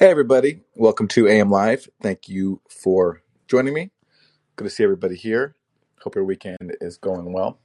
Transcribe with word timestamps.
Hey, 0.00 0.08
everybody. 0.08 0.62
Welcome 0.76 1.08
to 1.08 1.28
AM 1.28 1.50
Live. 1.50 1.86
Thank 2.00 2.26
you 2.26 2.62
for 2.70 3.20
joining 3.48 3.74
me. 3.74 3.90
Good 4.56 4.64
to 4.64 4.70
see 4.70 4.82
everybody 4.82 5.14
here. 5.14 5.54
Hope 6.00 6.14
your 6.14 6.24
weekend 6.24 6.74
is 6.80 6.96
going 6.96 7.34
well. 7.34 7.58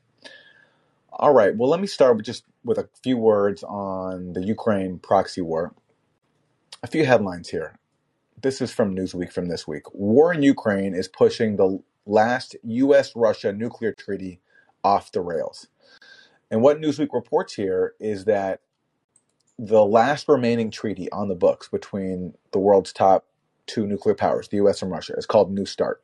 All 1.14 1.34
right. 1.34 1.56
Well, 1.56 1.70
let 1.70 1.80
me 1.80 1.88
start 1.88 2.18
with 2.18 2.26
just 2.26 2.44
with 2.66 2.78
a 2.78 2.90
few 3.02 3.16
words 3.16 3.64
on 3.64 4.34
the 4.34 4.44
Ukraine 4.44 5.00
proxy 5.00 5.40
war. 5.40 5.76
A 6.84 6.88
few 6.88 7.06
headlines 7.06 7.48
here. 7.52 7.80
This 8.42 8.60
is 8.60 8.70
from 8.70 8.94
Newsweek 8.94 9.32
from 9.32 9.48
this 9.48 9.66
week. 9.66 9.84
War 9.94 10.34
in 10.34 10.44
Ukraine 10.44 10.94
is 10.94 11.08
pushing 11.08 11.56
the 11.56 11.82
last 12.06 12.58
US 12.64 13.16
Russia 13.16 13.54
nuclear 13.54 13.94
treaty 13.94 14.42
off 14.84 15.10
the 15.10 15.22
rails. 15.22 15.70
And 16.52 16.62
what 16.62 16.82
Newsweek 16.82 17.14
reports 17.14 17.54
here 17.54 17.94
is 17.98 18.26
that 18.26 18.60
the 19.58 19.86
last 19.86 20.28
remaining 20.28 20.72
treaty 20.72 21.12
on 21.12 21.28
the 21.28 21.36
books 21.36 21.70
between 21.70 22.34
the 22.52 22.60
world's 22.60 22.92
top 22.92 23.26
two 23.68 23.88
nuclear 23.88 24.16
powers, 24.16 24.48
the 24.48 24.58
US 24.58 24.82
and 24.82 24.92
Russia, 24.92 25.14
is 25.18 25.26
called 25.26 25.52
New 25.52 25.66
START. 25.66 26.02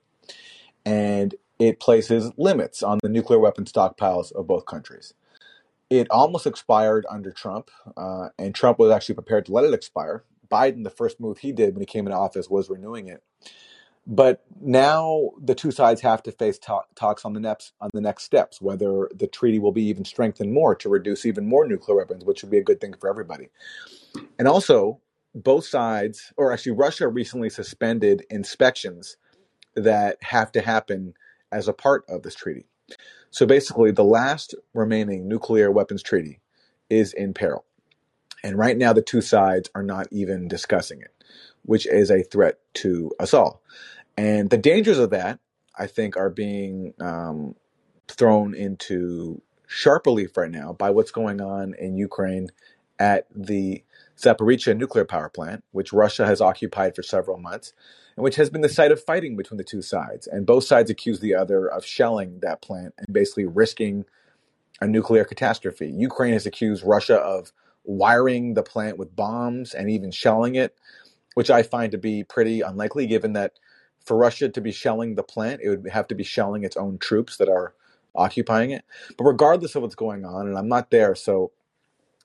And 0.86 1.36
it 1.60 1.80
places 1.80 2.32
limits 2.38 2.82
on 2.82 3.00
the 3.04 3.10
nuclear 3.10 3.40
weapon 3.40 3.66
stockpiles 3.66 4.32
of 4.32 4.48
both 4.48 4.66
countries. 4.66 5.14
It 5.90 6.08
almost 6.10 6.48
expired 6.48 7.06
under 7.10 7.32
Trump, 7.32 7.70
uh, 7.98 8.30
and 8.40 8.56
Trump 8.56 8.80
was 8.80 8.92
actually 8.92 9.16
prepared 9.16 9.46
to 9.46 9.52
let 9.52 9.66
it 9.66 9.74
expire. 9.74 10.24
Biden, 10.50 10.84
the 10.84 10.90
first 10.90 11.20
move 11.20 11.40
he 11.40 11.52
did 11.52 11.74
when 11.76 11.82
he 11.82 11.86
came 11.86 12.08
into 12.08 12.18
office 12.18 12.50
was 12.50 12.70
renewing 12.70 13.10
it. 13.10 13.22
But 14.08 14.44
now 14.60 15.30
the 15.42 15.54
two 15.54 15.72
sides 15.72 16.02
have 16.02 16.24
to 16.24 16.32
face 16.32 16.58
talk, 16.58 16.88
talks 16.96 17.24
on 17.24 17.34
the 17.34 17.40
next 17.40 17.74
on 17.80 17.90
the 17.94 18.02
next 18.02 18.24
steps, 18.24 18.62
whether 18.62 19.10
the 19.14 19.28
treaty 19.28 19.60
will 19.60 19.72
be 19.72 19.84
even 19.84 20.06
strengthened 20.06 20.54
more 20.54 20.76
to 20.76 20.90
reduce 20.90 21.26
even 21.26 21.48
more 21.48 21.68
nuclear 21.68 21.98
weapons, 21.98 22.26
which 22.26 22.42
would 22.42 22.52
be 22.52 22.58
a 22.58 22.64
good 22.64 22.82
thing 22.82 22.96
for 23.00 23.10
everybody. 23.10 23.50
And 24.40 24.48
also, 24.48 25.00
both 25.36 25.66
sides, 25.66 26.34
or 26.36 26.52
actually, 26.52 26.74
Russia 26.74 27.08
recently 27.08 27.50
suspended 27.50 28.26
inspections 28.30 29.18
that 29.76 30.18
have 30.22 30.52
to 30.54 30.62
happen 30.62 31.14
as 31.52 31.68
a 31.68 31.74
part 31.74 32.04
of 32.10 32.24
this 32.24 32.36
treaty. 32.36 32.66
So 33.30 33.46
basically, 33.46 33.92
the 33.92 34.04
last 34.04 34.56
remaining 34.74 35.28
nuclear 35.28 35.72
weapons 35.72 36.04
treaty 36.04 36.42
is 36.90 37.14
in 37.14 37.34
peril. 37.34 37.66
And 38.44 38.58
right 38.58 38.78
now, 38.78 38.92
the 38.92 39.02
two 39.02 39.22
sides 39.22 39.70
are 39.76 39.84
not 39.84 40.08
even 40.12 40.48
discussing 40.48 41.02
it, 41.02 41.21
which 41.64 41.86
is 41.86 42.12
a 42.12 42.24
threat 42.24 42.60
to 42.76 43.12
us 43.20 43.34
all. 43.34 43.62
And 44.18 44.50
the 44.50 44.58
dangers 44.58 44.98
of 44.98 45.12
that, 45.12 45.40
I 45.78 45.88
think, 45.88 46.18
are 46.18 46.30
being 46.30 46.94
um, 47.00 47.56
thrown 48.08 48.54
into 48.54 49.42
sharp 49.68 50.06
relief 50.06 50.36
right 50.36 50.52
now 50.52 50.74
by 50.74 50.90
what's 50.90 51.12
going 51.12 51.40
on 51.40 51.74
in 51.76 51.96
Ukraine 51.96 52.50
at 53.00 53.26
the 53.34 53.84
Zaporizhia 54.18 54.78
nuclear 54.78 55.06
power 55.06 55.30
plant, 55.30 55.64
which 55.72 55.94
Russia 55.94 56.26
has 56.26 56.42
occupied 56.42 56.96
for 56.96 57.04
several 57.04 57.38
months, 57.38 57.74
and 58.16 58.24
which 58.24 58.36
has 58.36 58.50
been 58.50 58.62
the 58.62 58.70
site 58.70 58.92
of 58.92 59.04
fighting 59.04 59.36
between 59.36 59.58
the 59.58 59.64
two 59.64 59.82
sides. 59.82 60.28
And 60.28 60.46
both 60.46 60.66
sides 60.66 60.92
accuse 60.92 61.20
the 61.20 61.34
other 61.34 61.66
of 61.68 61.86
shelling 61.86 62.40
that 62.42 62.62
plant 62.62 62.94
and 62.98 63.08
basically 63.12 63.46
risking 63.46 64.06
a 64.82 64.88
nuclear 64.88 65.24
catastrophe. 65.24 65.88
Ukraine 65.88 66.34
has 66.34 66.46
accused 66.46 66.84
Russia 66.84 67.16
of 67.18 67.52
wiring 67.84 68.54
the 68.54 68.64
plant 68.64 68.98
with 68.98 69.16
bombs 69.16 69.74
and 69.74 69.90
even 69.90 70.12
shelling 70.12 70.56
it, 70.56 70.76
which 71.36 71.50
I 71.50 71.64
find 71.64 71.92
to 71.92 71.98
be 71.98 72.24
pretty 72.24 72.62
unlikely 72.62 73.08
given 73.08 73.34
that 73.34 73.54
for 74.06 74.18
Russia 74.18 74.50
to 74.50 74.62
be 74.62 74.72
shelling 74.72 75.16
the 75.16 75.24
plant, 75.24 75.62
it 75.64 75.70
would 75.70 75.88
have 75.90 76.08
to 76.08 76.16
be 76.16 76.24
shelling 76.24 76.64
its 76.64 76.78
own 76.78 76.98
troops 76.98 77.38
that 77.38 77.50
are 77.50 77.74
occupying 78.16 78.72
it. 78.72 78.84
But 79.18 79.26
regardless 79.26 79.76
of 79.76 79.84
what's 79.84 79.96
going 79.96 80.26
on, 80.26 80.48
and 80.48 80.58
I'm 80.58 80.68
not 80.68 80.92
there, 80.92 81.16
so 81.16 81.52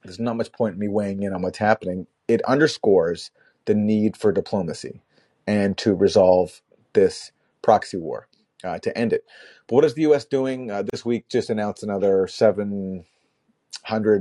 there's 0.03 0.19
not 0.19 0.37
much 0.37 0.53
point 0.53 0.75
in 0.75 0.81
me 0.81 0.89
weighing 0.89 1.23
in 1.23 1.33
on 1.34 1.43
what's 1.43 1.59
happening, 1.59 2.07
it 2.29 2.43
underscores 2.43 3.31
the 3.67 3.75
need 3.75 4.17
for 4.17 4.33
diplomacy 4.33 5.03
and 5.47 5.77
to 5.79 5.95
resolve 5.95 6.62
this 6.95 7.33
proxy 7.62 7.99
war, 7.99 8.29
uh, 8.65 8.79
to 8.79 8.97
end 8.97 9.12
it. 9.12 9.25
But 9.67 9.75
what 9.77 9.84
is 9.84 9.94
the 9.94 10.03
U.S. 10.03 10.25
doing? 10.25 10.71
Uh, 10.71 10.83
this 10.91 11.05
week 11.05 11.28
just 11.28 11.50
announced 11.50 11.83
another 11.83 12.27
700 12.27 13.05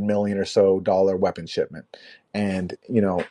million 0.03 0.37
or 0.37 0.45
so 0.45 0.79
dollar 0.79 1.15
weapon 1.17 1.47
shipment. 1.47 1.85
And, 2.33 2.75
you 2.89 3.01
know, 3.01 3.23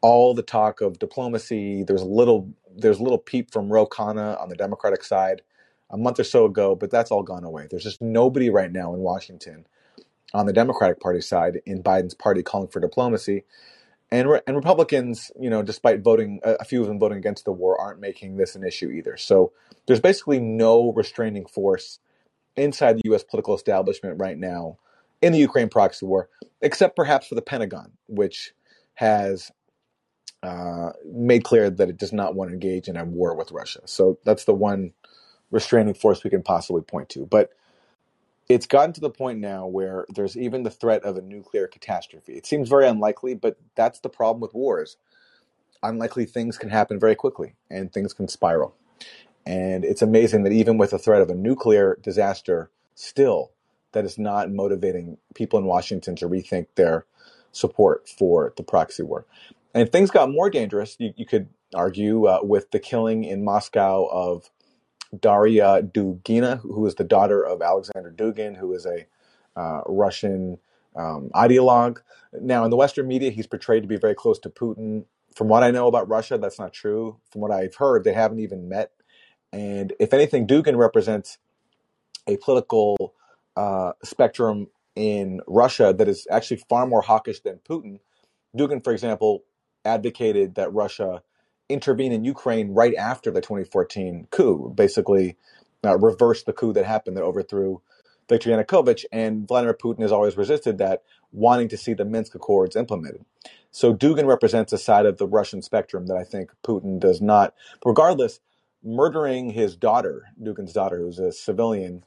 all 0.00 0.34
the 0.34 0.42
talk 0.42 0.80
of 0.80 0.98
diplomacy, 0.98 1.82
there's 1.82 2.02
a 2.02 2.06
little 2.06 2.52
there's 2.76 3.00
a 3.00 3.02
little 3.02 3.18
peep 3.18 3.50
from 3.50 3.72
Ro 3.72 3.86
Khanna 3.86 4.40
on 4.40 4.48
the 4.48 4.56
Democratic 4.56 5.02
side 5.02 5.42
a 5.90 5.96
month 5.96 6.20
or 6.20 6.24
so 6.24 6.44
ago, 6.44 6.74
but 6.74 6.90
that's 6.90 7.10
all 7.10 7.22
gone 7.22 7.44
away. 7.44 7.66
There's 7.68 7.82
just 7.82 8.02
nobody 8.02 8.50
right 8.50 8.70
now 8.70 8.94
in 8.94 9.00
Washington 9.00 9.66
on 10.34 10.46
the 10.46 10.52
Democratic 10.52 11.00
Party 11.00 11.20
side 11.20 11.60
in 11.64 11.82
Biden's 11.82 12.14
party 12.14 12.42
calling 12.42 12.68
for 12.68 12.80
diplomacy. 12.80 13.44
And, 14.10 14.28
and 14.46 14.56
Republicans, 14.56 15.30
you 15.38 15.50
know, 15.50 15.62
despite 15.62 16.00
voting, 16.00 16.40
a 16.42 16.64
few 16.64 16.80
of 16.80 16.88
them 16.88 16.98
voting 16.98 17.18
against 17.18 17.44
the 17.44 17.52
war, 17.52 17.78
aren't 17.80 18.00
making 18.00 18.36
this 18.36 18.54
an 18.54 18.64
issue 18.64 18.90
either. 18.90 19.16
So 19.16 19.52
there's 19.86 20.00
basically 20.00 20.40
no 20.40 20.92
restraining 20.92 21.46
force 21.46 21.98
inside 22.56 22.96
the 22.96 23.02
U.S. 23.06 23.22
political 23.22 23.54
establishment 23.54 24.18
right 24.18 24.38
now 24.38 24.78
in 25.20 25.32
the 25.32 25.38
Ukraine 25.38 25.68
proxy 25.68 26.06
war, 26.06 26.28
except 26.60 26.96
perhaps 26.96 27.26
for 27.26 27.34
the 27.34 27.42
Pentagon, 27.42 27.92
which 28.06 28.52
has 28.94 29.50
uh, 30.42 30.90
made 31.04 31.44
clear 31.44 31.70
that 31.70 31.88
it 31.88 31.96
does 31.96 32.12
not 32.12 32.34
want 32.34 32.50
to 32.50 32.54
engage 32.54 32.88
in 32.88 32.96
a 32.96 33.04
war 33.04 33.34
with 33.34 33.52
Russia. 33.52 33.80
So 33.86 34.18
that's 34.24 34.44
the 34.44 34.54
one 34.54 34.92
restraining 35.50 35.94
force 35.94 36.22
we 36.22 36.30
can 36.30 36.42
possibly 36.42 36.82
point 36.82 37.08
to. 37.10 37.26
But 37.26 37.50
it's 38.48 38.66
gotten 38.66 38.92
to 38.94 39.00
the 39.00 39.10
point 39.10 39.40
now 39.40 39.66
where 39.66 40.06
there's 40.14 40.36
even 40.36 40.62
the 40.62 40.70
threat 40.70 41.02
of 41.02 41.16
a 41.16 41.22
nuclear 41.22 41.66
catastrophe. 41.66 42.34
It 42.34 42.46
seems 42.46 42.68
very 42.68 42.86
unlikely, 42.86 43.34
but 43.34 43.58
that's 43.74 44.00
the 44.00 44.08
problem 44.08 44.40
with 44.40 44.54
wars. 44.54 44.96
Unlikely 45.82 46.24
things 46.24 46.56
can 46.56 46.70
happen 46.70 46.98
very 46.98 47.14
quickly 47.14 47.54
and 47.70 47.92
things 47.92 48.12
can 48.12 48.28
spiral. 48.28 48.74
And 49.44 49.84
it's 49.84 50.02
amazing 50.02 50.44
that 50.44 50.52
even 50.52 50.78
with 50.78 50.90
the 50.90 50.98
threat 50.98 51.22
of 51.22 51.30
a 51.30 51.34
nuclear 51.34 51.98
disaster, 52.02 52.70
still, 52.94 53.50
that 53.92 54.04
is 54.04 54.18
not 54.18 54.50
motivating 54.50 55.18
people 55.34 55.58
in 55.58 55.64
Washington 55.64 56.16
to 56.16 56.28
rethink 56.28 56.66
their 56.74 57.06
support 57.52 58.08
for 58.08 58.52
the 58.56 58.62
proxy 58.62 59.02
war. 59.02 59.24
And 59.74 59.82
if 59.82 59.90
things 59.90 60.10
got 60.10 60.30
more 60.30 60.50
dangerous, 60.50 60.96
you, 60.98 61.12
you 61.16 61.26
could 61.26 61.48
argue, 61.74 62.26
uh, 62.26 62.40
with 62.42 62.70
the 62.70 62.78
killing 62.78 63.24
in 63.24 63.44
Moscow 63.44 64.06
of 64.06 64.50
Daria 65.18 65.82
Dugina, 65.82 66.60
who 66.60 66.86
is 66.86 66.94
the 66.94 67.04
daughter 67.04 67.42
of 67.44 67.62
Alexander 67.62 68.12
Dugin, 68.16 68.56
who 68.56 68.72
is 68.74 68.86
a 68.86 69.06
uh, 69.58 69.82
Russian 69.86 70.58
um, 70.96 71.30
ideologue. 71.34 71.98
Now, 72.32 72.64
in 72.64 72.70
the 72.70 72.76
Western 72.76 73.06
media, 73.08 73.30
he's 73.30 73.46
portrayed 73.46 73.82
to 73.82 73.88
be 73.88 73.96
very 73.96 74.14
close 74.14 74.38
to 74.40 74.50
Putin. 74.50 75.04
From 75.34 75.48
what 75.48 75.62
I 75.62 75.70
know 75.70 75.86
about 75.86 76.08
Russia, 76.08 76.38
that's 76.38 76.58
not 76.58 76.72
true. 76.72 77.18
From 77.30 77.40
what 77.40 77.50
I've 77.50 77.76
heard, 77.76 78.04
they 78.04 78.12
haven't 78.12 78.40
even 78.40 78.68
met. 78.68 78.92
And 79.52 79.92
if 79.98 80.12
anything, 80.12 80.46
Dugin 80.46 80.76
represents 80.76 81.38
a 82.26 82.36
political 82.38 83.14
uh, 83.56 83.92
spectrum 84.02 84.68
in 84.94 85.40
Russia 85.46 85.94
that 85.96 86.08
is 86.08 86.26
actually 86.30 86.62
far 86.68 86.86
more 86.86 87.02
hawkish 87.02 87.40
than 87.40 87.60
Putin. 87.68 88.00
Dugin, 88.56 88.82
for 88.82 88.92
example, 88.92 89.44
advocated 89.88 90.54
that 90.54 90.72
Russia 90.72 91.22
intervene 91.68 92.12
in 92.12 92.24
Ukraine 92.24 92.72
right 92.72 92.94
after 92.94 93.30
the 93.30 93.40
2014 93.40 94.28
coup, 94.30 94.72
basically 94.74 95.36
uh, 95.84 95.98
reverse 95.98 96.42
the 96.42 96.52
coup 96.52 96.72
that 96.72 96.84
happened 96.84 97.16
that 97.16 97.24
overthrew 97.24 97.80
Viktor 98.28 98.50
Yanukovych. 98.50 99.04
And 99.12 99.46
Vladimir 99.46 99.74
Putin 99.74 100.02
has 100.02 100.12
always 100.12 100.36
resisted 100.36 100.78
that, 100.78 101.02
wanting 101.32 101.68
to 101.68 101.76
see 101.76 101.94
the 101.94 102.04
Minsk 102.04 102.34
Accords 102.34 102.76
implemented. 102.76 103.24
So 103.70 103.94
Dugin 103.94 104.26
represents 104.26 104.72
a 104.72 104.78
side 104.78 105.06
of 105.06 105.18
the 105.18 105.26
Russian 105.26 105.62
spectrum 105.62 106.06
that 106.06 106.16
I 106.16 106.24
think 106.24 106.50
Putin 106.64 106.98
does 106.98 107.20
not. 107.20 107.54
Regardless, 107.84 108.40
murdering 108.82 109.50
his 109.50 109.76
daughter, 109.76 110.24
Dugin's 110.42 110.72
daughter, 110.72 110.98
who's 110.98 111.18
a 111.18 111.32
civilian, 111.32 112.04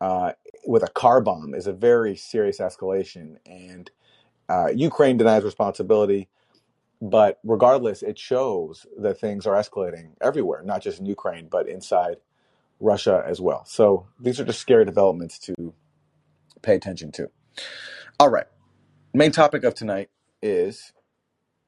uh, 0.00 0.32
with 0.66 0.82
a 0.82 0.88
car 0.88 1.20
bomb 1.20 1.54
is 1.54 1.66
a 1.66 1.72
very 1.72 2.16
serious 2.16 2.58
escalation. 2.58 3.36
And 3.46 3.90
uh, 4.48 4.68
Ukraine 4.74 5.16
denies 5.16 5.44
responsibility. 5.44 6.28
But 7.04 7.40
regardless, 7.42 8.04
it 8.04 8.16
shows 8.16 8.86
that 8.96 9.18
things 9.18 9.44
are 9.44 9.56
escalating 9.56 10.12
everywhere, 10.20 10.62
not 10.62 10.82
just 10.82 11.00
in 11.00 11.06
Ukraine, 11.06 11.48
but 11.50 11.68
inside 11.68 12.18
Russia 12.78 13.24
as 13.26 13.40
well. 13.40 13.64
So 13.64 14.06
these 14.20 14.38
are 14.38 14.44
just 14.44 14.60
scary 14.60 14.84
developments 14.84 15.40
to 15.40 15.74
pay 16.62 16.76
attention 16.76 17.10
to. 17.12 17.28
All 18.20 18.30
right. 18.30 18.46
Main 19.12 19.32
topic 19.32 19.64
of 19.64 19.74
tonight 19.74 20.10
is 20.40 20.92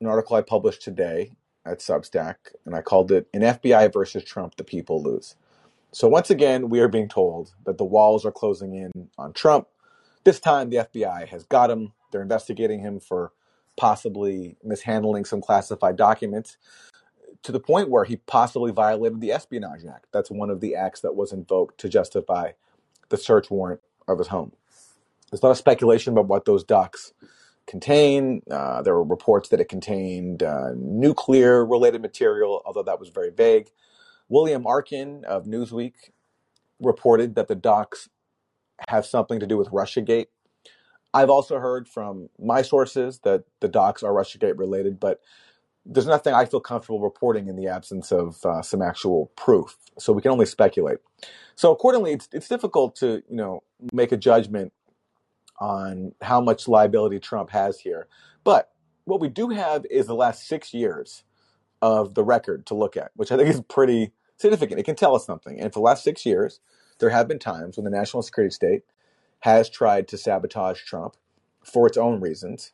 an 0.00 0.06
article 0.06 0.36
I 0.36 0.42
published 0.42 0.82
today 0.82 1.36
at 1.66 1.80
Substack, 1.80 2.36
and 2.64 2.76
I 2.76 2.82
called 2.82 3.10
it 3.10 3.26
An 3.34 3.40
FBI 3.40 3.92
versus 3.92 4.22
Trump, 4.22 4.54
the 4.54 4.62
People 4.62 5.02
Lose. 5.02 5.34
So 5.90 6.06
once 6.06 6.30
again, 6.30 6.68
we 6.68 6.78
are 6.78 6.88
being 6.88 7.08
told 7.08 7.54
that 7.64 7.78
the 7.78 7.84
walls 7.84 8.24
are 8.24 8.32
closing 8.32 8.74
in 8.74 9.08
on 9.18 9.32
Trump. 9.32 9.66
This 10.22 10.38
time, 10.38 10.70
the 10.70 10.76
FBI 10.76 11.26
has 11.28 11.44
got 11.44 11.70
him. 11.70 11.92
They're 12.12 12.22
investigating 12.22 12.80
him 12.80 13.00
for 13.00 13.32
possibly 13.76 14.56
mishandling 14.62 15.24
some 15.24 15.40
classified 15.40 15.96
documents 15.96 16.56
to 17.42 17.52
the 17.52 17.60
point 17.60 17.90
where 17.90 18.04
he 18.04 18.16
possibly 18.16 18.72
violated 18.72 19.20
the 19.20 19.32
Espionage 19.32 19.84
Act. 19.84 20.06
That's 20.12 20.30
one 20.30 20.50
of 20.50 20.60
the 20.60 20.74
acts 20.74 21.00
that 21.00 21.14
was 21.14 21.32
invoked 21.32 21.78
to 21.78 21.88
justify 21.88 22.52
the 23.10 23.16
search 23.16 23.50
warrant 23.50 23.80
of 24.08 24.18
his 24.18 24.28
home. 24.28 24.52
There's 25.30 25.42
a 25.42 25.46
lot 25.46 25.52
of 25.52 25.58
speculation 25.58 26.12
about 26.12 26.26
what 26.26 26.44
those 26.44 26.64
docs 26.64 27.12
contain. 27.66 28.42
Uh, 28.50 28.82
there 28.82 28.94
were 28.94 29.04
reports 29.04 29.48
that 29.50 29.60
it 29.60 29.68
contained 29.68 30.42
uh, 30.42 30.70
nuclear 30.76 31.64
related 31.64 32.02
material, 32.02 32.62
although 32.64 32.82
that 32.82 33.00
was 33.00 33.08
very 33.08 33.30
vague. 33.30 33.70
William 34.28 34.66
Arkin 34.66 35.24
of 35.24 35.44
Newsweek 35.44 35.94
reported 36.80 37.34
that 37.34 37.48
the 37.48 37.54
docs 37.54 38.08
have 38.88 39.06
something 39.06 39.40
to 39.40 39.46
do 39.46 39.56
with 39.56 39.68
Russiagate. 39.68 40.26
I've 41.14 41.30
also 41.30 41.60
heard 41.60 41.88
from 41.88 42.30
my 42.40 42.62
sources 42.62 43.20
that 43.20 43.44
the 43.60 43.68
docs 43.68 44.02
are 44.02 44.12
Russiagate 44.12 44.58
related, 44.58 45.00
but 45.00 45.22
there's 45.86 46.06
nothing 46.06 46.34
I 46.34 46.46
feel 46.46 46.60
comfortable 46.60 47.00
reporting 47.00 47.48
in 47.48 47.56
the 47.56 47.68
absence 47.68 48.12
of 48.12 48.44
uh, 48.44 48.62
some 48.62 48.82
actual 48.82 49.30
proof. 49.36 49.76
So 49.98 50.12
we 50.12 50.22
can 50.22 50.32
only 50.32 50.46
speculate. 50.46 50.98
So 51.56 51.72
accordingly, 51.72 52.12
it's 52.12 52.28
it's 52.32 52.48
difficult 52.48 52.96
to 52.96 53.22
you 53.30 53.36
know 53.36 53.62
make 53.92 54.12
a 54.12 54.16
judgment 54.16 54.72
on 55.60 56.12
how 56.22 56.40
much 56.40 56.68
liability 56.68 57.20
Trump 57.20 57.50
has 57.50 57.80
here. 57.80 58.08
But 58.44 58.70
what 59.04 59.20
we 59.20 59.28
do 59.28 59.50
have 59.50 59.86
is 59.90 60.06
the 60.06 60.16
last 60.16 60.48
six 60.48 60.74
years 60.74 61.24
of 61.82 62.14
the 62.14 62.24
record 62.24 62.66
to 62.66 62.74
look 62.74 62.96
at, 62.96 63.12
which 63.14 63.30
I 63.32 63.36
think 63.36 63.48
is 63.50 63.60
pretty 63.68 64.12
significant. 64.38 64.80
It 64.80 64.84
can 64.84 64.96
tell 64.96 65.14
us 65.14 65.26
something. 65.26 65.60
And 65.60 65.72
for 65.72 65.80
the 65.80 65.84
last 65.84 66.02
six 66.04 66.26
years, 66.26 66.60
there 66.98 67.10
have 67.10 67.28
been 67.28 67.38
times 67.38 67.76
when 67.76 67.84
the 67.84 67.90
national 67.90 68.22
security 68.22 68.52
state 68.54 68.82
has 69.44 69.68
tried 69.68 70.08
to 70.08 70.16
sabotage 70.16 70.82
Trump 70.84 71.16
for 71.62 71.86
its 71.86 71.98
own 71.98 72.18
reasons, 72.18 72.72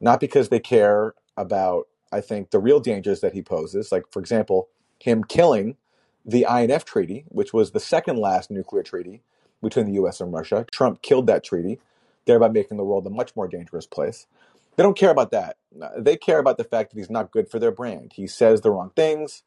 not 0.00 0.20
because 0.20 0.48
they 0.48 0.60
care 0.60 1.12
about, 1.36 1.88
I 2.12 2.20
think, 2.20 2.52
the 2.52 2.60
real 2.60 2.78
dangers 2.78 3.20
that 3.20 3.32
he 3.32 3.42
poses. 3.42 3.90
Like, 3.90 4.04
for 4.12 4.20
example, 4.20 4.68
him 5.00 5.24
killing 5.24 5.76
the 6.24 6.46
INF 6.48 6.84
Treaty, 6.84 7.24
which 7.30 7.52
was 7.52 7.72
the 7.72 7.80
second 7.80 8.18
last 8.18 8.48
nuclear 8.48 8.84
treaty 8.84 9.22
between 9.60 9.86
the 9.86 10.02
US 10.04 10.20
and 10.20 10.32
Russia. 10.32 10.64
Trump 10.70 11.02
killed 11.02 11.26
that 11.26 11.42
treaty, 11.42 11.80
thereby 12.26 12.48
making 12.48 12.76
the 12.76 12.84
world 12.84 13.08
a 13.08 13.10
much 13.10 13.34
more 13.34 13.48
dangerous 13.48 13.88
place. 13.88 14.28
They 14.76 14.84
don't 14.84 14.96
care 14.96 15.10
about 15.10 15.32
that. 15.32 15.56
They 15.98 16.16
care 16.16 16.38
about 16.38 16.58
the 16.58 16.64
fact 16.64 16.92
that 16.92 16.98
he's 16.98 17.10
not 17.10 17.32
good 17.32 17.50
for 17.50 17.58
their 17.58 17.72
brand. 17.72 18.12
He 18.14 18.28
says 18.28 18.60
the 18.60 18.70
wrong 18.70 18.92
things. 18.94 19.42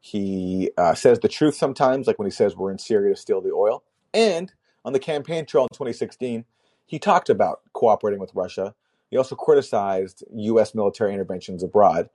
He 0.00 0.70
uh, 0.78 0.94
says 0.94 1.20
the 1.20 1.28
truth 1.28 1.56
sometimes, 1.56 2.06
like 2.06 2.18
when 2.18 2.26
he 2.26 2.32
says 2.32 2.56
we're 2.56 2.72
in 2.72 2.78
Syria 2.78 3.14
to 3.14 3.20
steal 3.20 3.42
the 3.42 3.52
oil. 3.52 3.82
And 4.14 4.52
on 4.84 4.92
the 4.92 4.98
campaign 4.98 5.46
trail 5.46 5.64
in 5.64 5.68
2016, 5.74 6.44
he 6.86 6.98
talked 6.98 7.28
about 7.28 7.60
cooperating 7.72 8.20
with 8.20 8.34
Russia. 8.34 8.74
He 9.10 9.16
also 9.16 9.36
criticized 9.36 10.24
U.S. 10.34 10.74
military 10.74 11.12
interventions 11.12 11.62
abroad. 11.62 12.08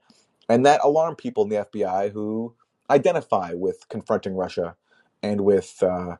And 0.48 0.66
that 0.66 0.80
alarmed 0.82 1.18
people 1.18 1.44
in 1.44 1.50
the 1.50 1.64
FBI 1.64 2.12
who 2.12 2.54
identify 2.90 3.52
with 3.54 3.88
confronting 3.88 4.34
Russia 4.34 4.76
and 5.22 5.40
with 5.42 5.82
uh, 5.82 6.16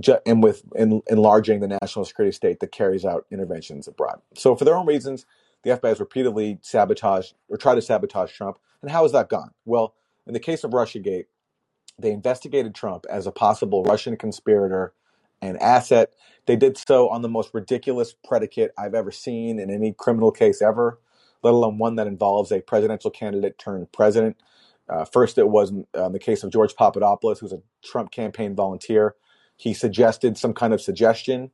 ju- 0.00 0.18
and 0.26 0.42
with 0.42 0.62
en- 0.76 1.02
enlarging 1.08 1.60
the 1.60 1.78
national 1.80 2.04
security 2.04 2.34
state 2.34 2.60
that 2.60 2.72
carries 2.72 3.04
out 3.04 3.26
interventions 3.30 3.88
abroad. 3.88 4.20
So, 4.36 4.54
for 4.54 4.64
their 4.64 4.76
own 4.76 4.86
reasons, 4.86 5.24
the 5.62 5.70
FBI 5.70 5.88
has 5.88 6.00
repeatedly 6.00 6.58
sabotaged 6.60 7.34
or 7.48 7.56
tried 7.56 7.76
to 7.76 7.82
sabotage 7.82 8.32
Trump. 8.32 8.58
And 8.82 8.90
how 8.90 9.02
has 9.02 9.12
that 9.12 9.30
gone? 9.30 9.52
Well, 9.64 9.94
in 10.26 10.34
the 10.34 10.40
case 10.40 10.62
of 10.62 10.72
Russiagate, 10.72 11.24
they 11.98 12.10
investigated 12.10 12.74
Trump 12.74 13.06
as 13.08 13.26
a 13.26 13.32
possible 13.32 13.82
Russian 13.84 14.16
conspirator 14.16 14.92
and 15.44 15.60
asset. 15.60 16.12
They 16.46 16.56
did 16.56 16.76
so 16.76 17.08
on 17.08 17.22
the 17.22 17.28
most 17.28 17.50
ridiculous 17.52 18.14
predicate 18.26 18.72
I've 18.78 18.94
ever 18.94 19.10
seen 19.10 19.58
in 19.58 19.70
any 19.70 19.92
criminal 19.92 20.30
case 20.30 20.62
ever, 20.62 20.98
let 21.42 21.54
alone 21.54 21.78
one 21.78 21.96
that 21.96 22.06
involves 22.06 22.50
a 22.50 22.60
presidential 22.60 23.10
candidate 23.10 23.58
turned 23.58 23.92
president. 23.92 24.36
Uh, 24.88 25.04
first, 25.04 25.38
it 25.38 25.48
was 25.48 25.72
uh, 25.94 26.08
the 26.10 26.18
case 26.18 26.42
of 26.42 26.50
George 26.50 26.74
Papadopoulos, 26.74 27.38
who's 27.40 27.52
a 27.52 27.62
Trump 27.82 28.10
campaign 28.10 28.54
volunteer. 28.54 29.14
He 29.56 29.72
suggested 29.72 30.36
some 30.36 30.52
kind 30.52 30.74
of 30.74 30.80
suggestion 30.80 31.50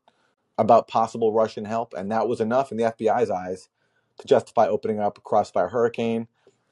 about 0.59 0.89
possible 0.89 1.33
Russian 1.33 1.65
help, 1.65 1.95
and 1.95 2.11
that 2.11 2.29
was 2.29 2.41
enough 2.41 2.73
in 2.73 2.79
the 2.79 2.85
FBI's 2.85 3.31
eyes 3.31 3.69
to 4.19 4.27
justify 4.27 4.67
opening 4.67 5.01
up 5.01 5.19
a 5.19 5.21
crossfire 5.21 5.69
hurricane. 5.69 6.29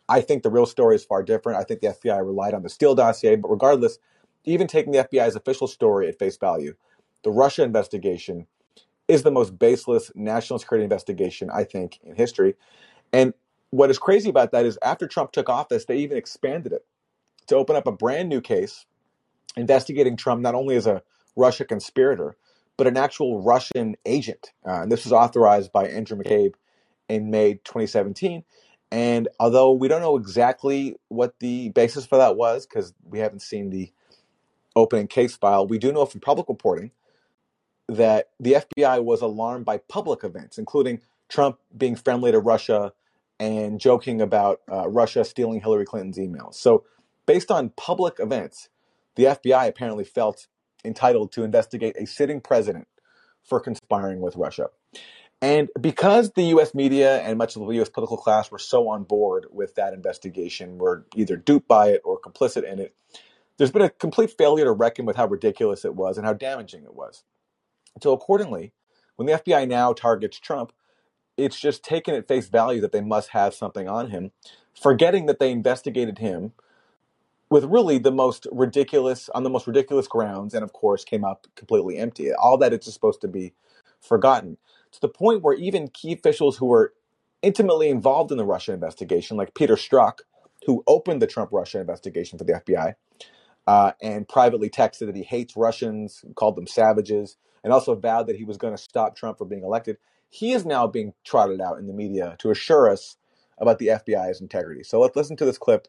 I 0.08 0.20
think 0.20 0.42
the 0.42 0.50
real 0.50 0.66
story 0.66 0.96
is 0.96 1.04
far 1.04 1.22
different. 1.22 1.58
I 1.58 1.64
think 1.64 1.80
the 1.80 1.88
FBI 1.88 2.26
relied 2.26 2.54
on 2.54 2.62
the 2.62 2.68
Steele 2.68 2.94
dossier, 2.94 3.36
but 3.36 3.48
regardless, 3.50 3.98
even 4.44 4.66
taking 4.66 4.92
the 4.92 5.04
FBI's 5.04 5.36
official 5.36 5.66
story 5.66 6.08
at 6.08 6.18
face 6.18 6.36
value, 6.36 6.74
the 7.24 7.30
Russia 7.30 7.64
investigation 7.64 8.46
is 9.08 9.22
the 9.24 9.32
most 9.32 9.58
baseless 9.58 10.12
national 10.14 10.58
security 10.60 10.84
investigation, 10.84 11.50
I 11.52 11.64
think, 11.64 12.00
in 12.04 12.16
history. 12.16 12.56
And 13.12 13.34
what 13.70 13.90
is 13.90 13.98
crazy 13.98 14.30
about 14.30 14.52
that 14.52 14.66
is 14.66 14.78
after 14.82 15.08
Trump 15.08 15.32
took 15.32 15.48
office, 15.50 15.86
they 15.86 15.98
even 15.98 16.18
expanded 16.18 16.72
it 16.72 16.86
to 17.48 17.56
open 17.56 17.76
up 17.76 17.86
a 17.86 17.92
brand 17.92 18.28
new 18.28 18.40
case 18.42 18.86
investigating 19.56 20.16
Trump 20.18 20.42
not 20.42 20.56
only 20.56 20.76
as 20.76 20.88
a 20.88 21.02
Russia 21.36 21.66
conspirator, 21.66 22.36
but 22.78 22.88
an 22.88 22.98
actual 22.98 23.42
Russian 23.42 23.96
agent. 24.06 24.52
Uh, 24.66 24.82
and 24.82 24.92
this 24.92 25.04
was 25.04 25.14
authorized 25.14 25.72
by 25.72 25.88
Andrew 25.88 26.18
McCabe 26.18 26.54
in 27.08 27.30
May 27.30 27.54
2017. 27.56 28.44
And 28.92 29.28
although 29.40 29.72
we 29.72 29.88
don't 29.88 30.02
know 30.02 30.18
exactly 30.18 30.96
what 31.08 31.40
the 31.40 31.70
basis 31.70 32.06
for 32.06 32.18
that 32.18 32.36
was, 32.36 32.66
because 32.66 32.94
we 33.04 33.20
haven't 33.20 33.42
seen 33.42 33.70
the 33.70 33.92
opening 34.76 35.08
case 35.08 35.36
file, 35.36 35.66
we 35.66 35.78
do 35.78 35.92
know 35.92 36.06
from 36.06 36.20
public 36.20 36.48
reporting 36.48 36.92
that 37.88 38.29
the 38.38 38.64
FBI 38.76 39.02
was 39.02 39.23
alarmed 39.23 39.64
by 39.64 39.79
public 39.79 40.23
events, 40.25 40.58
including 40.58 41.00
Trump 41.29 41.58
being 41.76 41.96
friendly 41.96 42.32
to 42.32 42.38
Russia 42.38 42.93
and 43.40 43.81
joking 43.81 44.20
about 44.20 44.61
uh, 44.70 44.88
Russia 44.88 45.25
stealing 45.25 45.61
Hillary 45.61 45.85
Clinton's 45.85 46.19
emails. 46.19 46.55
So, 46.55 46.85
based 47.26 47.50
on 47.50 47.70
public 47.70 48.17
events, 48.19 48.69
the 49.14 49.25
FBI 49.25 49.69
apparently 49.69 50.05
felt 50.05 50.46
entitled 50.85 51.32
to 51.32 51.44
investigate 51.44 51.96
a 51.99 52.06
sitting 52.06 52.40
president 52.40 52.88
for 53.43 53.61
conspiring 53.61 54.20
with 54.20 54.37
Russia. 54.37 54.69
And 55.40 55.69
because 55.81 56.32
the 56.32 56.44
US 56.55 56.75
media 56.75 57.20
and 57.20 57.38
much 57.38 57.56
of 57.56 57.67
the 57.67 57.81
US 57.81 57.88
political 57.88 58.17
class 58.17 58.50
were 58.50 58.58
so 58.58 58.88
on 58.88 59.05
board 59.05 59.46
with 59.50 59.76
that 59.76 59.94
investigation, 59.94 60.79
were 60.79 61.06
either 61.14 61.37
duped 61.37 61.69
by 61.69 61.88
it 61.90 62.02
or 62.05 62.20
complicit 62.20 62.70
in 62.70 62.79
it, 62.79 62.94
there's 63.56 63.70
been 63.70 63.82
a 63.82 63.90
complete 63.90 64.31
failure 64.31 64.64
to 64.64 64.73
reckon 64.73 65.05
with 65.05 65.17
how 65.17 65.26
ridiculous 65.26 65.85
it 65.85 65.94
was 65.94 66.17
and 66.17 66.26
how 66.26 66.32
damaging 66.32 66.85
it 66.85 66.94
was. 66.94 67.25
So, 68.02 68.12
accordingly, 68.12 68.72
when 69.16 69.26
the 69.26 69.34
FBI 69.34 69.68
now 69.68 69.92
targets 69.92 70.38
Trump, 70.38 70.72
it's 71.36 71.58
just 71.58 71.84
taken 71.84 72.14
at 72.14 72.28
face 72.28 72.48
value 72.48 72.80
that 72.82 72.92
they 72.92 73.00
must 73.00 73.30
have 73.30 73.54
something 73.54 73.88
on 73.88 74.10
him, 74.10 74.32
forgetting 74.80 75.26
that 75.26 75.38
they 75.38 75.52
investigated 75.52 76.18
him 76.18 76.52
with 77.50 77.64
really 77.64 77.98
the 77.98 78.12
most 78.12 78.46
ridiculous 78.52 79.28
on 79.30 79.42
the 79.42 79.50
most 79.50 79.66
ridiculous 79.66 80.08
grounds 80.08 80.54
and 80.54 80.64
of 80.64 80.72
course 80.72 81.04
came 81.04 81.24
up 81.24 81.46
completely 81.54 81.96
empty. 81.98 82.32
All 82.32 82.58
that 82.58 82.72
it's 82.72 82.92
supposed 82.92 83.20
to 83.22 83.28
be 83.28 83.54
forgotten. 84.00 84.58
To 84.92 85.00
the 85.00 85.08
point 85.08 85.42
where 85.42 85.54
even 85.54 85.88
key 85.88 86.12
officials 86.12 86.56
who 86.58 86.66
were 86.66 86.94
intimately 87.42 87.88
involved 87.88 88.32
in 88.32 88.38
the 88.38 88.44
russia 88.44 88.72
investigation 88.72 89.36
like 89.36 89.54
peter 89.54 89.76
strzok 89.76 90.20
who 90.66 90.82
opened 90.88 91.23
the 91.23 91.26
trump 91.26 91.50
russia 91.52 91.78
investigation 91.78 92.38
for 92.38 92.44
the 92.44 92.54
fbi 92.54 92.94
uh, 93.66 93.92
and 94.02 94.28
privately 94.28 94.70
texted 94.70 95.06
that 95.06 95.16
he 95.16 95.23
hates 95.23 95.56
russians 95.56 96.25
called 96.34 96.56
them 96.56 96.66
savages 96.66 97.37
and 97.64 97.72
also 97.72 97.94
vowed 97.94 98.26
that 98.26 98.36
he 98.36 98.44
was 98.44 98.56
going 98.56 98.74
to 98.74 98.82
stop 98.82 99.16
trump 99.16 99.38
from 99.38 99.48
being 99.48 99.64
elected 99.64 99.96
he 100.30 100.52
is 100.52 100.64
now 100.64 100.86
being 100.86 101.14
trotted 101.24 101.60
out 101.60 101.78
in 101.78 101.86
the 101.86 101.92
media 101.92 102.36
to 102.38 102.50
assure 102.50 102.90
us 102.90 103.16
about 103.58 103.78
the 103.78 103.88
FBI's 103.88 104.40
integrity. 104.40 104.82
So 104.84 105.00
let's 105.00 105.16
listen 105.16 105.36
to 105.36 105.44
this 105.44 105.58
clip 105.58 105.88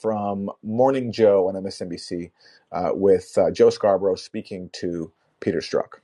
from 0.00 0.50
Morning 0.62 1.12
Joe 1.12 1.48
on 1.48 1.54
MSNBC 1.54 2.30
uh, 2.72 2.90
with 2.92 3.36
uh, 3.36 3.50
Joe 3.50 3.70
Scarborough 3.70 4.16
speaking 4.16 4.70
to 4.74 5.12
Peter 5.40 5.58
Strzok. 5.58 6.00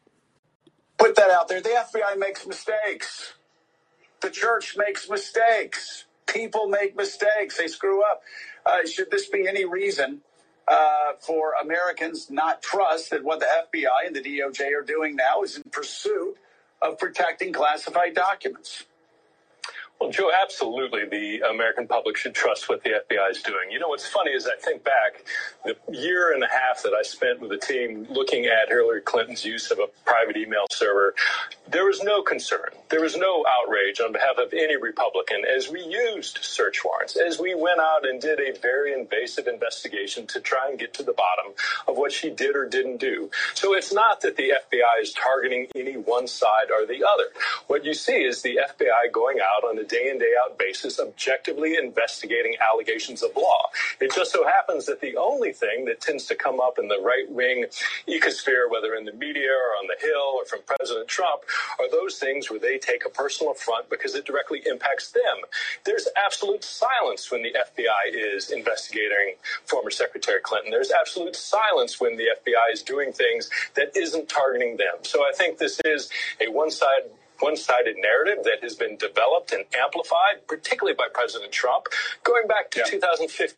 Put 0.99 1.17
that 1.17 1.31
out 1.31 1.49
there. 1.49 1.61
The 1.61 1.71
FBI 1.71 2.19
makes 2.19 2.47
mistakes. 2.47 3.35
The 4.21 4.31
church 4.31 4.77
makes 4.77 5.09
mistakes. 5.09 6.05
People 6.27 6.69
make 6.69 6.97
mistakes. 6.97 7.59
They 7.59 7.67
screw 7.69 8.03
up. 8.03 8.23
Uh, 8.65 8.87
should 8.87 9.11
this 9.11 9.29
be 9.29 9.47
any 9.47 9.65
reason 9.65 10.23
uh, 10.69 11.13
for 11.21 11.53
Americans 11.63 12.31
not 12.31 12.63
trust 12.63 13.11
that 13.11 13.23
what 13.23 13.41
the 13.41 13.47
FBI 13.47 14.07
and 14.07 14.17
the 14.17 14.21
DOJ 14.21 14.73
are 14.79 14.83
doing 14.83 15.17
now 15.17 15.43
is 15.43 15.57
in 15.57 15.63
pursuit 15.71 16.37
of 16.81 16.99
protecting 16.99 17.53
classified 17.53 18.15
documents. 18.15 18.85
Well, 20.01 20.11
Joe, 20.11 20.31
absolutely. 20.43 21.05
The 21.07 21.49
American 21.49 21.87
public 21.87 22.17
should 22.17 22.35
trust 22.35 22.69
what 22.69 22.83
the 22.83 22.91
FBI 22.91 23.31
is 23.31 23.43
doing. 23.43 23.71
You 23.71 23.79
know, 23.79 23.89
what's 23.89 24.07
funny 24.07 24.33
is 24.33 24.47
I 24.47 24.57
think 24.61 24.85
back 24.85 25.25
the 25.65 25.77
year 25.91 26.35
and 26.35 26.43
a 26.43 26.49
half 26.49 26.83
that 26.83 26.93
I 26.93 27.03
spent 27.03 27.41
with 27.41 27.51
the 27.51 27.57
team 27.57 28.07
looking 28.11 28.47
at 28.47 28.69
Hillary 28.69 29.01
Clinton's 29.01 29.45
use 29.45 29.71
of 29.71 29.79
a 29.79 29.87
private 30.05 30.37
email 30.37 30.67
server, 30.71 31.15
there 31.69 31.87
was 31.87 32.03
no 32.03 32.23
concern. 32.23 32.69
There 32.91 33.01
was 33.01 33.17
no 33.17 33.47
outrage 33.49 34.01
on 34.01 34.13
behalf 34.13 34.37
of 34.37 34.53
any 34.53 34.77
Republican 34.77 35.45
as 35.45 35.71
we 35.71 35.83
used 35.83 36.39
search 36.43 36.85
warrants, 36.85 37.17
as 37.17 37.39
we 37.39 37.55
went 37.55 37.81
out 37.81 38.07
and 38.07 38.21
did 38.21 38.41
a 38.41 38.59
very 38.59 38.93
invasive 38.93 39.47
investigation 39.47 40.27
to 40.29 40.41
try 40.41 40.69
and 40.69 40.79
get 40.79 40.93
to 40.95 41.03
the 41.03 41.13
bottom 41.15 41.55
of 41.89 41.97
what 41.97 42.13
she 42.13 42.31
did 42.31 42.57
or 42.57 42.69
didn't 42.69 42.99
do. 42.99 43.31
So 43.55 43.75
it's 43.75 43.93
not 43.93 44.21
that 44.23 44.37
the 44.37 44.53
FBI 44.71 45.03
is 45.03 45.13
targeting 45.13 45.69
any 45.75 45.97
one 45.97 46.27
side 46.27 46.71
or 46.71 46.85
the 46.85 47.05
other. 47.05 47.25
What 47.69 47.85
you 47.85 47.95
see 47.95 48.23
is 48.25 48.43
the 48.43 48.61
FBI 48.63 49.13
going 49.13 49.39
out 49.41 49.65
on 49.65 49.79
a 49.79 49.84
day 49.85 50.09
in, 50.11 50.19
day 50.19 50.33
out 50.43 50.59
basis, 50.59 50.99
objectively 50.99 51.77
investigating 51.77 52.55
allegations 52.61 53.23
of 53.23 53.31
law. 53.37 53.69
It 54.01 54.13
just 54.13 54.33
so 54.33 54.45
happens 54.47 54.87
that 54.87 55.01
the 55.01 55.17
only 55.17 55.53
thing 55.53 55.85
that 55.87 56.01
tends 56.01 56.27
to 56.27 56.35
come 56.35 56.61
up 56.61 56.79
in 56.79 56.89
the 56.89 57.01
right 57.01 57.31
wing 57.31 57.67
ecosphere, 58.09 58.71
whether 58.71 58.95
in 58.95 59.05
the 59.05 59.13
media 59.13 59.51
or 59.51 59.77
on 59.79 59.87
the 59.87 59.97
Hill 60.07 60.35
or 60.37 60.45
from 60.47 60.61
President 60.67 61.09
Trump, 61.09 61.43
are 61.79 61.91
those 61.91 62.19
things 62.19 62.51
where 62.51 62.61
they 62.61 62.79
take 62.79 63.05
a 63.05 63.11
personal 63.11 63.53
affront 63.53 63.89
because 63.91 64.15
it 64.15 64.25
directly 64.25 64.63
impacts 64.67 65.13
them. 65.13 65.37
There's 65.85 66.09
absolute 66.17 66.65
silence 66.65 67.31
when 67.31 67.43
the 67.43 67.55
FBI 67.55 68.15
is 68.15 68.51
investigating 68.51 69.35
former 69.67 69.91
Secretary 69.91 70.41
Clinton. 70.41 70.71
There's 70.71 70.91
absolute 70.91 71.37
silence 71.37 72.01
when 72.01 72.17
the 72.17 72.29
FBI 72.45 72.73
is 72.73 72.83
doing 72.83 73.13
things 73.13 73.51
that 73.75 73.97
isn't 73.97 74.29
targeting 74.29 74.77
them. 74.77 74.97
So 75.03 75.21
I 75.21 75.33
think 75.35 75.59
this 75.59 75.81
is 75.85 76.11
a 76.41 76.51
one 76.51 76.71
side 76.71 77.11
one-sided 77.41 77.97
narrative 77.99 78.45
that 78.45 78.59
has 78.63 78.75
been 78.75 78.97
developed 78.97 79.53
and 79.53 79.65
amplified, 79.77 80.47
particularly 80.47 80.95
by 80.95 81.07
President 81.13 81.53
Trump, 81.53 81.87
going 82.23 82.47
back 82.47 82.71
to 82.73 82.81
yeah. 82.81 82.91
2015. 82.91 83.57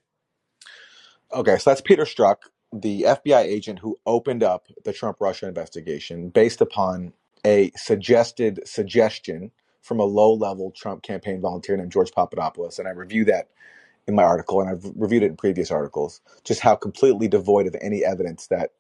Okay, 1.33 1.59
so 1.59 1.71
that's 1.71 1.81
Peter 1.81 2.05
Strzok, 2.05 2.37
the 2.73 3.03
FBI 3.03 3.43
agent 3.43 3.81
who 3.81 3.99
opened 4.07 4.43
up 4.43 4.67
the 4.85 4.93
Trump 4.93 5.19
Russia 5.21 5.49
investigation 5.49 6.29
based 6.29 6.61
upon 6.61 7.13
a 7.45 7.71
suggested 7.77 8.61
suggestion 8.65 9.51
from 9.83 10.01
a 10.01 10.05
low-level 10.05 10.73
Trump 10.73 11.03
campaign 11.03 11.41
volunteer 11.41 11.77
named 11.77 11.93
George 11.93 12.11
Papadopoulos, 12.13 12.79
and 12.79 12.89
I 12.89 12.91
review 12.91 13.25
that 13.27 13.49
in 14.09 14.15
my 14.15 14.23
article, 14.23 14.61
and 14.61 14.71
I've 14.71 14.85
reviewed 14.97 15.23
it 15.23 15.27
in 15.27 15.37
previous 15.37 15.71
articles, 15.71 16.21
just 16.45 16.61
how 16.61 16.75
completely 16.77 17.29
devoid 17.29 17.67
of 17.67 17.77
any 17.81 18.05
evidence 18.05 18.47
that 18.49 18.73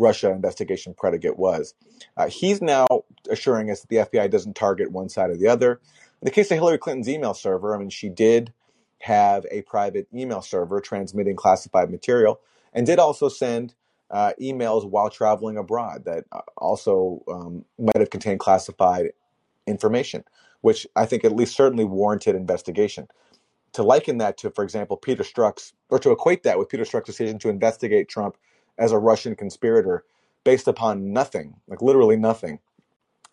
Russia 0.00 0.30
investigation 0.30 0.94
predicate 0.94 1.38
was. 1.38 1.74
Uh, 2.16 2.28
he's 2.28 2.62
now 2.62 2.86
assuring 3.30 3.70
us 3.70 3.82
that 3.82 3.88
the 3.88 3.96
FBI 3.96 4.30
doesn't 4.30 4.56
target 4.56 4.90
one 4.90 5.08
side 5.08 5.30
or 5.30 5.36
the 5.36 5.46
other. 5.46 5.72
In 6.22 6.26
the 6.26 6.30
case 6.30 6.50
of 6.50 6.56
Hillary 6.56 6.78
Clinton's 6.78 7.08
email 7.08 7.34
server, 7.34 7.74
I 7.74 7.78
mean, 7.78 7.90
she 7.90 8.08
did 8.08 8.52
have 9.00 9.46
a 9.50 9.62
private 9.62 10.08
email 10.12 10.42
server 10.42 10.80
transmitting 10.80 11.36
classified 11.36 11.90
material 11.90 12.40
and 12.72 12.86
did 12.86 12.98
also 12.98 13.28
send 13.28 13.74
uh, 14.10 14.32
emails 14.40 14.88
while 14.88 15.10
traveling 15.10 15.56
abroad 15.56 16.04
that 16.04 16.24
uh, 16.32 16.40
also 16.56 17.22
um, 17.28 17.64
might 17.78 17.96
have 17.96 18.10
contained 18.10 18.40
classified 18.40 19.12
information, 19.66 20.24
which 20.62 20.86
I 20.96 21.06
think 21.06 21.24
at 21.24 21.36
least 21.36 21.54
certainly 21.54 21.84
warranted 21.84 22.34
investigation. 22.34 23.06
To 23.74 23.84
liken 23.84 24.18
that 24.18 24.36
to, 24.38 24.50
for 24.50 24.64
example, 24.64 24.96
Peter 24.96 25.22
Strzok's, 25.22 25.74
or 25.90 26.00
to 26.00 26.10
equate 26.10 26.42
that 26.42 26.58
with 26.58 26.68
Peter 26.68 26.82
Strzok's 26.82 27.06
decision 27.06 27.38
to 27.38 27.48
investigate 27.48 28.08
Trump 28.08 28.36
as 28.78 28.92
a 28.92 28.98
Russian 28.98 29.36
conspirator 29.36 30.04
based 30.44 30.68
upon 30.68 31.12
nothing, 31.12 31.56
like 31.68 31.82
literally 31.82 32.16
nothing, 32.16 32.60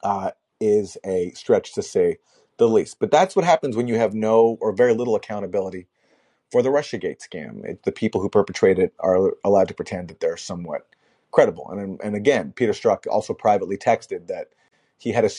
uh, 0.03 0.31
is 0.61 0.97
a 1.05 1.31
stretch 1.31 1.73
to 1.75 1.83
say 1.83 2.17
the 2.57 2.67
least. 2.69 2.99
But 2.99 3.11
that's 3.11 3.35
what 3.35 3.45
happens 3.45 3.75
when 3.77 3.87
you 3.87 3.95
have 3.97 4.13
no 4.15 4.57
or 4.61 4.73
very 4.73 4.93
little 4.93 5.15
accountability 5.15 5.87
for 6.51 6.61
the 6.61 6.69
Russiagate 6.69 7.19
scam. 7.27 7.65
It, 7.65 7.83
the 7.83 7.91
people 7.91 8.21
who 8.21 8.29
perpetrate 8.29 8.79
it 8.79 8.93
are 8.99 9.33
allowed 9.43 9.67
to 9.69 9.73
pretend 9.73 10.09
that 10.09 10.19
they're 10.19 10.37
somewhat 10.37 10.87
credible. 11.31 11.69
And 11.71 11.99
and 12.03 12.15
again, 12.15 12.53
Peter 12.55 12.73
Strzok 12.73 13.07
also 13.09 13.33
privately 13.33 13.77
texted 13.77 14.27
that 14.27 14.49
he 14.97 15.11
had 15.11 15.25
a 15.25 15.29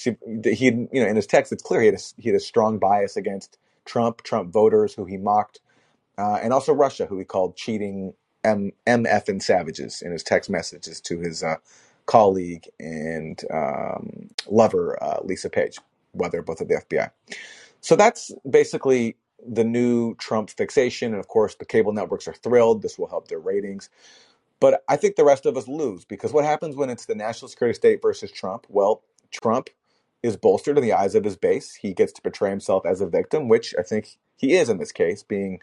he 0.55 0.67
you 0.67 0.88
know 0.95 1.09
in 1.09 1.17
his 1.17 1.26
text 1.28 1.52
it's 1.52 1.62
clear 1.62 1.81
he 1.81 1.87
had 1.88 1.97
a, 1.97 2.00
he 2.19 2.28
had 2.31 2.37
a 2.37 2.40
strong 2.40 2.78
bias 2.78 3.17
against 3.17 3.59
Trump, 3.87 4.23
Trump 4.23 4.52
voters 4.52 4.95
who 4.95 5.07
he 5.07 5.17
mocked, 5.17 5.61
uh, 6.19 6.38
and 6.43 6.52
also 6.52 6.73
Russia, 6.75 7.07
who 7.07 7.19
he 7.19 7.25
called 7.25 7.57
cheating 7.57 8.14
M 8.49 8.73
MF 8.87 9.28
and 9.28 9.43
savages 9.43 10.02
in 10.02 10.12
his 10.12 10.23
text 10.23 10.50
messages 10.50 11.00
to 11.02 11.21
his 11.21 11.43
uh, 11.43 11.57
colleague 12.07 12.69
and 12.81 13.43
um, 13.52 14.31
lover 14.49 15.02
uh, 15.02 15.21
Lisa 15.23 15.50
Page, 15.50 15.78
whether 16.12 16.43
both 16.43 16.61
of 16.61 16.69
the 16.69 16.75
FBI. 16.75 17.11
So 17.81 17.97
that's 17.97 18.33
basically 18.49 19.17
the 19.47 19.64
new 19.64 20.14
Trump 20.17 20.50
fixation, 20.50 21.12
and 21.12 21.21
of 21.21 21.28
course 21.28 21.55
the 21.55 21.64
cable 21.64 21.93
networks 21.93 22.26
are 22.26 22.35
thrilled. 22.35 22.83
This 22.83 22.99
will 22.99 23.09
help 23.09 23.28
their 23.28 23.38
ratings. 23.38 23.90
But 24.61 24.83
I 24.88 24.97
think 24.97 25.17
the 25.17 25.25
rest 25.25 25.47
of 25.47 25.57
us 25.57 25.69
lose 25.69 26.05
because 26.05 26.33
what 26.33 26.45
happens 26.45 26.75
when 26.75 26.90
it's 26.90 27.07
the 27.07 27.14
national 27.14 27.49
security 27.49 27.76
state 27.76 28.02
versus 28.02 28.33
Trump? 28.33 28.67
Well, 28.69 29.02
Trump 29.31 29.71
is 30.23 30.37
bolstered 30.37 30.76
in 30.76 30.83
the 30.83 30.93
eyes 30.93 31.14
of 31.14 31.25
his 31.25 31.37
base. 31.37 31.75
He 31.75 31.95
gets 31.95 32.12
to 32.14 32.23
portray 32.23 32.50
himself 32.50 32.85
as 32.85 33.00
a 33.00 33.07
victim, 33.07 33.49
which 33.49 33.75
I 33.78 33.83
think 33.83 34.19
he 34.37 34.55
is 34.57 34.69
in 34.69 34.78
this 34.78 34.93
case, 34.93 35.23
being, 35.23 35.61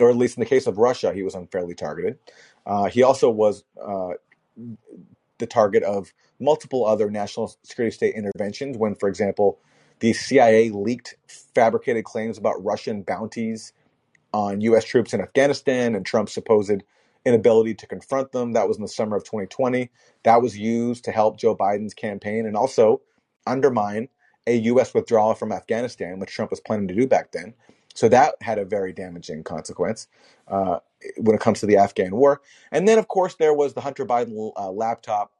or 0.00 0.10
at 0.10 0.16
least 0.16 0.36
in 0.36 0.40
the 0.40 0.48
case 0.48 0.66
of 0.66 0.78
Russia, 0.78 1.12
he 1.12 1.22
was 1.22 1.34
unfairly 1.34 1.74
targeted. 1.74 2.18
Uh, 2.66 2.84
he 2.86 3.02
also 3.02 3.30
was 3.30 3.64
uh, 3.80 4.10
the 5.38 5.46
target 5.46 5.82
of 5.82 6.12
multiple 6.40 6.86
other 6.86 7.10
national 7.10 7.54
security 7.62 7.94
state 7.94 8.14
interventions 8.14 8.76
when, 8.76 8.94
for 8.94 9.08
example, 9.08 9.58
the 10.00 10.12
CIA 10.12 10.70
leaked 10.70 11.16
fabricated 11.54 12.04
claims 12.04 12.36
about 12.36 12.62
Russian 12.62 13.02
bounties 13.02 13.72
on 14.32 14.60
U.S. 14.60 14.84
troops 14.84 15.14
in 15.14 15.20
Afghanistan 15.20 15.94
and 15.94 16.04
Trump's 16.04 16.34
supposed 16.34 16.82
inability 17.24 17.74
to 17.74 17.86
confront 17.86 18.32
them. 18.32 18.52
That 18.52 18.68
was 18.68 18.76
in 18.76 18.82
the 18.82 18.88
summer 18.88 19.16
of 19.16 19.24
2020. 19.24 19.90
That 20.24 20.42
was 20.42 20.58
used 20.58 21.04
to 21.04 21.12
help 21.12 21.38
Joe 21.38 21.56
Biden's 21.56 21.94
campaign 21.94 22.46
and 22.46 22.56
also 22.56 23.00
undermine 23.46 24.08
a 24.46 24.56
U.S. 24.56 24.94
withdrawal 24.94 25.34
from 25.34 25.52
Afghanistan, 25.52 26.18
which 26.18 26.32
Trump 26.32 26.50
was 26.50 26.60
planning 26.60 26.88
to 26.88 26.94
do 26.94 27.06
back 27.06 27.32
then. 27.32 27.54
So 27.96 28.08
that 28.10 28.36
had 28.42 28.58
a 28.58 28.66
very 28.66 28.94
damaging 28.94 29.44
consequence 29.44 30.08
uh, 30.48 30.80
when 31.18 31.36
it 31.36 31.42
comes 31.42 31.60
to 31.60 31.66
the 31.66 31.78
Afghan 31.78 32.16
war. 32.16 32.42
And 32.72 32.88
then, 32.88 32.98
of 32.98 33.08
course, 33.08 33.36
there 33.36 33.54
was 33.54 33.74
the 33.74 33.82
Hunter 33.82 34.06
Biden 34.06 34.52
uh, 34.56 34.70
laptop 34.72 35.32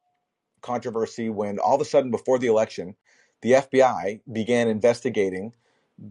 controversy 0.62 1.28
when 1.30 1.58
all 1.58 1.76
of 1.76 1.80
a 1.80 1.84
sudden, 1.84 2.10
before 2.10 2.38
the 2.38 2.48
election, 2.48 2.96
the 3.42 3.52
FBI 3.52 4.20
began 4.32 4.68
investigating 4.68 5.52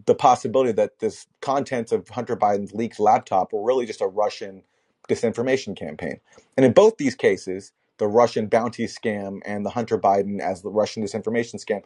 the 0.06 0.14
possibility 0.14 0.72
that 0.72 0.98
this 1.00 1.26
contents 1.40 1.92
of 1.92 2.08
Hunter 2.08 2.36
Biden's 2.36 2.74
leaked 2.74 3.00
laptop 3.00 3.52
were 3.52 3.64
really 3.64 3.86
just 3.86 4.00
a 4.00 4.06
Russian 4.06 4.62
disinformation 5.08 5.76
campaign. 5.76 6.20
And 6.56 6.66
in 6.66 6.72
both 6.72 6.96
these 6.98 7.14
cases, 7.14 7.72
the 7.98 8.08
Russian 8.08 8.46
bounty 8.48 8.86
scam 8.86 9.40
and 9.44 9.64
the 9.64 9.70
Hunter 9.70 9.98
Biden 9.98 10.40
as 10.40 10.62
the 10.62 10.70
Russian 10.70 11.02
disinformation 11.04 11.56
scam, 11.64 11.82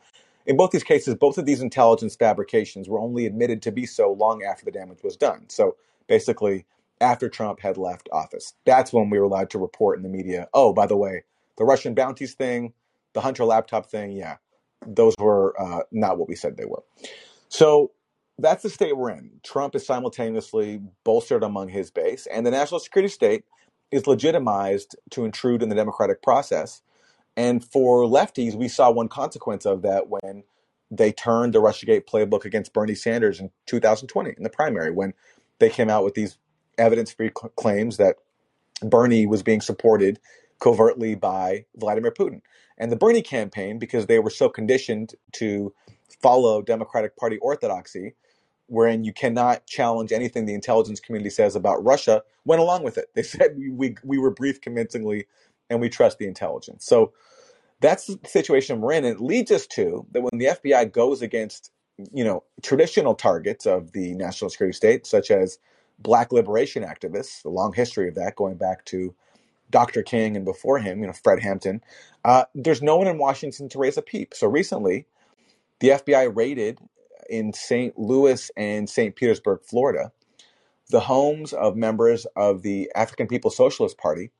in 0.46 0.56
both 0.56 0.70
these 0.70 0.84
cases, 0.84 1.14
both 1.14 1.38
of 1.38 1.46
these 1.46 1.60
intelligence 1.60 2.16
fabrications 2.16 2.88
were 2.88 3.00
only 3.00 3.26
admitted 3.26 3.62
to 3.62 3.72
be 3.72 3.86
so 3.86 4.12
long 4.12 4.42
after 4.42 4.64
the 4.64 4.70
damage 4.70 5.02
was 5.02 5.16
done. 5.16 5.46
So 5.48 5.76
basically, 6.08 6.66
after 7.00 7.28
Trump 7.28 7.60
had 7.60 7.76
left 7.76 8.08
office. 8.12 8.54
That's 8.66 8.92
when 8.92 9.10
we 9.10 9.18
were 9.18 9.24
allowed 9.24 9.50
to 9.50 9.58
report 9.58 9.96
in 9.96 10.02
the 10.02 10.08
media 10.08 10.48
oh, 10.54 10.72
by 10.72 10.86
the 10.86 10.96
way, 10.96 11.24
the 11.56 11.64
Russian 11.64 11.94
bounties 11.94 12.34
thing, 12.34 12.72
the 13.14 13.20
Hunter 13.20 13.44
laptop 13.44 13.86
thing, 13.86 14.12
yeah, 14.12 14.36
those 14.86 15.14
were 15.18 15.54
uh, 15.60 15.82
not 15.92 16.18
what 16.18 16.28
we 16.28 16.34
said 16.34 16.56
they 16.56 16.64
were. 16.64 16.82
So 17.48 17.92
that's 18.38 18.62
the 18.62 18.70
state 18.70 18.96
we're 18.96 19.10
in. 19.10 19.40
Trump 19.42 19.74
is 19.74 19.84
simultaneously 19.84 20.80
bolstered 21.04 21.42
among 21.42 21.68
his 21.68 21.90
base, 21.90 22.26
and 22.26 22.46
the 22.46 22.50
national 22.50 22.80
security 22.80 23.12
state 23.12 23.44
is 23.90 24.06
legitimized 24.06 24.96
to 25.10 25.24
intrude 25.24 25.62
in 25.62 25.68
the 25.68 25.74
democratic 25.74 26.22
process. 26.22 26.82
And 27.36 27.64
for 27.64 28.04
lefties, 28.04 28.54
we 28.54 28.68
saw 28.68 28.90
one 28.90 29.08
consequence 29.08 29.64
of 29.64 29.82
that 29.82 30.08
when 30.08 30.44
they 30.90 31.12
turned 31.12 31.54
the 31.54 31.60
Russiagate 31.60 32.04
playbook 32.06 32.44
against 32.44 32.72
Bernie 32.72 32.94
Sanders 32.94 33.40
in 33.40 33.50
2020 33.66 34.34
in 34.36 34.42
the 34.42 34.50
primary, 34.50 34.90
when 34.90 35.14
they 35.58 35.70
came 35.70 35.88
out 35.88 36.04
with 36.04 36.14
these 36.14 36.38
evidence 36.78 37.12
free 37.12 37.30
cl- 37.36 37.52
claims 37.56 37.96
that 37.98 38.16
Bernie 38.82 39.26
was 39.26 39.42
being 39.42 39.60
supported 39.60 40.18
covertly 40.58 41.14
by 41.14 41.64
Vladimir 41.76 42.10
Putin. 42.10 42.40
And 42.78 42.90
the 42.90 42.96
Bernie 42.96 43.22
campaign, 43.22 43.78
because 43.78 44.06
they 44.06 44.18
were 44.18 44.30
so 44.30 44.48
conditioned 44.48 45.14
to 45.32 45.72
follow 46.20 46.62
Democratic 46.62 47.16
Party 47.16 47.38
orthodoxy, 47.38 48.14
wherein 48.66 49.04
you 49.04 49.12
cannot 49.12 49.66
challenge 49.66 50.12
anything 50.12 50.46
the 50.46 50.54
intelligence 50.54 51.00
community 51.00 51.30
says 51.30 51.56
about 51.56 51.84
Russia, 51.84 52.22
went 52.44 52.60
along 52.60 52.82
with 52.82 52.98
it. 52.98 53.06
They 53.14 53.22
said 53.24 53.56
we, 53.56 53.70
we, 53.70 53.96
we 54.02 54.18
were 54.18 54.30
briefed 54.30 54.62
convincingly 54.62 55.26
and 55.70 55.80
we 55.80 55.88
trust 55.88 56.18
the 56.18 56.26
intelligence. 56.26 56.84
So 56.84 57.12
that's 57.80 58.06
the 58.06 58.18
situation 58.26 58.80
we're 58.80 58.92
in. 58.92 59.04
And 59.04 59.16
it 59.16 59.22
leads 59.22 59.50
us 59.50 59.66
to 59.68 60.06
that 60.12 60.22
when 60.22 60.38
the 60.38 60.46
FBI 60.46 60.92
goes 60.92 61.22
against, 61.22 61.70
you 62.12 62.24
know, 62.24 62.42
traditional 62.62 63.14
targets 63.14 63.66
of 63.66 63.92
the 63.92 64.14
national 64.14 64.50
security 64.50 64.76
state, 64.76 65.06
such 65.06 65.30
as 65.30 65.58
black 65.98 66.32
liberation 66.32 66.82
activists, 66.82 67.44
a 67.44 67.48
long 67.48 67.72
history 67.72 68.08
of 68.08 68.14
that 68.16 68.36
going 68.36 68.56
back 68.56 68.84
to 68.86 69.14
Dr. 69.70 70.02
King 70.02 70.36
and 70.36 70.44
before 70.44 70.78
him, 70.78 71.00
you 71.00 71.06
know, 71.06 71.12
Fred 71.12 71.40
Hampton, 71.40 71.80
uh, 72.24 72.44
there's 72.54 72.82
no 72.82 72.96
one 72.96 73.06
in 73.06 73.18
Washington 73.18 73.68
to 73.68 73.78
raise 73.78 73.96
a 73.96 74.02
peep. 74.02 74.34
So 74.34 74.46
recently, 74.48 75.06
the 75.78 75.90
FBI 75.90 76.34
raided 76.34 76.78
in 77.28 77.52
St. 77.52 77.96
Louis 77.98 78.50
and 78.56 78.90
St. 78.90 79.14
Petersburg, 79.14 79.60
Florida, 79.62 80.10
the 80.90 81.00
homes 81.00 81.52
of 81.52 81.76
members 81.76 82.26
of 82.36 82.62
the 82.62 82.90
African 82.94 83.28
People's 83.28 83.56
Socialist 83.56 83.96
Party, 83.96 84.32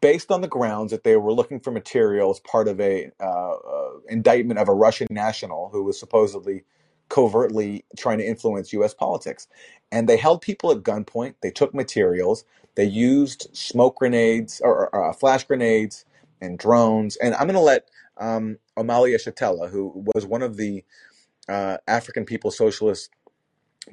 based 0.00 0.30
on 0.30 0.40
the 0.40 0.48
grounds 0.48 0.90
that 0.90 1.04
they 1.04 1.16
were 1.16 1.32
looking 1.32 1.60
for 1.60 1.70
material 1.70 2.30
as 2.30 2.40
part 2.40 2.68
of 2.68 2.80
a 2.80 3.10
uh, 3.20 3.52
uh, 3.52 3.90
indictment 4.08 4.58
of 4.58 4.68
a 4.68 4.74
Russian 4.74 5.06
national 5.10 5.70
who 5.70 5.84
was 5.84 5.98
supposedly 5.98 6.64
covertly 7.08 7.84
trying 7.96 8.18
to 8.18 8.26
influence 8.26 8.72
U.S. 8.72 8.92
politics. 8.92 9.46
And 9.90 10.08
they 10.08 10.16
held 10.16 10.42
people 10.42 10.70
at 10.72 10.78
gunpoint. 10.78 11.34
They 11.42 11.50
took 11.50 11.74
materials. 11.74 12.44
They 12.74 12.84
used 12.84 13.48
smoke 13.56 13.96
grenades 13.96 14.60
or, 14.62 14.94
or 14.94 15.10
uh, 15.10 15.12
flash 15.12 15.44
grenades 15.44 16.04
and 16.40 16.58
drones. 16.58 17.16
And 17.16 17.34
I'm 17.34 17.46
going 17.46 17.54
to 17.54 17.60
let 17.60 17.88
um, 18.18 18.58
Omali 18.76 19.14
Yeshitela, 19.14 19.70
who 19.70 20.04
was 20.14 20.26
one 20.26 20.42
of 20.42 20.56
the 20.56 20.84
uh, 21.48 21.78
African 21.86 22.24
People 22.24 22.50
Socialist 22.50 23.10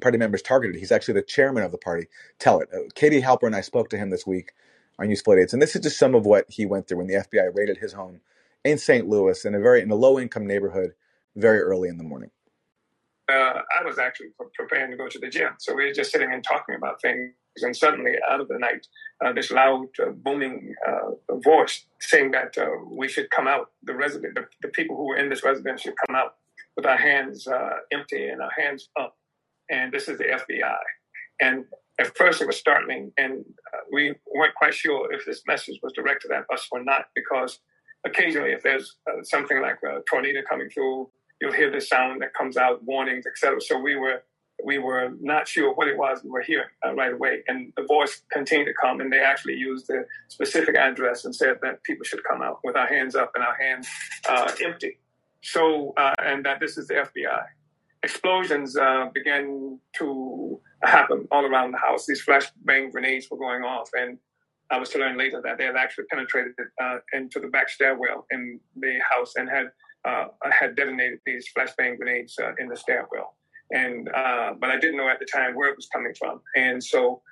party 0.00 0.18
members 0.18 0.42
targeted. 0.42 0.76
He's 0.78 0.92
actually 0.92 1.14
the 1.14 1.22
chairman 1.22 1.62
of 1.62 1.72
the 1.72 1.78
party. 1.78 2.06
Tell 2.38 2.60
it. 2.60 2.68
Uh, 2.74 2.80
Katie 2.94 3.22
Halper 3.22 3.46
and 3.46 3.56
I 3.56 3.62
spoke 3.62 3.88
to 3.90 3.96
him 3.96 4.10
this 4.10 4.26
week 4.26 4.52
on 4.98 5.10
Useful 5.10 5.34
Idiots, 5.34 5.52
and 5.52 5.60
this 5.60 5.74
is 5.76 5.82
just 5.82 5.98
some 5.98 6.14
of 6.14 6.24
what 6.24 6.46
he 6.48 6.66
went 6.66 6.88
through 6.88 6.98
when 6.98 7.06
the 7.06 7.14
FBI 7.14 7.54
raided 7.54 7.78
his 7.78 7.92
home 7.92 8.20
in 8.64 8.78
St. 8.78 9.08
Louis 9.08 9.44
in 9.44 9.54
a 9.54 9.60
very 9.60 9.82
in 9.82 9.90
a 9.90 9.94
low 9.94 10.18
income 10.18 10.46
neighborhood 10.46 10.94
very 11.34 11.60
early 11.60 11.88
in 11.88 11.98
the 11.98 12.04
morning. 12.04 12.30
Uh, 13.28 13.60
I 13.78 13.84
was 13.84 13.98
actually 13.98 14.28
preparing 14.54 14.90
to 14.92 14.96
go 14.96 15.08
to 15.08 15.18
the 15.18 15.28
gym, 15.28 15.54
so 15.58 15.74
we 15.74 15.86
were 15.86 15.92
just 15.92 16.12
sitting 16.12 16.32
and 16.32 16.44
talking 16.44 16.76
about 16.76 17.02
things, 17.02 17.32
and 17.56 17.76
suddenly, 17.76 18.12
out 18.30 18.40
of 18.40 18.48
the 18.48 18.58
night, 18.58 18.86
uh, 19.24 19.32
this 19.32 19.50
loud, 19.50 19.86
uh, 20.00 20.10
booming 20.10 20.74
uh, 20.86 21.36
voice 21.44 21.86
saying 22.00 22.30
that 22.30 22.56
uh, 22.56 22.66
we 22.88 23.08
should 23.08 23.28
come 23.30 23.48
out. 23.48 23.70
The 23.82 23.94
resident, 23.94 24.34
the, 24.36 24.46
the, 24.62 24.68
people 24.68 24.96
who 24.96 25.08
were 25.08 25.16
in 25.16 25.28
this 25.28 25.42
residence 25.42 25.80
should 25.80 25.94
come 26.06 26.14
out 26.14 26.36
with 26.76 26.86
our 26.86 26.96
hands 26.96 27.48
uh, 27.48 27.70
empty 27.92 28.28
and 28.28 28.40
our 28.40 28.52
hands 28.56 28.88
up 28.98 29.16
and 29.70 29.92
this 29.92 30.08
is 30.08 30.18
the 30.18 30.24
FBI. 30.24 30.76
And 31.40 31.64
at 31.98 32.16
first 32.16 32.40
it 32.40 32.46
was 32.46 32.56
startling, 32.56 33.12
and 33.16 33.44
uh, 33.72 33.78
we 33.92 34.14
weren't 34.34 34.54
quite 34.54 34.74
sure 34.74 35.12
if 35.12 35.24
this 35.24 35.42
message 35.46 35.78
was 35.82 35.92
directed 35.92 36.30
at 36.30 36.44
us 36.52 36.68
or 36.70 36.82
not, 36.82 37.06
because 37.14 37.60
occasionally, 38.04 38.50
if 38.50 38.62
there's 38.62 38.96
uh, 39.08 39.22
something 39.22 39.60
like 39.60 39.78
a 39.82 40.00
tornado 40.08 40.40
coming 40.48 40.68
through, 40.68 41.08
you'll 41.40 41.52
hear 41.52 41.70
the 41.70 41.80
sound 41.80 42.20
that 42.22 42.34
comes 42.34 42.56
out, 42.56 42.82
warnings, 42.84 43.26
etc. 43.26 43.60
So 43.60 43.78
we 43.78 43.96
were 43.96 44.22
we 44.64 44.78
were 44.78 45.10
not 45.20 45.46
sure 45.46 45.74
what 45.74 45.86
it 45.86 45.98
was 45.98 46.24
we 46.24 46.30
were 46.30 46.42
hearing 46.42 46.68
uh, 46.84 46.94
right 46.94 47.12
away, 47.12 47.42
and 47.48 47.72
the 47.76 47.84
voice 47.84 48.22
continued 48.30 48.66
to 48.66 48.74
come, 48.74 49.00
and 49.00 49.12
they 49.12 49.20
actually 49.20 49.54
used 49.54 49.86
the 49.86 50.06
specific 50.28 50.76
address 50.76 51.24
and 51.24 51.34
said 51.34 51.58
that 51.62 51.82
people 51.82 52.04
should 52.04 52.22
come 52.24 52.42
out 52.42 52.60
with 52.64 52.76
our 52.76 52.86
hands 52.86 53.14
up 53.14 53.32
and 53.34 53.44
our 53.44 53.56
hands 53.56 53.88
uh, 54.28 54.50
empty. 54.64 54.98
So, 55.42 55.94
uh, 55.96 56.14
and 56.18 56.44
that 56.44 56.60
this 56.60 56.76
is 56.76 56.88
the 56.88 56.94
FBI 56.94 57.44
explosions 58.02 58.76
uh, 58.76 59.08
began 59.12 59.78
to 59.98 60.60
happen 60.82 61.26
all 61.30 61.44
around 61.44 61.72
the 61.72 61.78
house. 61.78 62.06
These 62.06 62.24
flashbang 62.24 62.92
grenades 62.92 63.28
were 63.30 63.38
going 63.38 63.62
off, 63.62 63.88
and 63.94 64.18
I 64.70 64.78
was 64.78 64.90
to 64.90 64.98
learn 64.98 65.16
later 65.16 65.40
that 65.44 65.58
they 65.58 65.64
had 65.64 65.76
actually 65.76 66.04
penetrated 66.10 66.54
uh, 66.82 66.98
into 67.12 67.40
the 67.40 67.48
back 67.48 67.68
stairwell 67.68 68.26
in 68.30 68.60
the 68.76 68.98
house 69.08 69.34
and 69.36 69.48
had 69.48 69.66
uh, 70.04 70.26
had 70.50 70.76
detonated 70.76 71.20
these 71.26 71.48
flashbang 71.56 71.96
grenades 71.96 72.38
uh, 72.38 72.52
in 72.58 72.68
the 72.68 72.76
stairwell. 72.76 73.36
And 73.72 74.08
uh, 74.14 74.54
but 74.60 74.70
I 74.70 74.78
didn't 74.78 74.96
know 74.96 75.08
at 75.08 75.18
the 75.18 75.26
time 75.26 75.54
where 75.54 75.68
it 75.68 75.76
was 75.76 75.88
coming 75.92 76.14
from, 76.18 76.40
and 76.56 76.82
so 76.82 77.22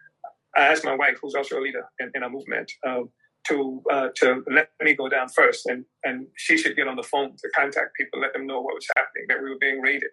I 0.56 0.62
asked 0.62 0.84
my 0.84 0.94
wife, 0.94 1.18
who's 1.20 1.34
also 1.34 1.58
a 1.58 1.62
leader 1.62 1.84
in, 2.00 2.10
in 2.14 2.22
our 2.22 2.30
movement. 2.30 2.70
Um, 2.86 3.10
to 3.48 3.82
uh, 3.92 4.08
to 4.16 4.42
let 4.50 4.70
me 4.82 4.94
go 4.94 5.08
down 5.08 5.28
first, 5.28 5.66
and 5.66 5.84
and 6.02 6.26
she 6.36 6.56
should 6.56 6.76
get 6.76 6.88
on 6.88 6.96
the 6.96 7.02
phone 7.02 7.36
to 7.36 7.48
contact 7.54 7.94
people, 7.94 8.20
let 8.20 8.32
them 8.32 8.46
know 8.46 8.60
what 8.60 8.74
was 8.74 8.86
happening, 8.96 9.26
that 9.28 9.42
we 9.42 9.50
were 9.50 9.58
being 9.60 9.80
raided, 9.80 10.10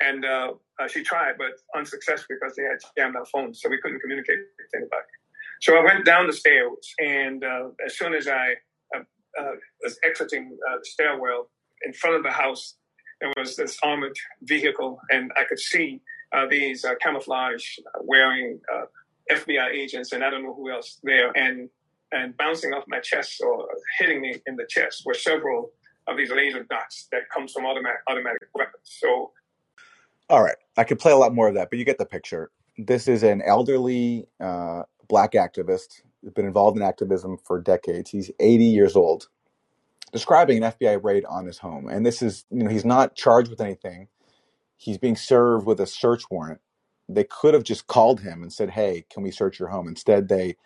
and 0.00 0.24
uh, 0.24 0.52
uh, 0.80 0.88
she 0.88 1.02
tried, 1.02 1.34
but 1.38 1.52
unsuccessful 1.76 2.36
because 2.40 2.56
they 2.56 2.62
had 2.62 2.78
jammed 2.96 3.16
our 3.16 3.26
phones, 3.26 3.60
so 3.60 3.68
we 3.68 3.78
couldn't 3.80 4.00
communicate 4.00 4.38
with 4.38 4.74
anybody. 4.74 5.02
So 5.60 5.76
I 5.76 5.84
went 5.84 6.04
down 6.04 6.26
the 6.26 6.32
stairs, 6.32 6.94
and 6.98 7.44
uh, 7.44 7.68
as 7.84 7.96
soon 7.98 8.14
as 8.14 8.26
I 8.28 8.54
uh, 8.94 9.00
uh, 9.38 9.52
was 9.82 9.98
exiting 10.04 10.56
uh, 10.68 10.78
the 10.78 10.84
stairwell, 10.84 11.50
in 11.84 11.92
front 11.92 12.16
of 12.16 12.22
the 12.22 12.30
house, 12.30 12.76
there 13.20 13.32
was 13.36 13.56
this 13.56 13.78
armored 13.82 14.16
vehicle, 14.42 15.00
and 15.10 15.30
I 15.36 15.44
could 15.44 15.58
see 15.58 16.00
these 16.48 16.86
camouflage 17.02 17.64
wearing 18.02 18.60
FBI 19.30 19.70
agents, 19.72 20.12
and 20.12 20.24
I 20.24 20.30
don't 20.30 20.42
know 20.42 20.54
who 20.54 20.70
else 20.70 20.98
there, 21.02 21.30
and 21.36 21.68
and 22.12 22.36
bouncing 22.36 22.72
off 22.72 22.84
my 22.88 22.98
chest 23.00 23.40
or 23.40 23.68
hitting 23.98 24.20
me 24.20 24.34
in 24.46 24.56
the 24.56 24.66
chest 24.68 25.02
were 25.06 25.14
several 25.14 25.70
of 26.08 26.16
these 26.16 26.30
laser 26.30 26.64
dots 26.64 27.06
that 27.12 27.28
comes 27.30 27.52
from 27.52 27.66
automatic 27.66 28.00
automatic 28.08 28.48
weapons. 28.54 28.82
So 28.84 29.32
all 30.30 30.42
right. 30.42 30.56
I 30.76 30.84
could 30.84 30.98
play 30.98 31.12
a 31.12 31.16
lot 31.16 31.34
more 31.34 31.48
of 31.48 31.54
that, 31.54 31.70
but 31.70 31.78
you 31.78 31.84
get 31.84 31.98
the 31.98 32.06
picture. 32.06 32.50
This 32.78 33.08
is 33.08 33.22
an 33.22 33.42
elderly 33.42 34.26
uh, 34.40 34.84
black 35.08 35.32
activist 35.32 36.02
who's 36.22 36.32
been 36.32 36.46
involved 36.46 36.76
in 36.76 36.82
activism 36.82 37.36
for 37.36 37.60
decades. 37.60 38.10
He's 38.10 38.30
80 38.40 38.64
years 38.64 38.96
old, 38.96 39.28
describing 40.12 40.62
an 40.62 40.72
FBI 40.72 41.02
raid 41.02 41.24
on 41.26 41.46
his 41.46 41.58
home. 41.58 41.88
And 41.88 42.06
this 42.06 42.22
is, 42.22 42.46
you 42.50 42.62
know, 42.62 42.70
he's 42.70 42.84
not 42.84 43.16
charged 43.16 43.50
with 43.50 43.60
anything. 43.60 44.08
He's 44.76 44.98
being 44.98 45.16
served 45.16 45.66
with 45.66 45.80
a 45.80 45.86
search 45.86 46.22
warrant. 46.30 46.60
They 47.08 47.24
could 47.24 47.54
have 47.54 47.64
just 47.64 47.88
called 47.88 48.20
him 48.20 48.42
and 48.42 48.52
said, 48.52 48.70
hey, 48.70 49.04
can 49.10 49.22
we 49.24 49.32
search 49.32 49.58
your 49.58 49.68
home? 49.68 49.88
Instead, 49.88 50.28
they 50.28 50.56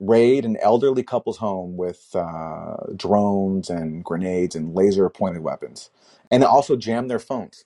raid 0.00 0.44
an 0.44 0.56
elderly 0.62 1.02
couple's 1.02 1.38
home 1.38 1.76
with 1.76 2.10
uh, 2.14 2.76
drones 2.94 3.70
and 3.70 4.04
grenades 4.04 4.54
and 4.54 4.74
laser 4.74 5.08
pointed 5.08 5.42
weapons 5.42 5.90
and 6.30 6.44
also 6.44 6.76
jam 6.76 7.08
their 7.08 7.18
phones. 7.18 7.64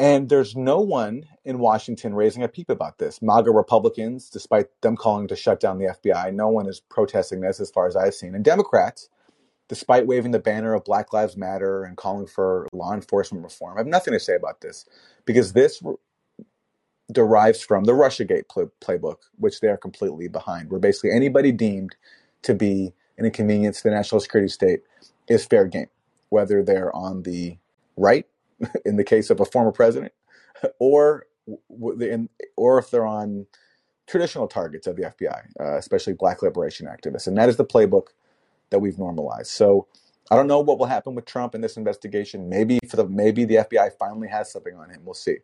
And 0.00 0.30
there's 0.30 0.56
no 0.56 0.80
one 0.80 1.26
in 1.44 1.58
Washington 1.58 2.14
raising 2.14 2.42
a 2.42 2.48
peep 2.48 2.70
about 2.70 2.96
this. 2.96 3.20
MAGA 3.20 3.50
Republicans, 3.50 4.30
despite 4.30 4.68
them 4.80 4.96
calling 4.96 5.28
to 5.28 5.36
shut 5.36 5.60
down 5.60 5.78
the 5.78 5.94
FBI, 6.02 6.32
no 6.32 6.48
one 6.48 6.66
is 6.66 6.80
protesting 6.80 7.42
this 7.42 7.60
as 7.60 7.70
far 7.70 7.86
as 7.86 7.96
I've 7.96 8.14
seen. 8.14 8.34
And 8.34 8.42
Democrats, 8.42 9.10
despite 9.68 10.06
waving 10.06 10.30
the 10.30 10.38
banner 10.38 10.72
of 10.72 10.84
Black 10.86 11.12
Lives 11.12 11.36
Matter 11.36 11.84
and 11.84 11.98
calling 11.98 12.26
for 12.26 12.66
law 12.72 12.94
enforcement 12.94 13.44
reform, 13.44 13.76
have 13.76 13.86
nothing 13.86 14.14
to 14.14 14.18
say 14.18 14.34
about 14.34 14.62
this 14.62 14.86
because 15.26 15.52
this 15.52 15.82
derives 17.12 17.60
from 17.60 17.84
the 17.84 17.92
Russiagate 17.92 18.48
play- 18.48 18.70
playbook, 18.80 19.16
which 19.36 19.60
they 19.60 19.68
are 19.68 19.76
completely 19.76 20.28
behind, 20.28 20.70
where 20.70 20.80
basically 20.80 21.10
anybody 21.10 21.52
deemed 21.52 21.94
to 22.40 22.54
be 22.54 22.94
an 23.18 23.26
inconvenience 23.26 23.82
to 23.82 23.90
the 23.90 23.94
national 23.94 24.22
security 24.22 24.48
state 24.48 24.80
is 25.28 25.44
fair 25.44 25.66
game, 25.66 25.88
whether 26.30 26.62
they're 26.62 26.94
on 26.96 27.24
the 27.24 27.58
right 27.98 28.26
in 28.84 28.96
the 28.96 29.04
case 29.04 29.30
of 29.30 29.40
a 29.40 29.44
former 29.44 29.72
president, 29.72 30.12
or 30.78 31.26
or 32.56 32.78
if 32.78 32.90
they're 32.90 33.06
on 33.06 33.46
traditional 34.06 34.48
targets 34.48 34.86
of 34.86 34.96
the 34.96 35.02
FBI, 35.02 35.42
uh, 35.60 35.76
especially 35.76 36.12
Black 36.12 36.42
liberation 36.42 36.86
activists, 36.86 37.26
and 37.26 37.36
that 37.36 37.48
is 37.48 37.56
the 37.56 37.64
playbook 37.64 38.08
that 38.70 38.80
we've 38.80 38.98
normalized. 38.98 39.50
So 39.50 39.86
I 40.30 40.36
don't 40.36 40.46
know 40.46 40.60
what 40.60 40.78
will 40.78 40.86
happen 40.86 41.14
with 41.14 41.24
Trump 41.24 41.54
in 41.54 41.60
this 41.60 41.76
investigation. 41.76 42.48
Maybe 42.48 42.78
for 42.88 42.96
the 42.96 43.08
maybe 43.08 43.44
the 43.44 43.56
FBI 43.56 43.92
finally 43.98 44.28
has 44.28 44.50
something 44.52 44.76
on 44.76 44.90
him. 44.90 45.02
We'll 45.04 45.14
see. 45.14 45.38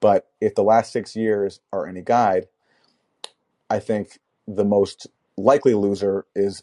But 0.00 0.28
if 0.40 0.54
the 0.54 0.62
last 0.62 0.92
six 0.92 1.16
years 1.16 1.60
are 1.72 1.86
any 1.86 2.02
guide, 2.02 2.48
I 3.70 3.78
think 3.78 4.18
the 4.46 4.64
most 4.64 5.06
likely 5.38 5.74
loser 5.74 6.26
is 6.34 6.62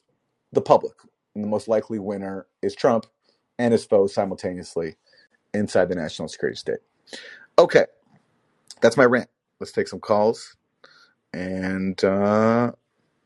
the 0.51 0.61
public, 0.61 0.93
and 1.33 1.43
the 1.43 1.47
most 1.47 1.67
likely 1.67 1.97
winner 1.97 2.45
is 2.61 2.75
Trump 2.75 3.07
and 3.57 3.71
his 3.71 3.85
foes 3.85 4.13
simultaneously 4.13 4.95
inside 5.53 5.89
the 5.89 5.95
national 5.95 6.27
security 6.27 6.57
state. 6.57 6.79
Okay, 7.59 7.85
that's 8.81 8.97
my 8.97 9.05
rant. 9.05 9.29
Let's 9.59 9.71
take 9.71 9.87
some 9.87 9.99
calls. 9.99 10.55
And 11.33 12.03
uh, 12.03 12.73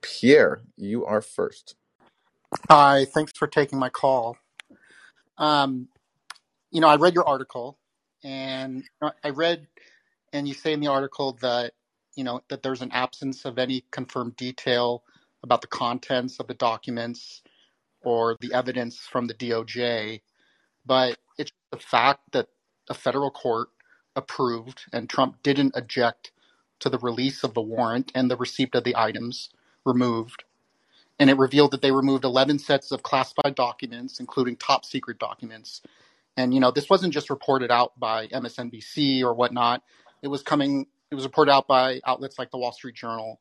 Pierre, 0.02 0.62
you 0.78 1.06
are 1.06 1.22
first. 1.22 1.76
Hi, 2.70 3.06
thanks 3.06 3.34
for 3.38 3.48
taking 3.48 3.80
my 3.80 3.90
call. 3.90 4.38
Um, 5.38 5.90
you 6.72 6.82
know, 6.82 6.88
I 6.88 6.96
read 6.98 7.16
your 7.16 7.28
article, 7.28 7.78
and 8.24 8.84
I 9.24 9.30
read, 9.32 9.68
and 10.34 10.48
you 10.48 10.54
say 10.54 10.74
in 10.74 10.80
the 10.82 10.88
article 10.88 11.38
that 11.42 11.74
you 12.16 12.24
know 12.24 12.42
that 12.50 12.64
there's 12.64 12.82
an 12.82 12.92
absence 12.92 13.46
of 13.46 13.60
any 13.60 13.86
confirmed 13.92 14.36
detail 14.38 15.04
about 15.44 15.62
the 15.62 15.68
contents 15.68 16.40
of 16.40 16.48
the 16.48 16.56
documents 16.56 17.44
or 18.04 18.38
the 18.42 18.54
evidence 18.54 18.98
from 19.00 19.28
the 19.28 19.34
DOJ, 19.36 20.22
but 20.88 21.18
it's 21.38 21.52
the 21.72 21.78
fact 21.78 22.22
that 22.32 22.48
a 22.90 22.94
federal 22.94 23.30
court 23.30 23.68
approved 24.16 24.86
and 24.94 25.10
Trump 25.10 25.44
didn't 25.44 25.74
object 25.76 26.32
to 26.80 26.90
the 26.90 26.98
release 27.00 27.44
of 27.44 27.54
the 27.54 27.62
warrant 27.62 28.12
and 28.16 28.32
the 28.32 28.38
receipt 28.38 28.74
of 28.74 28.84
the 28.84 28.96
items 28.96 29.50
removed. 29.86 30.44
And 31.20 31.30
it 31.30 31.38
revealed 31.38 31.72
that 31.72 31.82
they 31.82 31.92
removed 31.92 32.24
11 32.24 32.60
sets 32.60 32.92
of 32.92 33.04
classified 33.04 33.56
documents, 33.56 34.20
including 34.20 34.56
top 34.56 34.86
secret 34.86 35.20
documents. 35.20 35.82
And, 36.38 36.54
you 36.54 36.60
know, 36.60 36.72
this 36.72 36.90
wasn't 36.90 37.14
just 37.14 37.30
reported 37.30 37.72
out 37.72 38.00
by 38.00 38.28
MSNBC 38.28 39.24
or 39.24 39.34
whatnot. 39.34 39.84
It 40.22 40.28
was 40.28 40.44
coming, 40.44 40.86
it 41.12 41.16
was 41.16 41.24
reported 41.24 41.52
out 41.52 41.68
by 41.68 42.00
outlets 42.06 42.38
like 42.38 42.52
the 42.52 42.58
Wall 42.58 42.72
Street 42.72 42.96
Journal. 42.96 43.40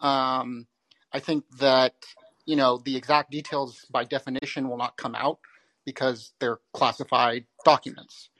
Um, 0.00 0.66
I 1.12 1.18
think 1.18 1.44
that, 1.58 1.94
you 2.46 2.54
know, 2.54 2.78
the 2.78 2.96
exact 2.96 3.32
details 3.32 3.84
by 3.90 4.04
definition 4.04 4.68
will 4.68 4.78
not 4.78 4.96
come 4.96 5.16
out 5.16 5.40
because 5.92 6.32
they're 6.40 6.60
classified 6.74 7.46
documents. 7.64 8.30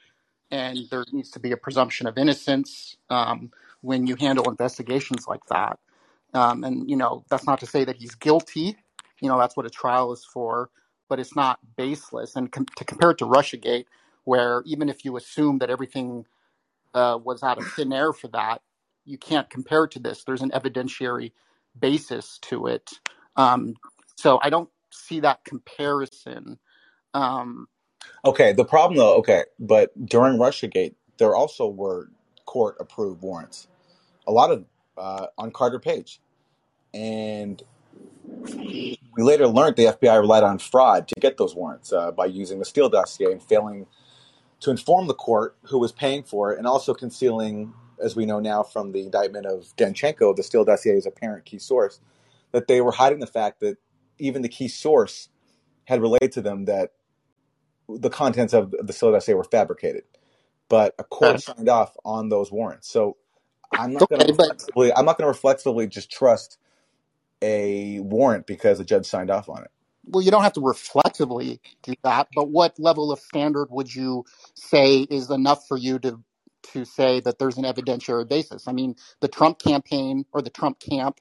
And 0.50 0.78
there 0.90 1.04
needs 1.12 1.30
to 1.32 1.40
be 1.40 1.52
a 1.52 1.58
presumption 1.58 2.06
of 2.08 2.18
innocence 2.18 2.96
um, 3.10 3.52
when 3.82 4.06
you 4.06 4.16
handle 4.16 4.50
investigations 4.50 5.26
like 5.28 5.44
that. 5.50 5.78
Um, 6.34 6.64
and, 6.64 6.90
you 6.90 6.96
know, 6.96 7.24
that's 7.30 7.46
not 7.46 7.60
to 7.60 7.66
say 7.66 7.84
that 7.84 7.96
he's 7.96 8.14
guilty. 8.16 8.76
You 9.20 9.28
know, 9.28 9.38
that's 9.38 9.56
what 9.56 9.66
a 9.66 9.70
trial 9.70 10.12
is 10.12 10.24
for, 10.24 10.70
but 11.08 11.20
it's 11.20 11.36
not 11.36 11.58
baseless. 11.76 12.36
And 12.36 12.52
com- 12.52 12.66
to 12.76 12.84
compare 12.84 13.12
it 13.12 13.18
to 13.18 13.26
Russiagate, 13.26 13.86
where 14.24 14.62
even 14.66 14.88
if 14.88 15.04
you 15.04 15.16
assume 15.16 15.58
that 15.60 15.70
everything 15.70 16.26
uh, 16.94 17.18
was 17.22 17.42
out 17.42 17.58
of 17.58 17.66
thin 17.72 17.92
air 17.92 18.12
for 18.12 18.28
that, 18.28 18.62
you 19.06 19.18
can't 19.18 19.50
compare 19.50 19.84
it 19.84 19.92
to 19.92 20.00
this. 20.00 20.24
There's 20.24 20.42
an 20.42 20.50
evidentiary 20.50 21.32
basis 21.78 22.38
to 22.42 22.66
it. 22.68 22.90
Um, 23.36 23.74
so 24.16 24.40
I 24.42 24.50
don't 24.50 24.70
see 24.92 25.20
that 25.20 25.44
comparison 25.44 26.58
um, 27.14 27.68
Okay, 28.24 28.52
the 28.52 28.64
problem 28.64 28.98
though, 28.98 29.16
okay, 29.16 29.44
but 29.58 29.90
during 30.06 30.38
Russiagate, 30.38 30.94
there 31.18 31.34
also 31.34 31.68
were 31.68 32.10
court 32.44 32.76
approved 32.80 33.22
warrants. 33.22 33.68
a 34.26 34.32
lot 34.32 34.50
of 34.50 34.64
uh, 34.98 35.26
on 35.38 35.50
Carter 35.50 35.78
Page, 35.78 36.20
and 36.92 37.62
we 38.44 38.98
later 39.16 39.46
learned 39.46 39.76
the 39.76 39.86
FBI 39.86 40.20
relied 40.20 40.42
on 40.42 40.58
fraud 40.58 41.08
to 41.08 41.14
get 41.20 41.38
those 41.38 41.54
warrants 41.54 41.92
uh, 41.92 42.10
by 42.10 42.26
using 42.26 42.58
the 42.58 42.64
Steele 42.64 42.90
dossier 42.90 43.32
and 43.32 43.42
failing 43.42 43.86
to 44.60 44.70
inform 44.70 45.06
the 45.06 45.14
court 45.14 45.56
who 45.64 45.78
was 45.78 45.92
paying 45.92 46.22
for 46.22 46.52
it, 46.52 46.58
and 46.58 46.66
also 46.66 46.92
concealing, 46.92 47.72
as 48.02 48.14
we 48.14 48.26
know 48.26 48.40
now 48.40 48.62
from 48.62 48.92
the 48.92 49.00
indictment 49.00 49.46
of 49.46 49.74
Danchenko, 49.78 50.36
the 50.36 50.42
Steele 50.42 50.66
dossier's 50.66 51.06
apparent 51.06 51.46
key 51.46 51.58
source, 51.58 52.00
that 52.52 52.68
they 52.68 52.82
were 52.82 52.92
hiding 52.92 53.20
the 53.20 53.26
fact 53.26 53.60
that 53.60 53.78
even 54.18 54.42
the 54.42 54.48
key 54.48 54.68
source 54.68 55.30
had 55.84 56.02
relayed 56.02 56.32
to 56.32 56.42
them 56.42 56.66
that 56.66 56.92
the 57.98 58.10
contents 58.10 58.54
of 58.54 58.72
the 58.82 58.92
Steele 58.92 59.12
dossier 59.12 59.34
were 59.34 59.44
fabricated. 59.44 60.04
But 60.68 60.94
a 60.98 61.04
court 61.04 61.40
Right. 61.40 61.42
signed 61.42 61.68
off 61.68 61.96
on 62.04 62.28
those 62.30 62.52
warrants. 62.52 62.90
So 62.90 63.16
I'm 63.76 63.92
not 63.94 64.08
going 64.08 64.20
Okay, 64.20 64.24
to 64.24 64.26
but 64.36 64.52
reflexively. 64.52 64.92
I'm 64.94 65.04
not 65.06 65.18
going 65.18 65.26
to 65.26 65.32
reflexively 65.32 65.88
just 65.88 66.10
trust 66.12 66.58
a 67.42 68.00
warrant 68.00 68.46
because 68.46 68.80
a 68.80 68.84
judge 68.84 69.06
signed 69.06 69.30
off 69.30 69.48
on 69.48 69.62
it. 69.64 69.70
well, 70.06 70.22
you 70.24 70.30
don't 70.30 70.42
have 70.44 70.54
to 70.54 70.62
reflexively 70.62 71.60
do 71.82 71.94
that. 72.04 72.28
But 72.34 72.50
what 72.50 72.78
level 72.80 73.12
of 73.12 73.20
standard 73.20 73.68
would 73.70 73.94
you 73.94 74.24
say 74.54 75.00
is 75.02 75.30
enough 75.30 75.66
for 75.68 75.78
you 75.78 75.98
to 76.00 76.20
to 76.74 76.84
say 76.84 77.20
that 77.20 77.38
there's 77.38 77.58
an 77.58 77.64
evidentiary 77.64 78.28
basis? 78.28 78.68
I 78.68 78.72
mean, 78.72 78.96
the 79.20 79.28
Trump 79.28 79.60
campaign 79.60 80.26
or 80.32 80.42
the 80.42 80.50
Trump 80.50 80.80
camp 80.80 81.20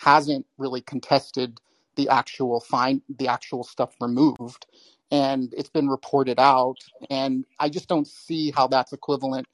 hasn't 0.00 0.46
really 0.58 0.82
contested 0.82 1.60
the 1.96 2.08
actual 2.10 2.60
fine, 2.60 3.02
the 3.08 3.28
actual 3.28 3.64
stuff 3.64 3.94
removed, 4.00 4.66
and 5.12 5.54
it's 5.56 5.70
been 5.70 5.88
reported 5.88 6.40
out. 6.40 6.78
And 7.10 7.46
I 7.60 7.70
just 7.70 7.88
don't 7.88 8.08
see 8.08 8.52
how 8.52 8.68
that's 8.68 8.92
equivalent 8.94 9.48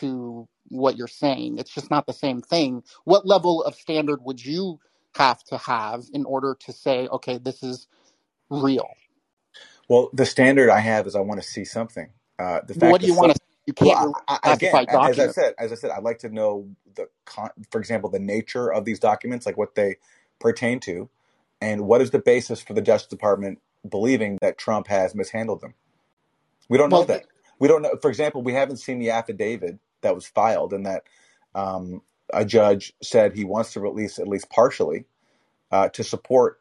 to 0.00 0.48
what 0.70 0.96
you're 0.98 1.08
saying. 1.08 1.58
It's 1.58 1.74
just 1.74 1.90
not 1.90 2.06
the 2.06 2.14
same 2.14 2.42
thing. 2.42 2.84
What 3.04 3.26
level 3.26 3.62
of 3.64 3.76
standard 3.76 4.20
would 4.24 4.44
you 4.44 4.80
have 5.16 5.42
to 5.44 5.58
have 5.58 6.04
in 6.14 6.26
order 6.26 6.56
to 6.66 6.72
say, 6.72 7.08
okay, 7.08 7.38
this 7.38 7.62
is 7.62 7.88
real? 8.50 8.96
Well, 9.88 10.10
the 10.14 10.26
standard 10.26 10.70
I 10.70 10.80
have 10.80 11.06
is 11.06 11.16
I 11.16 11.20
want 11.20 11.42
to 11.42 11.48
see 11.48 11.64
something. 11.64 12.10
Uh, 12.38 12.60
the 12.66 12.74
fact 12.74 12.88
what 12.88 13.00
do 13.00 13.06
you 13.06 13.14
want 13.14 13.32
to? 13.32 13.38
You 13.66 13.74
can't 13.74 14.00
release 14.00 14.16
I, 14.28 14.38
I, 14.44 14.52
again, 14.52 14.80
classified 14.80 14.90
as 15.02 15.18
I 15.20 15.28
said, 15.28 15.54
as 15.58 15.72
I 15.72 15.76
said, 15.76 15.90
I'd 15.92 16.04
like 16.04 16.20
to 16.20 16.30
know 16.30 16.68
the, 16.96 17.08
con- 17.26 17.50
for 17.70 17.80
example, 17.80 18.10
the 18.10 18.18
nature 18.20 18.72
of 18.72 18.84
these 18.84 19.00
documents, 19.00 19.46
like 19.46 19.58
what 19.58 19.74
they 19.76 19.96
pertain 20.40 20.80
to, 20.80 21.10
and 21.60 21.82
what 21.86 22.02
is 22.02 22.10
the 22.12 22.20
basis 22.20 22.60
for 22.62 22.74
the 22.74 22.82
Justice 22.82 23.08
Department 23.08 23.60
believing 23.88 24.38
that 24.40 24.58
Trump 24.58 24.86
has 24.88 25.14
mishandled 25.14 25.60
them. 25.60 25.74
We 26.68 26.78
don't 26.78 26.90
know 26.90 26.98
Well, 26.98 27.06
that. 27.06 27.26
We 27.58 27.68
don't 27.68 27.82
know. 27.82 27.96
For 28.00 28.08
example, 28.08 28.42
we 28.42 28.52
haven't 28.52 28.78
seen 28.78 28.98
the 28.98 29.10
affidavit 29.10 29.78
that 30.02 30.14
was 30.14 30.26
filed, 30.26 30.72
and 30.72 30.86
that 30.86 31.04
um, 31.54 32.02
a 32.32 32.44
judge 32.44 32.92
said 33.02 33.34
he 33.34 33.44
wants 33.44 33.72
to 33.72 33.80
release 33.80 34.18
at 34.18 34.28
least 34.28 34.50
partially 34.50 35.06
uh, 35.72 35.88
to 35.90 36.04
support 36.04 36.60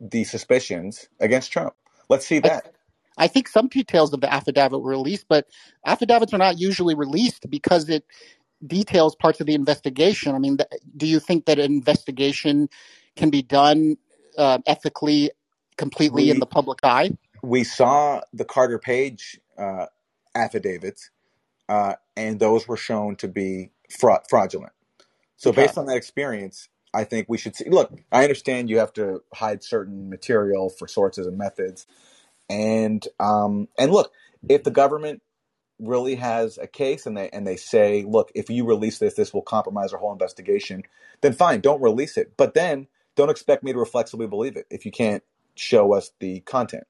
the 0.00 0.24
suspicions 0.24 1.08
against 1.20 1.52
Trump. 1.52 1.74
Let's 2.08 2.26
see 2.26 2.38
I, 2.42 2.48
that. 2.48 2.72
I 3.16 3.28
think 3.28 3.48
some 3.48 3.68
details 3.68 4.12
of 4.12 4.20
the 4.20 4.32
affidavit 4.32 4.80
were 4.80 4.90
released, 4.90 5.26
but 5.28 5.46
affidavits 5.84 6.32
are 6.32 6.38
not 6.38 6.58
usually 6.58 6.94
released 6.94 7.48
because 7.50 7.88
it 7.88 8.04
details 8.66 9.14
parts 9.16 9.40
of 9.40 9.46
the 9.46 9.54
investigation. 9.54 10.34
I 10.34 10.38
mean, 10.38 10.56
th- 10.56 10.68
do 10.96 11.06
you 11.06 11.20
think 11.20 11.46
that 11.46 11.58
an 11.58 11.72
investigation 11.72 12.68
can 13.16 13.30
be 13.30 13.42
done 13.42 13.96
uh, 14.38 14.58
ethically, 14.66 15.30
completely 15.82 16.30
in 16.30 16.40
the 16.40 16.46
public 16.46 16.80
eye? 16.84 17.12
we 17.42 17.64
saw 17.64 18.22
the 18.34 18.46
Carter 18.46 18.78
Page 18.80 19.40
uh, 19.58 19.86
affidavits, 20.36 21.10
uh, 21.68 21.94
and 22.16 22.40
those 22.40 22.68
were 22.68 22.78
shown 22.78 23.16
to 23.16 23.28
be 23.28 23.70
fra- 23.90 24.22
fraudulent. 24.30 24.72
So, 25.36 25.52
Okay. 25.52 25.52
based 25.52 25.78
on 25.78 25.86
that 25.86 25.96
experience, 25.96 26.68
I 26.94 27.04
think 27.04 27.28
we 27.28 27.38
should 27.38 27.56
see. 27.56 27.68
Look, 27.70 27.92
I 28.12 28.24
understand 28.24 28.70
you 28.70 28.78
have 28.78 28.92
to 28.94 29.22
hide 29.34 29.64
certain 29.64 30.10
material 30.10 30.70
for 30.70 30.88
sources 30.88 31.26
and 31.26 31.38
methods, 31.38 31.86
and 32.50 33.06
um, 33.20 33.68
and 33.78 33.92
look, 33.92 34.12
if 34.48 34.64
the 34.64 34.72
government 34.72 35.22
really 35.80 36.16
has 36.16 36.58
a 36.58 36.68
case 36.68 37.06
and 37.06 37.18
they 37.18 37.30
and 37.30 37.46
they 37.46 37.56
say, 37.56 38.04
look, 38.08 38.32
if 38.36 38.50
you 38.50 38.66
release 38.66 39.00
this, 39.00 39.14
this 39.16 39.34
will 39.34 39.42
compromise 39.42 39.94
our 39.94 40.00
whole 40.00 40.12
investigation, 40.12 40.84
then 41.22 41.34
fine, 41.34 41.60
don't 41.62 41.82
release 41.82 42.18
it. 42.18 42.34
But 42.38 42.54
then 42.54 42.88
don't 43.16 43.30
expect 43.30 43.64
me 43.64 43.74
to 43.74 43.80
reflexively 43.80 44.28
believe 44.28 44.56
it 44.56 44.66
if 44.70 44.86
you 44.86 44.92
can't 44.92 45.24
show 45.56 45.94
us 45.94 46.12
the 46.20 46.40
content. 46.40 46.84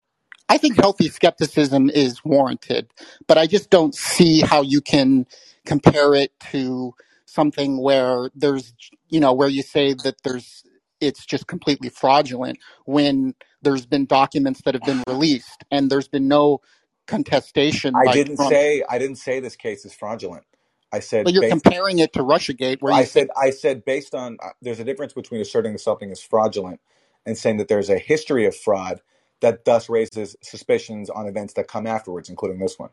I 0.48 0.58
think 0.58 0.76
healthy 0.78 1.08
skepticism 1.08 1.90
is 1.90 2.24
warranted, 2.24 2.88
but 3.28 3.38
I 3.38 3.48
just 3.48 3.70
don't 3.70 3.94
see 3.96 4.42
how 4.42 4.62
you 4.62 4.80
can 4.80 5.26
compare 5.66 6.14
it 6.14 6.32
to 6.52 6.94
something 7.26 7.82
where 7.82 8.30
there's, 8.36 8.74
you 9.08 9.20
know, 9.20 9.34
where 9.34 9.48
you 9.48 9.62
say 9.64 9.94
that 9.94 10.16
there's, 10.24 10.64
it's 11.00 11.26
just 11.26 11.48
completely 11.48 11.90
fraudulent 11.90 12.60
when 12.86 13.34
there's 13.62 13.86
been 13.86 14.06
documents 14.06 14.62
that 14.64 14.74
have 14.74 14.84
been 14.84 15.02
released 15.08 15.64
and 15.72 15.90
there's 15.90 16.08
been 16.08 16.28
no 16.28 16.60
contestation 17.08 18.00
I 18.00 18.08
didn't 18.08 18.38
Trump. 18.38 18.60
say 18.60 18.84
I 18.88 18.98
didn't 18.98 19.16
say 19.16 19.40
this 19.40 19.56
case 19.56 19.84
is 19.84 19.94
fraudulent. 19.94 20.44
I 20.92 21.00
But 21.24 21.32
said 21.32 21.34
you're 21.34 21.42
based. 21.42 21.44
comparing 21.44 22.00
it 22.00 22.14
to 22.14 22.20
Russiagate, 22.20 22.78
where 22.80 22.92
I 22.92 23.04
said 23.04 23.28
I 23.40 23.50
said 23.50 23.84
based 23.84 24.14
on. 24.14 24.38
Uh, 24.42 24.50
there's 24.62 24.80
a 24.80 24.84
difference 24.84 25.12
between 25.14 25.40
asserting 25.40 25.72
that 25.74 25.80
something 25.80 26.10
is 26.10 26.22
fraudulent 26.22 26.80
and 27.26 27.38
saying 27.38 27.58
that 27.58 27.68
there's 27.68 27.90
a 27.90 27.98
history 27.98 28.46
of 28.46 28.56
fraud 28.56 29.00
that 29.40 29.64
thus 29.64 29.88
raises 29.88 30.36
suspicions 30.42 31.10
on 31.10 31.26
events 31.26 31.54
that 31.54 31.68
come 31.68 31.86
afterwards, 31.86 32.28
including 32.28 32.58
this 32.58 32.78
one. 32.78 32.90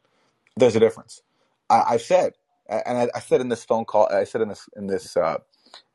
There's 0.57 0.75
a 0.75 0.79
difference. 0.79 1.21
I, 1.69 1.83
I've 1.91 2.01
said, 2.01 2.33
and 2.67 2.97
I, 2.97 3.09
I 3.15 3.19
said 3.19 3.41
in 3.41 3.49
this 3.49 3.63
phone 3.63 3.85
call, 3.85 4.07
I 4.11 4.23
said 4.23 4.41
in 4.41 4.49
this 4.49 4.67
in 4.75 4.87
this 4.87 5.15
uh, 5.17 5.37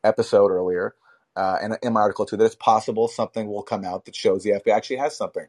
episode 0.04 0.50
earlier, 0.50 0.94
uh, 1.36 1.58
and 1.62 1.78
in 1.82 1.92
my 1.92 2.00
article 2.00 2.26
too, 2.26 2.36
that 2.36 2.44
it's 2.44 2.54
possible 2.54 3.08
something 3.08 3.48
will 3.48 3.62
come 3.62 3.84
out 3.84 4.04
that 4.06 4.16
shows 4.16 4.42
the 4.42 4.50
FBI 4.50 4.74
actually 4.74 4.96
has 4.96 5.16
something. 5.16 5.46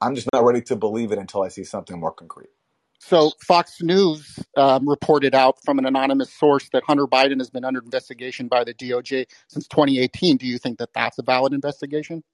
I'm 0.00 0.14
just 0.14 0.28
not 0.32 0.44
ready 0.44 0.62
to 0.62 0.76
believe 0.76 1.12
it 1.12 1.18
until 1.18 1.42
I 1.42 1.48
see 1.48 1.64
something 1.64 1.98
more 1.98 2.12
concrete. 2.12 2.50
So 2.98 3.32
Fox 3.46 3.80
News 3.82 4.38
um, 4.56 4.88
reported 4.88 5.34
out 5.34 5.58
from 5.64 5.78
an 5.78 5.86
anonymous 5.86 6.32
source 6.32 6.68
that 6.72 6.82
Hunter 6.86 7.06
Biden 7.06 7.38
has 7.38 7.50
been 7.50 7.64
under 7.64 7.80
investigation 7.80 8.48
by 8.48 8.64
the 8.64 8.74
DOJ 8.74 9.26
since 9.48 9.68
2018. 9.68 10.36
Do 10.36 10.46
you 10.46 10.58
think 10.58 10.78
that 10.78 10.92
that's 10.94 11.18
a 11.18 11.22
valid 11.22 11.52
investigation? 11.52 12.24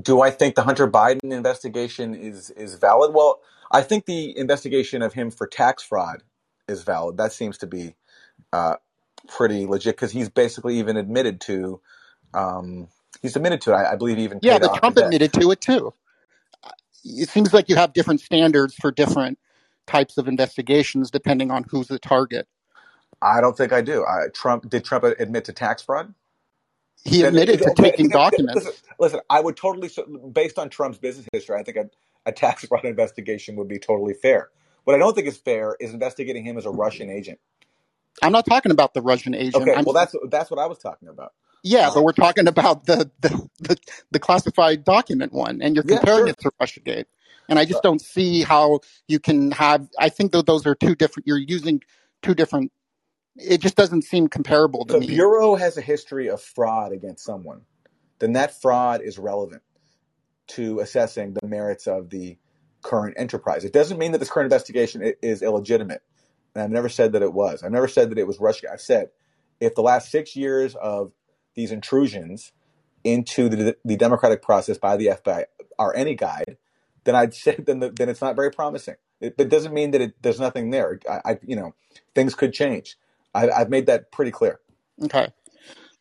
Do 0.00 0.20
I 0.20 0.30
think 0.30 0.54
the 0.56 0.62
Hunter 0.62 0.88
Biden 0.90 1.32
investigation 1.32 2.14
is 2.14 2.50
is 2.50 2.74
valid? 2.74 3.14
Well, 3.14 3.40
I 3.70 3.82
think 3.82 4.06
the 4.06 4.36
investigation 4.36 5.02
of 5.02 5.14
him 5.14 5.30
for 5.30 5.46
tax 5.46 5.82
fraud 5.82 6.22
is 6.68 6.82
valid. 6.82 7.16
That 7.16 7.32
seems 7.32 7.58
to 7.58 7.66
be 7.66 7.94
uh, 8.52 8.76
pretty 9.28 9.66
legit 9.66 9.96
because 9.96 10.12
he's 10.12 10.28
basically 10.28 10.78
even 10.78 10.96
admitted 10.96 11.40
to 11.42 11.80
um, 12.34 12.88
he's 13.22 13.36
admitted 13.36 13.60
to 13.62 13.72
it. 13.72 13.76
I, 13.76 13.92
I 13.92 13.96
believe 13.96 14.16
he 14.18 14.24
even 14.24 14.40
Yeah, 14.40 14.58
paid 14.58 14.62
but 14.62 14.74
Trump 14.74 14.98
admitted 14.98 15.32
to 15.34 15.50
it 15.52 15.60
too. 15.60 15.94
It 17.04 17.28
seems 17.28 17.52
like 17.52 17.68
you 17.68 17.76
have 17.76 17.92
different 17.92 18.20
standards 18.20 18.74
for 18.74 18.90
different 18.90 19.38
types 19.86 20.18
of 20.18 20.28
investigations 20.28 21.10
depending 21.10 21.50
on 21.50 21.64
who's 21.70 21.88
the 21.88 21.98
target. 21.98 22.48
I 23.22 23.40
don't 23.40 23.56
think 23.56 23.72
I 23.72 23.80
do. 23.82 24.04
I, 24.04 24.28
Trump 24.34 24.68
did 24.70 24.84
Trump 24.84 25.04
admit 25.04 25.44
to 25.46 25.52
tax 25.52 25.82
fraud? 25.82 26.14
He 27.04 27.22
Then, 27.22 27.28
admitted 27.28 27.62
to 27.62 27.70
okay, 27.72 27.82
taking 27.82 28.08
okay, 28.10 28.18
listen, 28.52 28.72
documents. 28.72 28.82
listen. 28.98 29.20
I 29.30 29.40
would 29.40 29.56
totally, 29.56 29.90
based 30.32 30.58
on 30.58 30.70
Trump's 30.70 30.98
business 30.98 31.26
history, 31.32 31.56
I 31.58 31.62
think 31.62 31.76
a, 31.76 31.90
a 32.26 32.32
tax 32.32 32.64
fraud 32.68 32.84
investigation 32.84 33.56
would 33.56 33.68
be 33.68 33.78
totally 33.78 34.14
fair. 34.14 34.50
What 34.84 34.94
I 34.94 34.98
don't 34.98 35.14
think 35.14 35.26
is 35.26 35.36
fair 35.38 35.76
is 35.80 35.92
investigating 35.92 36.44
him 36.44 36.58
as 36.58 36.66
a 36.66 36.70
Russian 36.70 37.10
agent. 37.10 37.38
I'm 38.22 38.32
not 38.32 38.46
talking 38.46 38.72
about 38.72 38.94
the 38.94 39.02
Russian 39.02 39.34
agent. 39.34 39.68
Okay, 39.68 39.74
I'm 39.74 39.84
well 39.84 39.94
that's 39.94 40.14
that's 40.30 40.50
what 40.50 40.60
I 40.60 40.66
was 40.66 40.78
talking 40.78 41.08
about. 41.08 41.32
Yeah, 41.64 41.90
but 41.92 42.04
we're 42.04 42.12
talking 42.12 42.46
about 42.46 42.84
the 42.84 43.10
the, 43.20 43.48
the 43.58 43.76
the 44.12 44.18
classified 44.18 44.84
document 44.84 45.32
one, 45.32 45.62
and 45.62 45.74
you're 45.74 45.84
yeah, 45.86 45.96
comparing 45.96 46.26
sure. 46.26 46.28
it 46.28 46.38
to 46.40 46.50
RussiaGate. 46.60 47.06
And 47.48 47.58
I 47.58 47.64
just 47.66 47.82
don't 47.82 48.00
see 48.00 48.42
how 48.42 48.80
you 49.06 49.18
can 49.18 49.50
have. 49.50 49.88
I 49.98 50.08
think 50.08 50.32
that 50.32 50.46
those 50.46 50.66
are 50.66 50.74
two 50.74 50.94
different. 50.94 51.26
You're 51.26 51.38
using 51.38 51.82
two 52.22 52.34
different. 52.34 52.70
It 53.36 53.60
just 53.60 53.76
doesn't 53.76 54.02
seem 54.02 54.28
comparable 54.28 54.84
to 54.86 54.94
the 54.94 55.00
me. 55.00 55.08
bureau 55.08 55.54
has 55.54 55.76
a 55.76 55.80
history 55.80 56.28
of 56.28 56.40
fraud 56.40 56.92
against 56.92 57.24
someone, 57.24 57.62
then 58.18 58.34
that 58.34 58.60
fraud 58.62 59.02
is 59.02 59.18
relevant 59.18 59.62
to 60.46 60.80
assessing 60.80 61.34
the 61.34 61.46
merits 61.46 61.86
of 61.86 62.10
the 62.10 62.38
current 62.82 63.16
enterprise. 63.18 63.64
It 63.64 63.72
doesn't 63.72 63.98
mean 63.98 64.12
that 64.12 64.18
this 64.18 64.30
current 64.30 64.46
investigation 64.46 65.14
is 65.22 65.42
illegitimate. 65.42 66.02
And 66.54 66.62
I've 66.62 66.70
never 66.70 66.88
said 66.88 67.12
that 67.12 67.22
it 67.22 67.32
was. 67.32 67.62
I've 67.62 67.72
never 67.72 67.88
said 67.88 68.10
that 68.10 68.18
it 68.18 68.26
was 68.26 68.38
Russia. 68.38 68.68
I've 68.72 68.80
said 68.80 69.08
if 69.60 69.74
the 69.74 69.82
last 69.82 70.10
six 70.10 70.36
years 70.36 70.74
of 70.76 71.12
these 71.54 71.72
intrusions 71.72 72.52
into 73.04 73.48
the, 73.48 73.76
the 73.84 73.96
democratic 73.96 74.42
process 74.42 74.78
by 74.78 74.96
the 74.96 75.06
FBI 75.06 75.44
are 75.78 75.94
any 75.94 76.14
guide, 76.14 76.56
then 77.04 77.14
I'd 77.14 77.34
say 77.34 77.56
then 77.58 77.80
the, 77.80 77.90
then 77.90 78.08
it's 78.08 78.22
not 78.22 78.36
very 78.36 78.50
promising. 78.50 78.96
It, 79.20 79.34
it 79.38 79.48
doesn't 79.48 79.74
mean 79.74 79.92
that 79.92 80.00
it, 80.00 80.14
there's 80.22 80.40
nothing 80.40 80.70
there. 80.70 81.00
I, 81.08 81.32
I 81.32 81.38
you 81.46 81.56
know 81.56 81.74
things 82.14 82.34
could 82.34 82.52
change. 82.52 82.96
I, 83.34 83.50
I've 83.50 83.70
made 83.70 83.86
that 83.86 84.12
pretty 84.12 84.30
clear. 84.30 84.60
Okay. 85.02 85.28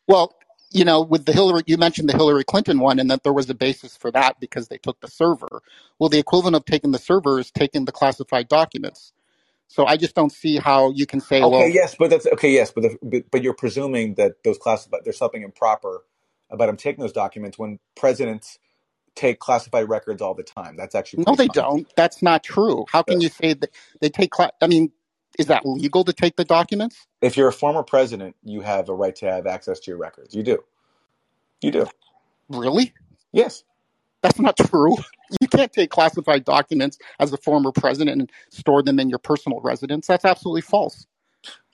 Well, 0.07 0.33
you 0.71 0.85
know, 0.85 1.01
with 1.01 1.25
the 1.25 1.33
Hillary, 1.33 1.61
you 1.67 1.77
mentioned 1.77 2.09
the 2.09 2.17
Hillary 2.17 2.43
Clinton 2.43 2.79
one, 2.79 2.99
and 2.99 3.09
that 3.11 3.23
there 3.23 3.33
was 3.33 3.49
a 3.49 3.53
basis 3.53 3.95
for 3.95 4.11
that 4.11 4.39
because 4.39 4.67
they 4.67 4.77
took 4.77 4.99
the 5.01 5.07
server. 5.07 5.61
Well, 5.99 6.09
the 6.09 6.19
equivalent 6.19 6.55
of 6.55 6.65
taking 6.65 6.91
the 6.91 6.99
server 6.99 7.39
is 7.39 7.51
taking 7.51 7.85
the 7.85 7.91
classified 7.91 8.47
documents. 8.47 9.13
So 9.69 9.85
I 9.85 9.97
just 9.97 10.15
don't 10.15 10.31
see 10.31 10.57
how 10.57 10.91
you 10.91 11.05
can 11.07 11.21
say, 11.21 11.43
Okay, 11.43 11.49
well, 11.49 11.69
yes, 11.69 11.95
but 11.99 12.09
that's 12.11 12.27
okay. 12.27 12.51
Yes, 12.53 12.71
but 12.71 12.83
the, 12.83 12.97
but, 13.03 13.31
but 13.31 13.43
you're 13.43 13.53
presuming 13.55 14.15
that 14.15 14.43
those 14.43 14.57
classified 14.57 15.01
there's 15.05 15.17
something 15.17 15.43
improper 15.43 16.03
about 16.51 16.69
him 16.69 16.77
taking 16.77 17.01
those 17.01 17.13
documents 17.13 17.59
when 17.59 17.79
presidents 17.95 18.59
take 19.15 19.39
classified 19.39 19.89
records 19.89 20.21
all 20.21 20.35
the 20.35 20.43
time. 20.43 20.77
That's 20.77 20.95
actually 20.95 21.21
no, 21.27 21.35
they 21.35 21.47
common. 21.47 21.49
don't. 21.49 21.87
That's 21.97 22.21
not 22.23 22.43
true. 22.43 22.85
How 22.91 23.03
can 23.03 23.21
Yes. 23.21 23.21
you 23.21 23.29
say 23.29 23.53
that 23.53 23.71
they 24.01 24.09
take? 24.09 24.31
Cla- 24.31 24.51
I 24.61 24.67
mean, 24.67 24.91
is 25.39 25.47
that 25.47 25.65
legal 25.65 26.03
to 26.05 26.13
take 26.13 26.35
the 26.37 26.45
documents? 26.45 27.07
If 27.21 27.37
you're 27.37 27.49
a 27.49 27.53
former 27.53 27.83
president, 27.83 28.35
you 28.43 28.61
have 28.61 28.89
a 28.89 28.95
right 28.95 29.15
to 29.17 29.31
have 29.31 29.47
access 29.47 29.79
to 29.81 29.91
your 29.91 29.97
records. 29.99 30.35
You 30.35 30.43
do. 30.43 30.63
You 31.61 31.71
do. 31.71 31.87
Really? 32.49 32.93
Yes. 33.33 33.63
That's 34.23 34.39
not 34.39 34.57
true. 34.57 34.95
You 35.41 35.47
can't 35.47 35.73
take 35.73 35.89
classified 35.89 36.45
documents 36.45 36.99
as 37.19 37.33
a 37.33 37.37
former 37.37 37.71
president 37.71 38.21
and 38.21 38.31
store 38.51 38.83
them 38.83 38.99
in 38.99 39.09
your 39.09 39.17
personal 39.17 39.59
residence. 39.61 40.05
That's 40.05 40.25
absolutely 40.25 40.61
false. 40.61 41.07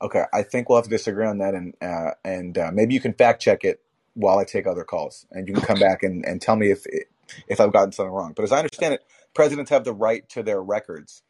Okay. 0.01 0.23
I 0.33 0.43
think 0.43 0.69
we'll 0.69 0.77
have 0.77 0.85
to 0.85 0.89
disagree 0.89 1.25
on 1.25 1.39
that, 1.39 1.53
and 1.55 1.75
uh, 1.81 2.11
and 2.23 2.57
uh, 2.57 2.71
maybe 2.73 2.93
you 2.93 3.01
can 3.01 3.11
fact 3.11 3.41
check 3.41 3.65
it 3.65 3.81
while 4.13 4.39
I 4.39 4.45
take 4.45 4.65
other 4.65 4.85
calls, 4.85 5.25
and 5.31 5.45
you 5.45 5.53
can 5.55 5.63
come 5.63 5.79
back 5.79 6.03
and, 6.03 6.25
and 6.25 6.41
tell 6.41 6.55
me 6.55 6.71
if 6.71 6.85
if 7.49 7.59
I've 7.59 7.73
gotten 7.73 7.91
something 7.91 8.13
wrong. 8.13 8.31
But 8.33 8.43
as 8.43 8.53
I 8.53 8.59
understand 8.59 8.93
it, 8.93 9.01
presidents 9.33 9.69
have 9.71 9.83
the 9.83 9.93
right 9.93 10.27
to 10.29 10.41
their 10.41 10.61
records. 10.63 11.21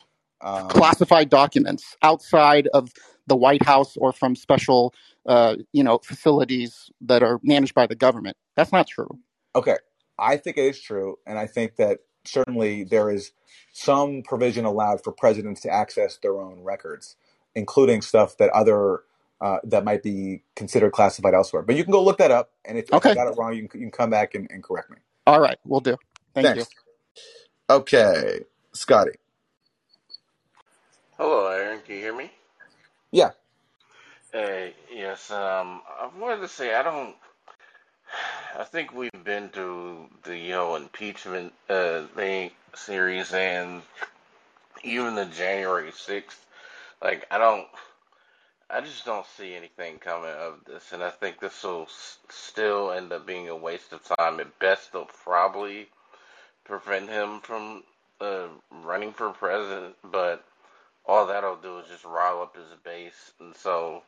Um, 0.41 0.67
Classified 0.69 1.29
documents 1.31 1.97
outside 2.03 2.67
of 2.75 2.93
the 3.25 3.35
White 3.35 3.63
House 3.63 3.97
or 3.97 4.13
from 4.13 4.35
special, 4.35 4.93
uh, 5.25 5.55
you 5.73 5.83
know, 5.83 5.97
facilities 6.03 6.91
that 7.01 7.23
are 7.23 7.39
managed 7.43 7.73
by 7.73 7.87
the 7.87 7.95
government. 7.95 8.37
That's 8.55 8.71
not 8.71 8.87
true. 8.87 9.09
Okay, 9.55 9.77
I 10.19 10.37
think 10.37 10.57
it 10.57 10.65
is 10.65 10.81
true, 10.81 11.19
and 11.25 11.39
I 11.39 11.47
think 11.47 11.77
that 11.77 11.99
certainly 12.25 12.83
there 12.83 13.09
is 13.11 13.31
some 13.73 14.23
provision 14.23 14.65
allowed 14.65 15.03
for 15.03 15.11
presidents 15.11 15.61
to 15.61 15.71
access 15.73 16.17
their 16.17 16.39
own 16.39 16.61
records, 16.63 17.15
including 17.55 18.01
stuff 18.01 18.37
that 18.37 18.49
other 18.51 19.03
uh, 19.41 19.59
that 19.63 19.85
might 19.85 20.03
be 20.03 20.43
considered 20.55 20.91
classified 20.91 21.33
elsewhere. 21.33 21.63
But 21.63 21.75
you 21.75 21.83
can 21.83 21.91
go 21.91 22.03
look 22.03 22.17
that 22.19 22.31
up, 22.31 22.51
and 22.65 22.77
if, 22.77 22.91
if 22.93 23.05
I 23.05 23.11
got 23.11 23.27
it 23.27 23.35
wrong, 23.37 23.55
you 23.55 23.67
can, 23.69 23.79
you 23.81 23.87
can 23.87 23.91
come 23.91 24.09
back 24.09 24.35
and, 24.35 24.47
and 24.51 24.63
correct 24.63 24.91
me. 24.91 24.97
All 25.27 25.39
right, 25.39 25.57
we'll 25.65 25.81
do. 25.81 25.97
Thank 26.35 26.55
you. 26.55 26.55
Thanks. 26.55 26.69
Okay, 27.69 28.41
Scotty. 28.73 29.11
Hello, 31.17 31.47
Aaron. 31.47 31.81
Can 31.85 31.95
you 31.95 32.01
hear 32.01 32.15
me? 32.15 32.31
Yeah. 33.11 33.31
Hey, 34.31 34.75
yes. 34.93 35.31
Um, 35.31 35.81
I 35.99 36.09
wanted 36.17 36.41
to 36.41 36.47
say 36.47 36.75
I 36.75 36.83
don't. 36.83 37.15
I 38.57 38.63
think 38.63 38.93
we've 38.93 39.11
been 39.23 39.49
through 39.49 40.09
the 40.23 40.37
you 40.37 40.51
know 40.51 40.75
impeachment 40.75 41.53
uh 41.69 42.03
thing 42.15 42.51
series 42.75 43.33
and 43.33 43.81
even 44.83 45.15
the 45.15 45.25
January 45.25 45.91
sixth. 45.91 46.45
Like 47.01 47.25
I 47.31 47.37
don't. 47.37 47.67
I 48.69 48.81
just 48.81 49.05
don't 49.05 49.25
see 49.37 49.55
anything 49.55 49.97
coming 49.97 50.29
of 50.31 50.59
this, 50.65 50.91
and 50.91 51.03
I 51.03 51.09
think 51.09 51.39
this 51.39 51.63
will 51.63 51.83
s- 51.83 52.19
still 52.29 52.91
end 52.91 53.11
up 53.11 53.25
being 53.25 53.49
a 53.49 53.55
waste 53.55 53.93
of 53.93 54.03
time. 54.17 54.39
At 54.39 54.59
best, 54.59 54.93
they'll 54.93 55.05
probably 55.05 55.87
prevent 56.65 57.09
him 57.09 57.41
from 57.41 57.83
uh, 58.21 58.47
running 58.83 59.13
for 59.13 59.31
president, 59.31 59.95
but 60.03 60.45
all 61.05 61.27
that'll 61.27 61.55
do 61.57 61.79
is 61.79 61.87
just 61.87 62.05
rile 62.05 62.41
up 62.41 62.55
his 62.55 62.65
base, 62.83 63.31
and 63.39 63.55
so 63.55 64.03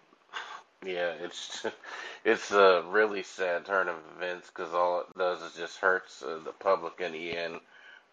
yeah, 0.85 1.13
it's 1.21 1.65
it's 2.25 2.51
a 2.51 2.83
really 2.89 3.23
sad 3.23 3.65
turn 3.65 3.87
of 3.87 3.95
events 4.15 4.49
because 4.49 4.73
all 4.73 5.01
it 5.01 5.17
does 5.17 5.41
is 5.41 5.55
just 5.55 5.77
hurts 5.77 6.23
uh, 6.23 6.39
the 6.43 6.51
public 6.51 6.99
in 6.99 7.11
the 7.11 7.35
end. 7.35 7.55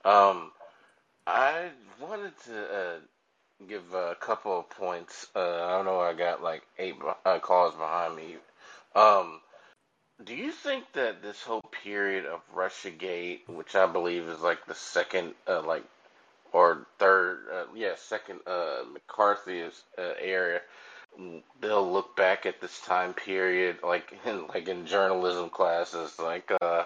Um, 0.04 0.52
I 1.26 1.70
wanted 2.00 2.32
to 2.46 2.58
uh, 2.58 2.96
give 3.68 3.94
a 3.94 4.16
couple 4.20 4.58
of 4.58 4.70
points. 4.70 5.26
Uh, 5.34 5.64
I 5.64 5.76
don't 5.76 5.84
know, 5.84 6.00
I 6.00 6.14
got 6.14 6.42
like 6.42 6.62
eight 6.78 6.96
uh, 7.24 7.38
calls 7.38 7.74
behind 7.74 8.16
me. 8.16 8.36
Um, 8.94 9.40
do 10.24 10.34
you 10.34 10.50
think 10.50 10.84
that 10.94 11.22
this 11.22 11.42
whole 11.42 11.62
period 11.84 12.26
of 12.26 12.40
RussiaGate, 12.54 13.48
which 13.48 13.74
I 13.76 13.86
believe 13.86 14.28
is 14.28 14.40
like 14.40 14.66
the 14.66 14.74
second, 14.74 15.34
uh, 15.46 15.62
like 15.62 15.84
or 16.52 16.86
third, 16.98 17.40
uh, 17.52 17.64
yeah, 17.74 17.92
second 17.96 18.40
uh, 18.46 18.84
McCarthy's 18.92 19.82
uh, 19.98 20.14
area, 20.20 20.60
they'll 21.60 21.90
look 21.90 22.16
back 22.16 22.46
at 22.46 22.60
this 22.60 22.80
time 22.80 23.14
period, 23.14 23.78
like 23.82 24.12
in 24.24 24.46
like 24.54 24.68
in 24.68 24.86
journalism 24.86 25.50
classes, 25.50 26.18
like 26.18 26.50
uh, 26.60 26.84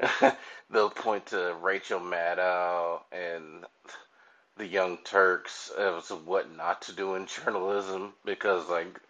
they'll 0.70 0.90
point 0.90 1.26
to 1.26 1.54
Rachel 1.60 2.00
Maddow 2.00 3.00
and 3.12 3.64
the 4.56 4.66
Young 4.66 4.98
Turks 4.98 5.70
as 5.78 6.10
what 6.10 6.54
not 6.54 6.82
to 6.82 6.92
do 6.92 7.14
in 7.14 7.26
journalism 7.26 8.12
because 8.24 8.68
like 8.68 9.00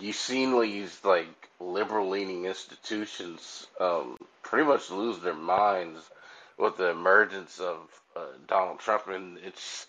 you've 0.00 0.16
seen 0.16 0.58
these 0.60 1.04
like 1.04 1.48
liberal 1.60 2.08
leaning 2.08 2.44
institutions 2.44 3.66
um, 3.80 4.16
pretty 4.42 4.66
much 4.66 4.90
lose 4.90 5.18
their 5.20 5.34
minds 5.34 6.00
with 6.58 6.76
the 6.76 6.90
emergence 6.90 7.58
of 7.58 7.78
uh, 8.14 8.20
Donald 8.46 8.78
Trump, 8.78 9.08
and 9.08 9.38
it's 9.38 9.86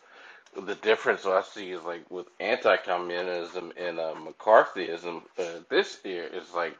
the 0.55 0.75
difference 0.75 1.25
I 1.25 1.41
see 1.41 1.71
is 1.71 1.83
like 1.83 2.09
with 2.09 2.27
anti-communism 2.39 3.73
and 3.77 3.99
uh, 3.99 4.15
McCarthyism 4.15 5.23
uh, 5.37 5.43
this 5.69 5.99
year 6.03 6.25
is 6.25 6.53
like 6.53 6.77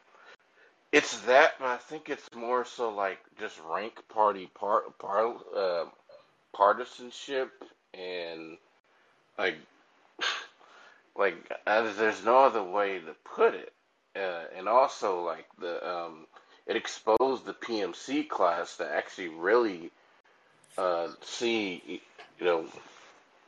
it's 0.92 1.20
that, 1.22 1.54
but 1.60 1.68
I 1.70 1.78
think 1.78 2.10
it's 2.10 2.30
more 2.36 2.66
so 2.66 2.92
like 2.92 3.18
just 3.40 3.60
rank 3.68 3.96
party 4.10 4.48
par, 4.54 4.84
par 5.00 5.34
uh, 5.56 5.86
partisanship 6.54 7.52
and 7.96 8.58
like 9.38 9.56
like 11.16 11.36
there's 11.66 12.24
no 12.24 12.40
other 12.40 12.64
way 12.64 13.00
to 13.00 13.16
put 13.24 13.56
it, 13.56 13.74
uh, 14.16 14.44
and 14.56 14.70
also 14.70 15.24
like 15.26 15.48
the 15.60 15.90
um, 15.90 16.28
it 16.68 16.76
exposed 16.76 17.46
the 17.46 17.56
PMC 17.56 18.30
class 18.30 18.78
to 18.78 18.88
actually 18.88 19.30
really 19.30 19.90
uh, 20.78 21.08
see 21.24 22.02
you 22.40 22.46
know 22.46 22.66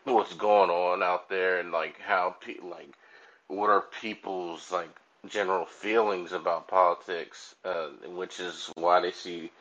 what's 0.06 0.34
going 0.34 0.70
on 0.70 1.04
out 1.04 1.30
there 1.30 1.60
and 1.60 1.72
like 1.72 2.00
how 2.00 2.36
pe- 2.40 2.60
like 2.64 2.90
what 3.48 3.70
are 3.70 3.86
people's 4.02 4.72
like 4.72 4.90
general 5.28 5.66
feelings 5.66 6.32
about 6.32 6.68
politics, 6.68 7.56
uh, 7.66 7.88
which 8.08 8.40
is 8.40 8.72
why 8.76 9.00
they 9.02 9.12
see 9.12 9.52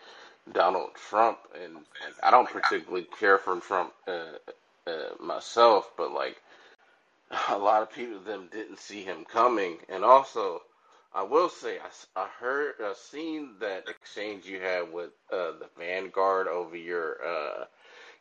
Donald 0.53 0.91
Trump. 1.09 1.39
And 1.63 1.75
like 1.75 1.85
I 2.23 2.31
don't 2.31 2.49
particularly 2.49 3.07
care 3.19 3.39
for 3.39 3.59
Trump 3.61 3.93
uh, 4.07 4.39
uh, 4.87 5.15
myself, 5.21 5.91
but 5.97 6.13
like 6.13 6.41
a 7.49 7.59
lot 7.59 7.83
of 7.83 7.93
people 7.93 8.21
them 8.21 8.49
didn't 8.53 8.79
see 8.79 9.03
him 9.03 9.25
coming, 9.25 9.79
and 9.89 10.05
also 10.05 10.63
I 11.15 11.23
will 11.23 11.49
say 11.49 11.79
I, 11.79 12.21
I 12.21 12.29
heard 12.41 12.75
uh, 12.81 12.95
seen 12.95 13.55
that 13.61 13.89
exchange 13.89 14.47
you 14.47 14.61
had 14.61 14.93
with 14.93 15.11
uh, 15.33 15.53
the 15.59 15.69
Vanguard 15.79 16.49
over 16.49 16.77
your 16.77 17.17
uh, 17.25 17.65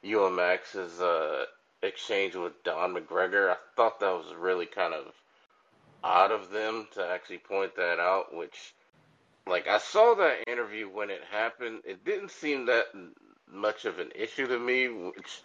UMX's 0.03 1.01
uh, 1.01 1.45
exchange 1.83 2.35
with 2.35 2.63
Don 2.63 2.95
McGregor. 2.95 3.51
I 3.51 3.55
thought 3.75 3.99
that 3.99 4.11
was 4.11 4.33
really 4.37 4.65
kind 4.65 4.93
of 4.93 5.13
odd 6.03 6.31
of 6.31 6.49
them 6.49 6.87
to 6.93 7.05
actually 7.05 7.37
point 7.37 7.75
that 7.75 7.99
out, 7.99 8.35
which 8.35 8.73
like 9.47 9.67
I 9.67 9.77
saw 9.77 10.15
that 10.15 10.49
interview 10.49 10.87
when 10.87 11.09
it 11.09 11.21
happened. 11.31 11.81
It 11.85 12.05
didn't 12.05 12.31
seem 12.31 12.67
that 12.67 12.85
much 13.51 13.85
of 13.85 13.99
an 13.99 14.11
issue 14.15 14.47
to 14.47 14.59
me. 14.59 14.87
Which 14.87 15.41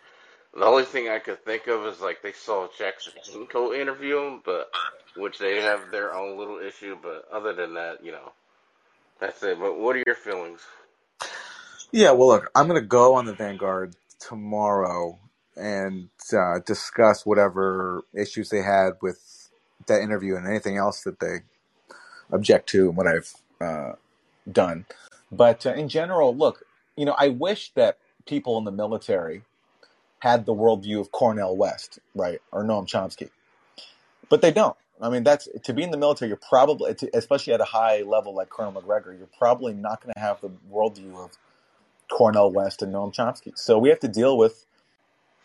the 0.54 0.64
only 0.64 0.84
thing 0.84 1.08
I 1.08 1.18
could 1.18 1.44
think 1.44 1.66
of 1.66 1.86
is 1.86 2.00
like 2.00 2.22
they 2.22 2.32
saw 2.32 2.68
Jackson 2.78 3.12
Hinkle 3.24 3.72
interview 3.72 4.18
him, 4.18 4.42
but 4.44 4.70
which 5.16 5.38
they 5.38 5.62
have 5.62 5.90
their 5.90 6.14
own 6.14 6.38
little 6.38 6.58
issue. 6.58 6.96
But 7.00 7.26
other 7.32 7.52
than 7.52 7.74
that, 7.74 8.04
you 8.04 8.12
know, 8.12 8.32
that's 9.20 9.42
it. 9.42 9.58
But 9.58 9.78
what 9.78 9.96
are 9.96 10.02
your 10.06 10.16
feelings? 10.16 10.60
Yeah. 11.90 12.12
Well, 12.12 12.28
look, 12.28 12.50
I'm 12.54 12.68
to 12.68 12.80
go 12.80 13.14
on 13.14 13.26
the 13.26 13.34
Vanguard 13.34 13.94
tomorrow 14.20 15.18
and 15.58 16.08
uh, 16.32 16.60
discuss 16.64 17.26
whatever 17.26 18.02
issues 18.14 18.50
they 18.50 18.62
had 18.62 18.92
with 19.02 19.50
that 19.86 20.00
interview 20.02 20.36
and 20.36 20.46
anything 20.46 20.76
else 20.76 21.02
that 21.02 21.20
they 21.20 21.38
object 22.30 22.68
to 22.70 22.88
and 22.88 22.96
what 22.96 23.06
I've 23.06 23.34
uh, 23.60 23.92
done. 24.50 24.86
But 25.30 25.66
uh, 25.66 25.74
in 25.74 25.88
general, 25.88 26.34
look, 26.36 26.64
you 26.96 27.04
know, 27.04 27.14
I 27.18 27.28
wish 27.28 27.72
that 27.74 27.98
people 28.26 28.58
in 28.58 28.64
the 28.64 28.72
military 28.72 29.42
had 30.20 30.46
the 30.46 30.54
worldview 30.54 31.00
of 31.00 31.12
Cornel 31.12 31.56
West, 31.56 31.98
right, 32.14 32.40
or 32.50 32.64
Noam 32.64 32.86
Chomsky, 32.86 33.30
but 34.28 34.42
they 34.42 34.50
don't. 34.50 34.76
I 35.00 35.10
mean, 35.10 35.22
that's 35.22 35.48
to 35.62 35.72
be 35.72 35.84
in 35.84 35.92
the 35.92 35.96
military. 35.96 36.28
You're 36.28 36.40
probably, 36.48 36.94
especially 37.14 37.52
at 37.52 37.60
a 37.60 37.64
high 37.64 38.02
level 38.02 38.34
like 38.34 38.50
Colonel 38.50 38.72
McGregor, 38.72 39.16
you're 39.16 39.28
probably 39.38 39.72
not 39.72 40.02
going 40.02 40.12
to 40.14 40.20
have 40.20 40.40
the 40.40 40.50
worldview 40.72 41.16
of 41.16 41.38
Cornel 42.10 42.50
West 42.50 42.82
and 42.82 42.92
Noam 42.92 43.14
Chomsky. 43.14 43.56
So 43.56 43.78
we 43.78 43.90
have 43.90 44.00
to 44.00 44.08
deal 44.08 44.36
with 44.36 44.66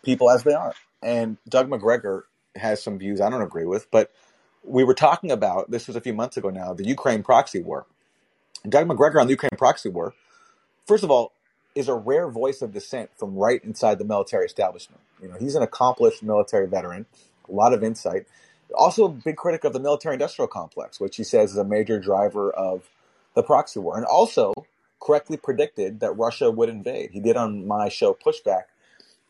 people 0.04 0.30
as 0.30 0.44
they 0.44 0.54
are. 0.54 0.74
And 1.02 1.38
Doug 1.50 1.70
McGregor 1.70 2.24
has 2.56 2.82
some 2.82 3.00
views 3.00 3.20
I 3.20 3.30
don't 3.30 3.42
agree 3.42 3.66
with, 3.66 3.90
but 3.92 4.12
we 4.64 4.84
were 4.84 4.94
talking 4.94 5.32
about 5.32 5.72
this 5.72 5.88
was 5.88 5.96
a 5.96 6.02
few 6.02 6.14
months 6.14 6.38
ago 6.38 6.50
now 6.50 6.74
the 6.74 6.88
Ukraine 6.88 7.24
proxy 7.24 7.62
war. 7.62 7.86
Doug 8.68 8.88
McGregor 8.88 9.20
on 9.20 9.28
the 9.28 9.34
Ukraine 9.34 9.58
proxy 9.58 9.90
war, 9.90 10.14
first 10.86 11.04
of 11.04 11.12
all, 11.12 11.34
is 11.76 11.88
a 11.88 11.94
rare 11.94 12.30
voice 12.30 12.62
of 12.62 12.72
dissent 12.72 13.10
from 13.18 13.36
right 13.36 13.64
inside 13.64 13.98
the 13.98 14.06
military 14.06 14.46
establishment. 14.46 15.02
You 15.22 15.28
know, 15.28 15.36
he's 15.40 15.56
an 15.56 15.64
accomplished 15.64 16.22
military 16.24 16.68
veteran. 16.68 17.06
a 17.50 17.52
lot 17.52 17.74
of 17.74 17.84
insight. 17.84 18.28
Also, 18.76 19.06
a 19.06 19.10
big 19.10 19.36
critic 19.36 19.64
of 19.64 19.74
the 19.74 19.80
military-industrial 19.80 20.48
complex, 20.48 21.00
which 21.00 21.16
he 21.18 21.24
says 21.24 21.52
is 21.52 21.58
a 21.58 21.64
major 21.64 22.00
driver 22.00 22.52
of 22.52 22.90
the 23.36 23.44
proxy 23.44 23.80
war, 23.80 23.98
and 23.98 24.06
also 24.06 24.54
correctly 25.00 25.38
predicted 25.38 26.00
that 26.00 26.12
Russia 26.14 26.50
would 26.50 26.70
invade. 26.70 27.12
He 27.12 27.20
did 27.20 27.36
on 27.36 27.68
my 27.68 27.90
show 27.90 28.14
Pushback 28.14 28.64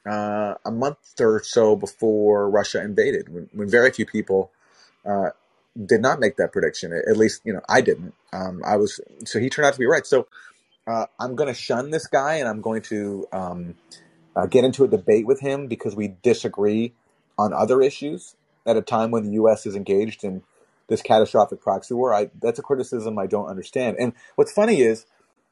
uh, 0.09 0.55
a 0.65 0.71
month 0.71 1.19
or 1.19 1.41
so 1.43 1.75
before 1.75 2.49
Russia 2.49 2.81
invaded, 2.81 3.29
when, 3.29 3.49
when 3.53 3.69
very 3.69 3.91
few 3.91 4.05
people 4.05 4.51
uh, 5.05 5.29
did 5.85 6.01
not 6.01 6.19
make 6.19 6.37
that 6.37 6.51
prediction. 6.51 6.93
At 6.93 7.17
least, 7.17 7.41
you 7.43 7.53
know, 7.53 7.61
I 7.69 7.81
didn't. 7.81 8.13
Um, 8.31 8.61
I 8.65 8.77
was 8.77 8.99
so 9.25 9.39
he 9.39 9.49
turned 9.49 9.65
out 9.65 9.73
to 9.73 9.79
be 9.79 9.85
right. 9.85 10.05
So 10.05 10.27
uh, 10.87 11.05
I'm 11.19 11.35
going 11.35 11.47
to 11.47 11.59
shun 11.59 11.91
this 11.91 12.07
guy, 12.07 12.35
and 12.35 12.47
I'm 12.47 12.61
going 12.61 12.81
to 12.83 13.27
um, 13.31 13.75
uh, 14.35 14.45
get 14.45 14.63
into 14.63 14.83
a 14.83 14.87
debate 14.87 15.25
with 15.25 15.39
him 15.39 15.67
because 15.67 15.95
we 15.95 16.15
disagree 16.21 16.93
on 17.37 17.53
other 17.53 17.81
issues 17.81 18.35
at 18.65 18.77
a 18.77 18.81
time 18.81 19.11
when 19.11 19.23
the 19.23 19.31
U.S. 19.33 19.65
is 19.65 19.75
engaged 19.75 20.23
in 20.23 20.43
this 20.87 21.01
catastrophic 21.01 21.61
proxy 21.61 21.93
war. 21.93 22.13
I, 22.13 22.29
that's 22.41 22.59
a 22.59 22.61
criticism 22.61 23.17
I 23.17 23.27
don't 23.27 23.47
understand. 23.47 23.97
And 23.99 24.13
what's 24.35 24.51
funny 24.51 24.81
is, 24.81 25.05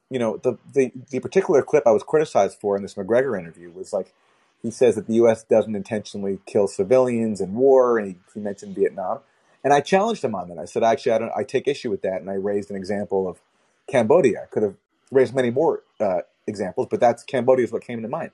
you 0.09 0.19
know, 0.19 0.37
the, 0.37 0.57
the 0.73 0.91
the 1.09 1.19
particular 1.19 1.61
clip 1.61 1.87
I 1.87 1.91
was 1.91 2.03
criticized 2.03 2.57
for 2.59 2.75
in 2.75 2.83
this 2.83 2.95
McGregor 2.95 3.39
interview 3.39 3.71
was 3.71 3.93
like 3.93 4.13
he 4.61 4.71
says 4.71 4.95
that 4.95 5.07
the 5.07 5.15
U.S. 5.15 5.43
doesn't 5.43 5.75
intentionally 5.75 6.39
kill 6.45 6.67
civilians 6.67 7.41
in 7.41 7.53
war, 7.53 7.97
and 7.97 8.07
he, 8.07 8.15
he 8.33 8.39
mentioned 8.39 8.75
Vietnam. 8.75 9.19
And 9.63 9.73
I 9.73 9.81
challenged 9.81 10.23
him 10.23 10.35
on 10.35 10.49
that. 10.49 10.57
I 10.57 10.65
said, 10.65 10.83
actually, 10.83 11.13
I 11.13 11.17
don't. 11.19 11.31
I 11.35 11.43
take 11.43 11.67
issue 11.67 11.89
with 11.89 12.01
that, 12.01 12.21
and 12.21 12.29
I 12.29 12.35
raised 12.35 12.69
an 12.69 12.75
example 12.75 13.27
of 13.27 13.39
Cambodia. 13.87 14.43
I 14.43 14.45
could 14.45 14.63
have 14.63 14.75
raised 15.11 15.35
many 15.35 15.51
more 15.51 15.83
uh, 15.99 16.21
examples, 16.47 16.87
but 16.89 16.99
that's 16.99 17.23
Cambodia 17.23 17.65
is 17.65 17.71
what 17.71 17.83
came 17.83 18.01
to 18.01 18.07
mind. 18.07 18.31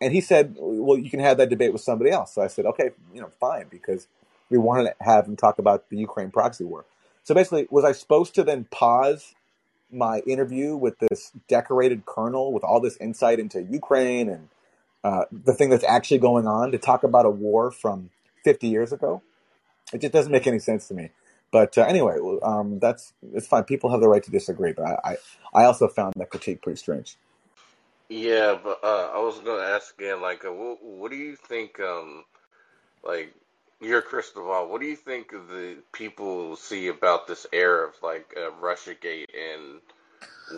And 0.00 0.12
he 0.12 0.20
said, 0.20 0.54
well, 0.58 0.96
you 0.96 1.10
can 1.10 1.20
have 1.20 1.38
that 1.38 1.48
debate 1.48 1.72
with 1.72 1.82
somebody 1.82 2.10
else. 2.10 2.34
So 2.34 2.42
I 2.42 2.46
said, 2.46 2.66
okay, 2.66 2.90
you 3.12 3.20
know, 3.20 3.30
fine, 3.40 3.66
because 3.68 4.06
we 4.48 4.58
wanted 4.58 4.84
to 4.84 4.94
have 5.00 5.26
him 5.26 5.36
talk 5.36 5.58
about 5.58 5.90
the 5.90 5.96
Ukraine 5.96 6.30
proxy 6.30 6.64
war. 6.64 6.84
So 7.24 7.34
basically, 7.34 7.66
was 7.70 7.84
I 7.84 7.92
supposed 7.92 8.34
to 8.36 8.44
then 8.44 8.66
pause 8.70 9.34
my 9.90 10.20
interview 10.20 10.76
with 10.76 10.98
this 10.98 11.32
decorated 11.48 12.06
colonel 12.06 12.52
with 12.52 12.62
all 12.62 12.80
this 12.80 12.96
insight 12.98 13.40
into 13.40 13.62
Ukraine 13.62 14.28
and 14.28 14.48
uh, 15.04 15.24
the 15.30 15.54
thing 15.54 15.70
that's 15.70 15.84
actually 15.84 16.18
going 16.18 16.46
on 16.46 16.72
to 16.72 16.78
talk 16.78 17.02
about 17.02 17.26
a 17.26 17.30
war 17.30 17.70
from 17.70 18.10
50 18.44 18.68
years 18.68 18.92
ago? 18.92 19.22
It 19.92 20.00
just 20.00 20.12
doesn't 20.12 20.32
make 20.32 20.46
any 20.46 20.58
sense 20.58 20.88
to 20.88 20.94
me. 20.94 21.10
But 21.50 21.78
uh, 21.78 21.82
anyway, 21.82 22.18
um, 22.42 22.78
that's 22.78 23.14
it's 23.32 23.46
fine. 23.46 23.64
People 23.64 23.90
have 23.90 24.00
the 24.00 24.08
right 24.08 24.22
to 24.22 24.30
disagree, 24.30 24.72
but 24.72 24.84
I, 24.84 24.98
I, 25.04 25.16
I 25.62 25.64
also 25.64 25.88
found 25.88 26.14
that 26.16 26.30
critique 26.30 26.62
pretty 26.62 26.78
strange. 26.78 27.16
Yeah, 28.10 28.58
but 28.62 28.80
uh, 28.82 29.10
I 29.14 29.18
was 29.18 29.38
gonna 29.40 29.62
ask 29.62 29.94
again, 29.98 30.20
like, 30.20 30.44
uh, 30.44 30.52
what, 30.52 30.82
what 30.82 31.10
do 31.10 31.16
you 31.16 31.36
think? 31.36 31.80
Um, 31.80 32.24
like, 33.02 33.34
your 33.80 34.02
crystal 34.02 34.44
ball. 34.44 34.68
What 34.68 34.80
do 34.80 34.86
you 34.86 34.96
think 34.96 35.30
the 35.30 35.76
people 35.92 36.56
see 36.56 36.88
about 36.88 37.26
this 37.26 37.46
era 37.52 37.88
of 37.88 37.94
like 38.02 38.34
uh, 38.36 38.50
RussiaGate 38.62 39.26
and 39.34 39.80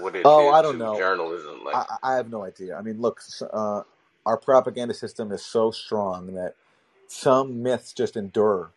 what 0.00 0.16
it 0.16 0.24
Oh, 0.24 0.48
I 0.50 0.62
don't 0.62 0.74
to 0.74 0.79
know. 0.79 0.96
journalism? 0.96 1.62
Like, 1.64 1.76
I, 1.76 1.96
I 2.03 2.14
have 2.16 2.31
no 2.31 2.44
idea. 2.44 2.76
I 2.76 2.83
mean, 2.83 3.00
look, 3.00 3.20
uh, 3.53 3.83
our 4.26 4.38
propaganda 4.38 4.94
system 4.94 5.33
is 5.33 5.44
so 5.44 5.70
strong 5.70 6.35
that 6.35 6.54
some 7.09 7.62
myths 7.62 7.92
just 7.94 8.16
endure 8.16 8.72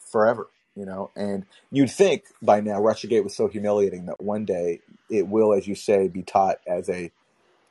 forever, 0.00 0.48
you 0.76 0.86
know. 0.86 1.10
And 1.16 1.46
you'd 1.72 1.90
think 1.90 2.24
by 2.42 2.60
now 2.60 2.80
RussiaGate 2.80 3.24
was 3.24 3.36
so 3.36 3.48
humiliating 3.48 4.06
that 4.06 4.22
one 4.22 4.44
day 4.44 4.80
it 5.10 5.28
will, 5.28 5.54
as 5.54 5.68
you 5.68 5.74
say, 5.74 6.08
be 6.08 6.22
taught 6.22 6.58
as 6.66 6.90
a 6.90 7.12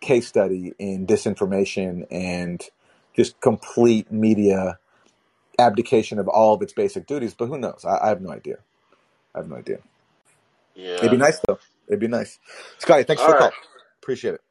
case 0.01 0.27
study 0.27 0.73
in 0.79 1.07
disinformation 1.07 2.05
and 2.11 2.63
just 3.15 3.39
complete 3.41 4.11
media 4.11 4.79
abdication 5.59 6.19
of 6.19 6.27
all 6.27 6.55
of 6.55 6.61
its 6.61 6.73
basic 6.73 7.07
duties. 7.07 7.33
But 7.35 7.47
who 7.47 7.57
knows? 7.57 7.85
I, 7.85 7.99
I 8.05 8.09
have 8.09 8.21
no 8.21 8.31
idea. 8.31 8.57
I 9.35 9.39
have 9.39 9.49
no 9.49 9.57
idea. 9.57 9.79
Yeah. 10.75 10.99
It'd 11.01 11.11
be 11.11 11.17
nice 11.17 11.39
though. 11.47 11.59
It'd 11.87 11.99
be 12.01 12.07
nice. 12.09 12.39
Scotty, 12.79 13.03
thanks 13.03 13.23
for 13.23 13.27
All 13.27 13.31
the 13.31 13.35
right. 13.35 13.37
call. 13.37 13.53
Appreciate 14.03 14.35
it. 14.35 14.41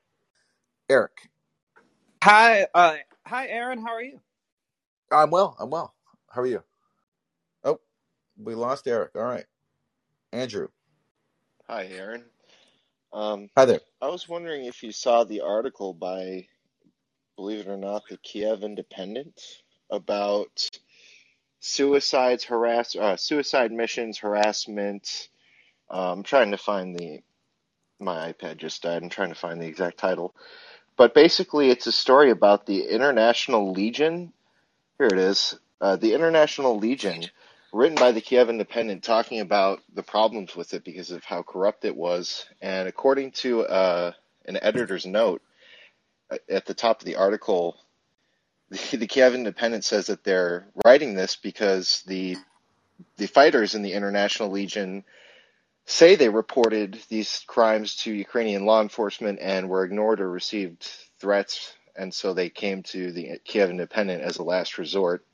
Eric, 0.90 1.30
Hi, 2.24 2.66
uh, 2.74 2.96
hi, 3.26 3.48
Aaron. 3.48 3.80
How 3.80 3.94
are 3.94 4.02
you? 4.02 4.20
I'm 5.12 5.30
well. 5.30 5.56
I'm 5.60 5.70
well. 5.70 5.94
How 6.30 6.42
are 6.42 6.46
you? 6.46 6.62
Oh, 7.64 7.80
we 8.42 8.54
lost 8.54 8.88
Eric. 8.88 9.12
All 9.16 9.22
right. 9.24 9.46
Andrew. 10.32 10.68
Hi, 11.68 11.86
Aaron. 11.86 12.24
Um, 13.12 13.50
Hi 13.56 13.66
there. 13.66 13.80
I 14.02 14.08
was 14.08 14.28
wondering 14.28 14.66
if 14.66 14.82
you 14.82 14.92
saw 14.92 15.24
the 15.24 15.42
article 15.42 15.94
by, 15.94 16.48
believe 17.36 17.60
it 17.60 17.68
or 17.68 17.76
not, 17.78 18.04
the 18.10 18.18
Kiev 18.18 18.64
Independent 18.64 19.40
about 19.90 20.70
suicides, 21.60 22.44
harass, 22.44 22.96
uh, 22.96 23.16
suicide 23.16 23.72
missions, 23.72 24.18
harassment. 24.18 25.28
Uh, 25.90 26.12
I'm 26.12 26.24
trying 26.24 26.52
to 26.52 26.58
find 26.58 26.96
the, 26.98 27.20
my 28.00 28.32
iPad 28.32 28.58
just 28.58 28.82
died. 28.82 29.02
I'm 29.02 29.10
trying 29.10 29.30
to 29.30 29.34
find 29.36 29.60
the 29.62 29.66
exact 29.68 29.98
title. 29.98 30.34
But 30.96 31.14
basically, 31.14 31.70
it's 31.70 31.86
a 31.86 31.92
story 31.92 32.30
about 32.30 32.66
the 32.66 32.88
International 32.88 33.72
Legion. 33.72 34.32
Here 34.98 35.08
it 35.08 35.18
is. 35.18 35.58
Uh, 35.80 35.96
the 35.96 36.14
International 36.14 36.78
Legion, 36.78 37.24
written 37.72 37.96
by 37.96 38.12
the 38.12 38.20
Kiev 38.20 38.48
Independent, 38.48 39.02
talking 39.02 39.40
about 39.40 39.80
the 39.92 40.04
problems 40.04 40.54
with 40.54 40.72
it 40.72 40.84
because 40.84 41.10
of 41.10 41.24
how 41.24 41.42
corrupt 41.42 41.84
it 41.84 41.96
was. 41.96 42.46
And 42.62 42.88
according 42.88 43.32
to 43.32 43.62
uh, 43.62 44.12
an 44.46 44.58
editor's 44.62 45.04
note 45.04 45.42
uh, 46.30 46.38
at 46.48 46.64
the 46.66 46.74
top 46.74 47.00
of 47.00 47.06
the 47.06 47.16
article, 47.16 47.76
the, 48.70 48.96
the 48.96 49.06
Kiev 49.08 49.34
Independent 49.34 49.84
says 49.84 50.06
that 50.06 50.22
they're 50.22 50.68
writing 50.84 51.14
this 51.14 51.36
because 51.36 52.02
the 52.06 52.36
the 53.16 53.26
fighters 53.26 53.74
in 53.74 53.82
the 53.82 53.92
International 53.92 54.50
Legion 54.50 55.04
say 55.86 56.14
they 56.14 56.28
reported 56.28 56.98
these 57.08 57.44
crimes 57.46 57.96
to 57.96 58.12
Ukrainian 58.12 58.64
law 58.64 58.80
enforcement 58.80 59.38
and 59.40 59.68
were 59.68 59.84
ignored 59.84 60.20
or 60.20 60.30
received 60.30 60.82
threats, 61.18 61.74
and 61.96 62.12
so 62.12 62.34
they 62.34 62.50
came 62.50 62.82
to 62.84 63.12
the 63.12 63.38
Kiev 63.44 63.70
Independent 63.70 64.22
as 64.22 64.38
a 64.38 64.42
last 64.42 64.78
resort. 64.78 65.24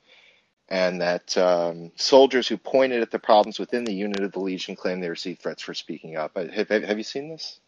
And 0.69 1.01
that 1.01 1.37
um, 1.37 1.91
soldiers 1.97 2.47
who 2.47 2.55
pointed 2.55 3.01
at 3.01 3.11
the 3.11 3.19
problems 3.19 3.59
within 3.59 3.83
the 3.83 3.93
unit 3.93 4.21
of 4.21 4.31
the 4.31 4.39
Legion 4.39 4.77
claimed 4.77 5.03
they 5.03 5.09
received 5.09 5.41
threats 5.41 5.61
for 5.61 5.73
speaking 5.73 6.15
up. 6.15 6.37
Have, 6.37 6.69
have 6.69 6.83
have 6.83 6.97
you 6.97 7.03
seen 7.03 7.27
this? 7.27 7.59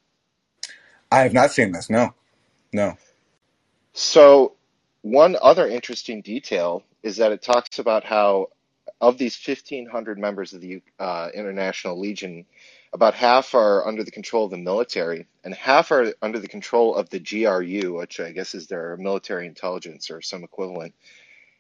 I 1.12 1.20
have 1.20 1.34
not 1.34 1.52
seen 1.52 1.74
this. 1.74 1.90
No. 1.90 2.14
No. 2.72 2.98
So, 3.94 4.56
one 5.02 5.38
other 5.42 5.68
interesting 5.68 6.22
detail 6.22 6.84
is 7.04 7.18
that 7.18 7.32
it 7.32 7.42
talks 7.42 7.78
about 7.78 8.04
how, 8.04 8.48
of 9.04 9.18
these 9.18 9.38
1,500 9.46 10.18
members 10.18 10.54
of 10.54 10.62
the 10.62 10.82
uh, 10.98 11.30
International 11.34 12.00
Legion, 12.00 12.46
about 12.94 13.14
half 13.16 13.54
are 13.54 13.86
under 13.86 14.02
the 14.02 14.12
control 14.12 14.46
of 14.46 14.52
the 14.52 14.58
military, 14.58 15.28
and 15.44 15.54
half 15.54 15.92
are 15.92 16.14
under 16.22 16.40
the 16.40 16.48
control 16.48 16.96
of 16.96 17.10
the 17.10 17.20
GRU, 17.20 17.98
which 17.98 18.22
I 18.22 18.32
guess 18.32 18.56
is 18.56 18.68
their 18.68 18.96
military 18.96 19.46
intelligence 19.46 20.10
or 20.10 20.22
some 20.22 20.46
equivalent. 20.46 20.94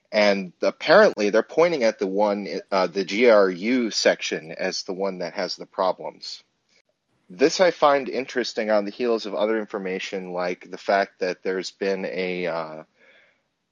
And 0.09 0.53
apparently, 0.61 1.31
they're 1.31 1.43
pointing 1.43 1.83
at 1.83 1.99
the 1.99 2.07
one, 2.07 2.47
uh, 2.71 2.87
the 2.87 3.03
GRU 3.03 3.91
section, 3.91 4.53
as 4.53 4.83
the 4.83 4.93
one 4.93 5.17
that 5.17 5.33
has 5.33 5.57
the 5.57 5.65
problems. 5.65 6.43
This 7.29 7.59
I 7.59 7.71
find 7.71 8.07
interesting 8.07 8.69
on 8.71 8.85
the 8.85 8.91
heels 8.91 9.25
of 9.25 9.35
other 9.35 9.59
information, 9.59 10.31
like 10.31 10.71
the 10.71 10.77
fact 10.77 11.19
that 11.19 11.43
there's 11.43 11.71
been 11.71 12.05
a 12.05 12.47
uh, 12.47 12.83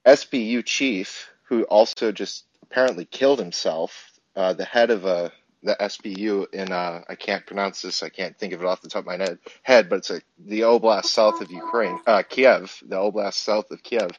SBU 0.06 0.66
chief 0.66 1.30
who 1.44 1.64
also 1.64 2.12
just 2.12 2.46
apparently 2.72 3.06
killed 3.06 3.40
himself. 3.40 4.10
Uh, 4.36 4.54
the 4.54 4.64
head 4.64 4.92
of 4.92 5.06
uh, 5.06 5.30
the 5.62 5.76
SBU 5.80 6.54
in 6.54 6.72
uh, 6.72 7.02
I 7.08 7.16
can't 7.16 7.46
pronounce 7.46 7.82
this. 7.82 8.02
I 8.02 8.10
can't 8.10 8.38
think 8.38 8.54
of 8.54 8.62
it 8.62 8.66
off 8.66 8.82
the 8.82 8.90
top 8.90 9.02
of 9.02 9.06
my 9.08 9.18
head. 9.18 9.40
Head, 9.62 9.90
but 9.90 9.98
it's 9.98 10.10
a, 10.10 10.22
the 10.40 10.62
oblast 10.62 11.06
south 11.06 11.42
of 11.42 11.52
Ukraine, 11.52 12.00
uh, 12.08 12.24
Kiev, 12.28 12.82
the 12.88 12.96
oblast 12.96 13.34
south 13.34 13.72
of 13.72 13.84
Kiev. 13.84 14.12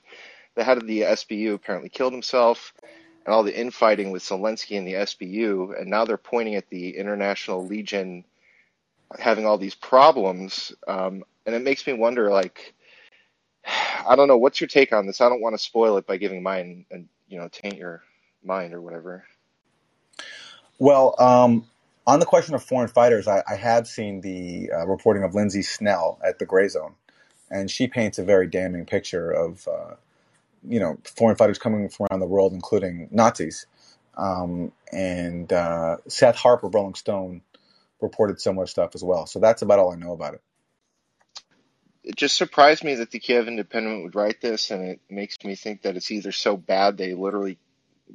The 0.54 0.64
head 0.64 0.76
of 0.76 0.86
the 0.86 1.00
SBU 1.00 1.54
apparently 1.54 1.88
killed 1.88 2.12
himself, 2.12 2.74
and 3.24 3.34
all 3.34 3.42
the 3.42 3.58
infighting 3.58 4.10
with 4.10 4.22
Zelensky 4.22 4.76
and 4.76 4.86
the 4.86 4.94
SBU, 4.94 5.80
and 5.80 5.88
now 5.88 6.04
they're 6.04 6.18
pointing 6.18 6.56
at 6.56 6.68
the 6.68 6.96
International 6.98 7.66
Legion 7.66 8.24
having 9.18 9.46
all 9.46 9.56
these 9.56 9.74
problems, 9.74 10.72
um, 10.86 11.24
and 11.46 11.54
it 11.54 11.62
makes 11.62 11.86
me 11.86 11.94
wonder, 11.94 12.30
like, 12.30 12.74
I 14.06 14.14
don't 14.14 14.28
know, 14.28 14.36
what's 14.36 14.60
your 14.60 14.68
take 14.68 14.92
on 14.92 15.06
this? 15.06 15.22
I 15.22 15.30
don't 15.30 15.40
want 15.40 15.54
to 15.54 15.58
spoil 15.58 15.96
it 15.96 16.06
by 16.06 16.18
giving 16.18 16.42
mine 16.42 16.84
and 16.90 17.08
you 17.28 17.38
know 17.38 17.48
taint 17.48 17.78
your 17.78 18.02
mind 18.44 18.74
or 18.74 18.80
whatever. 18.80 19.24
Well, 20.78 21.14
um, 21.18 21.66
on 22.06 22.20
the 22.20 22.26
question 22.26 22.54
of 22.54 22.62
foreign 22.62 22.88
fighters, 22.88 23.28
I, 23.28 23.42
I 23.48 23.54
have 23.54 23.86
seen 23.86 24.20
the 24.20 24.70
uh, 24.72 24.86
reporting 24.86 25.22
of 25.22 25.34
Lindsey 25.34 25.62
Snell 25.62 26.18
at 26.24 26.38
the 26.38 26.46
Grayzone, 26.46 26.94
and 27.50 27.70
she 27.70 27.86
paints 27.86 28.18
a 28.18 28.24
very 28.24 28.46
damning 28.46 28.86
picture 28.86 29.30
of 29.30 29.68
uh, 29.68 29.94
you 30.68 30.80
know 30.80 30.98
foreign 31.04 31.36
fighters 31.36 31.58
coming 31.58 31.88
from 31.88 32.08
around 32.10 32.20
the 32.20 32.26
world, 32.26 32.52
including 32.52 33.08
Nazis. 33.10 33.66
Um, 34.16 34.72
and 34.92 35.50
uh, 35.52 35.96
Seth 36.08 36.36
Harper, 36.36 36.68
Rolling 36.68 36.94
Stone, 36.94 37.42
reported 38.00 38.40
similar 38.40 38.66
stuff 38.66 38.94
as 38.94 39.02
well. 39.02 39.26
So 39.26 39.38
that's 39.38 39.62
about 39.62 39.78
all 39.78 39.92
I 39.92 39.96
know 39.96 40.12
about 40.12 40.34
it. 40.34 40.42
It 42.04 42.16
just 42.16 42.36
surprised 42.36 42.82
me 42.82 42.96
that 42.96 43.12
the 43.12 43.20
Kiev 43.20 43.46
Independent 43.46 44.02
would 44.02 44.16
write 44.16 44.40
this, 44.40 44.72
and 44.72 44.82
it 44.82 45.00
makes 45.08 45.42
me 45.44 45.54
think 45.54 45.82
that 45.82 45.96
it's 45.96 46.10
either 46.10 46.32
so 46.32 46.56
bad 46.56 46.98
they 46.98 47.14
literally 47.14 47.58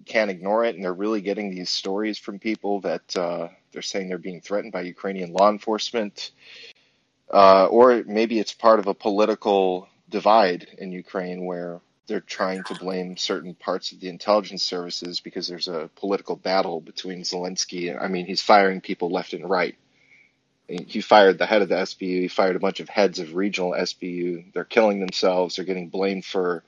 can't 0.05 0.31
ignore 0.31 0.65
it, 0.65 0.75
and 0.75 0.83
they're 0.83 0.93
really 0.93 1.21
getting 1.21 1.49
these 1.49 1.69
stories 1.69 2.17
from 2.17 2.39
people 2.39 2.81
that 2.81 3.15
uh, 3.15 3.49
they're 3.71 3.81
saying 3.81 4.09
they're 4.09 4.17
being 4.17 4.41
threatened 4.41 4.73
by 4.73 4.81
Ukrainian 4.81 5.33
law 5.33 5.49
enforcement, 5.49 6.31
uh, 7.33 7.65
or 7.67 8.03
maybe 8.05 8.39
it's 8.39 8.53
part 8.53 8.79
of 8.79 8.87
a 8.87 8.93
political 8.93 9.87
divide 10.09 10.67
in 10.77 10.91
Ukraine 10.91 11.45
where 11.45 11.81
they're 12.07 12.21
trying 12.21 12.63
to 12.63 12.75
blame 12.75 13.17
certain 13.17 13.53
parts 13.53 13.91
of 13.91 13.99
the 13.99 14.07
intelligence 14.07 14.63
services 14.63 15.19
because 15.19 15.47
there's 15.47 15.67
a 15.67 15.89
political 15.95 16.35
battle 16.37 16.79
between 16.79 17.21
Zelensky. 17.21 17.95
I 18.01 18.07
mean, 18.07 18.25
he's 18.25 18.41
firing 18.41 18.79
people 18.81 19.09
left 19.09 19.33
and 19.33 19.49
right. 19.49 19.75
He 20.67 20.99
fired 21.01 21.37
the 21.37 21.45
head 21.45 21.61
of 21.61 21.69
the 21.69 21.75
SBU. 21.75 22.21
He 22.21 22.27
fired 22.27 22.55
a 22.57 22.59
bunch 22.59 22.79
of 22.81 22.89
heads 22.89 23.19
of 23.19 23.35
regional 23.35 23.71
SBU. 23.71 24.53
They're 24.53 24.65
killing 24.65 24.99
themselves. 24.99 25.55
They're 25.55 25.65
getting 25.65 25.89
blamed 25.89 26.25
for 26.25 26.63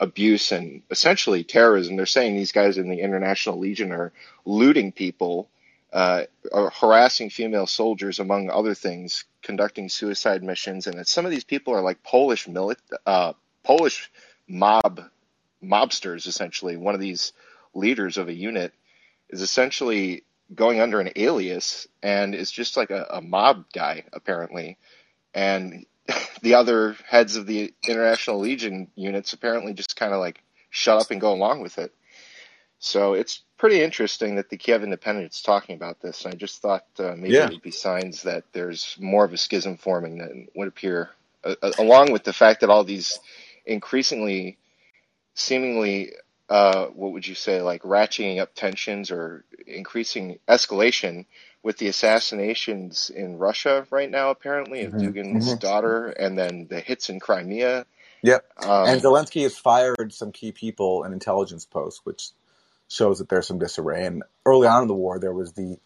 abuse 0.00 0.52
and 0.52 0.82
essentially 0.90 1.44
terrorism. 1.44 1.96
They're 1.96 2.06
saying 2.06 2.36
these 2.36 2.52
guys 2.52 2.78
in 2.78 2.88
the 2.88 3.00
International 3.00 3.58
Legion 3.58 3.92
are 3.92 4.12
looting 4.44 4.92
people, 4.92 5.48
uh, 5.92 6.24
are 6.52 6.70
harassing 6.70 7.30
female 7.30 7.66
soldiers, 7.66 8.18
among 8.18 8.50
other 8.50 8.74
things, 8.74 9.24
conducting 9.42 9.88
suicide 9.88 10.42
missions, 10.42 10.86
and 10.86 10.98
that 10.98 11.08
some 11.08 11.24
of 11.24 11.30
these 11.30 11.44
people 11.44 11.74
are 11.74 11.82
like 11.82 12.02
Polish 12.02 12.46
milit- 12.46 12.76
uh, 13.06 13.32
Polish 13.64 14.10
mob 14.46 15.02
mobsters. 15.62 16.26
Essentially, 16.26 16.76
one 16.76 16.94
of 16.94 17.00
these 17.00 17.32
leaders 17.74 18.18
of 18.18 18.28
a 18.28 18.34
unit 18.34 18.72
is 19.30 19.42
essentially 19.42 20.24
going 20.54 20.80
under 20.80 21.00
an 21.00 21.10
alias 21.16 21.86
and 22.02 22.34
is 22.34 22.50
just 22.50 22.76
like 22.76 22.90
a, 22.90 23.06
a 23.10 23.20
mob 23.20 23.64
guy 23.72 24.04
apparently, 24.12 24.78
and 25.34 25.84
the 26.42 26.54
other 26.54 26.96
heads 27.06 27.36
of 27.36 27.46
the 27.46 27.74
International 27.86 28.40
Legion 28.40 28.88
units 28.96 29.32
apparently 29.32 29.74
just 29.74 29.96
kind 29.96 30.12
of 30.12 30.20
like 30.20 30.42
shut 30.70 30.98
up 30.98 31.10
and 31.10 31.20
go 31.20 31.32
along 31.32 31.62
with 31.62 31.78
it. 31.78 31.92
So 32.78 33.14
it's 33.14 33.42
pretty 33.58 33.82
interesting 33.82 34.36
that 34.36 34.50
the 34.50 34.56
Kiev 34.56 34.82
Independent 34.84 35.32
is 35.32 35.42
talking 35.42 35.74
about 35.76 36.00
this. 36.00 36.24
And 36.24 36.34
I 36.34 36.36
just 36.36 36.62
thought 36.62 36.84
uh, 36.98 37.14
maybe 37.16 37.34
Yeah. 37.34 37.46
it 37.46 37.52
would 37.52 37.62
be 37.62 37.70
signs 37.72 38.22
that 38.22 38.44
there's 38.52 38.96
more 39.00 39.24
of 39.24 39.32
a 39.32 39.38
schism 39.38 39.76
forming 39.76 40.18
than 40.18 40.48
would 40.54 40.68
appear, 40.68 41.10
uh, 41.44 41.56
uh, 41.62 41.72
along 41.78 42.12
with 42.12 42.24
the 42.24 42.32
fact 42.32 42.60
that 42.60 42.70
all 42.70 42.84
these 42.84 43.18
increasingly, 43.66 44.58
seemingly, 45.34 46.12
uh, 46.48 46.86
what 46.86 47.12
would 47.12 47.26
you 47.26 47.34
say, 47.34 47.60
like 47.62 47.82
ratcheting 47.82 48.40
up 48.40 48.54
tensions 48.54 49.10
or 49.10 49.44
increasing 49.66 50.38
escalation 50.48 51.26
with 51.62 51.78
the 51.78 51.88
assassinations 51.88 53.10
in 53.10 53.38
Russia 53.38 53.86
right 53.90 54.10
now, 54.10 54.30
apparently, 54.30 54.84
of 54.84 54.92
Mhm, 54.92 55.00
Dugin's 55.00 55.54
mhm. 55.54 55.60
daughter, 55.60 56.06
and 56.06 56.38
then 56.38 56.66
the 56.68 56.80
hits 56.80 57.10
in 57.10 57.20
Crimea. 57.20 57.86
Yep. 58.22 58.44
Um, 58.64 58.88
And 58.88 59.02
Zelensky 59.02 59.42
has 59.42 59.56
fired 59.56 60.12
some 60.12 60.32
key 60.32 60.52
people 60.52 61.04
in 61.04 61.12
intelligence 61.12 61.64
posts, 61.64 62.04
which 62.04 62.30
shows 62.88 63.18
that 63.18 63.28
there's 63.28 63.46
some 63.46 63.58
disarray. 63.58 64.06
And 64.06 64.22
early 64.46 64.66
on 64.66 64.82
in 64.82 64.88
the 64.88 64.94
war, 64.94 65.18
there 65.18 65.32
was 65.32 65.52
the 65.52 65.78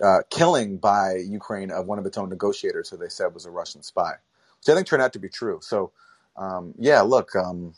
uh, 0.00 0.22
killing 0.30 0.78
by 0.78 1.16
Ukraine 1.16 1.70
of 1.70 1.86
one 1.86 1.98
of 1.98 2.06
its 2.06 2.16
own 2.16 2.28
negotiators, 2.28 2.88
who 2.88 2.96
they 2.96 3.08
said 3.08 3.34
was 3.34 3.46
a 3.46 3.50
Russian 3.50 3.82
spy, 3.82 4.14
which 4.58 4.68
I 4.68 4.74
think 4.74 4.86
turned 4.86 5.02
out 5.02 5.12
to 5.14 5.18
be 5.18 5.28
true. 5.28 5.58
So, 5.60 5.90
um, 6.36 6.74
yeah, 6.78 7.00
look, 7.00 7.34
um, 7.34 7.74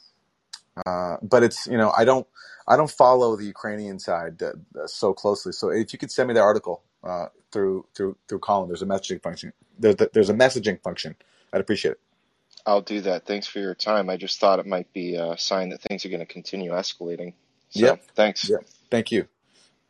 uh, 0.87 1.17
but 1.23 1.43
it's 1.43 1.67
you 1.67 1.79
know 1.79 1.93
I 1.97 2.05
don't 2.05 2.27
I 2.69 2.77
don't 2.77 2.91
follow 2.91 3.37
the 3.37 3.47
Ukrainian 3.47 3.99
side 3.99 4.43
uh, 4.43 4.53
so 4.87 5.13
closely. 5.13 5.53
So 5.53 5.71
if 5.71 5.93
you 5.93 5.99
could 5.99 6.11
send 6.11 6.29
me 6.29 6.35
the 6.35 6.43
article 6.43 6.83
uh, 7.05 7.27
through 7.53 7.87
through 7.95 8.17
through 8.29 8.41
Callin, 8.41 8.69
there's 8.69 8.83
a 8.83 8.87
messaging 8.87 9.23
function. 9.23 9.53
There's 9.79 9.97
there's 10.13 10.31
a 10.31 10.35
messaging 10.35 10.83
function. 10.83 11.17
I'd 11.53 11.61
appreciate 11.61 11.93
it. 11.93 12.01
I'll 12.67 12.83
do 12.83 13.01
that. 13.03 13.27
Thanks 13.27 13.47
for 13.47 13.61
your 13.61 13.75
time. 13.75 14.11
I 14.11 14.17
just 14.17 14.41
thought 14.41 14.61
it 14.61 14.67
might 14.67 14.93
be 14.93 15.17
a 15.17 15.37
sign 15.39 15.71
that 15.71 15.83
things 15.83 16.05
are 16.07 16.11
going 16.11 16.21
to 16.21 16.27
continue 16.27 16.73
escalating. 16.73 17.35
So, 17.71 17.87
Yep. 17.87 18.03
thanks. 18.17 18.51
Yep. 18.51 18.65
Thank 18.91 19.13
you. 19.13 19.29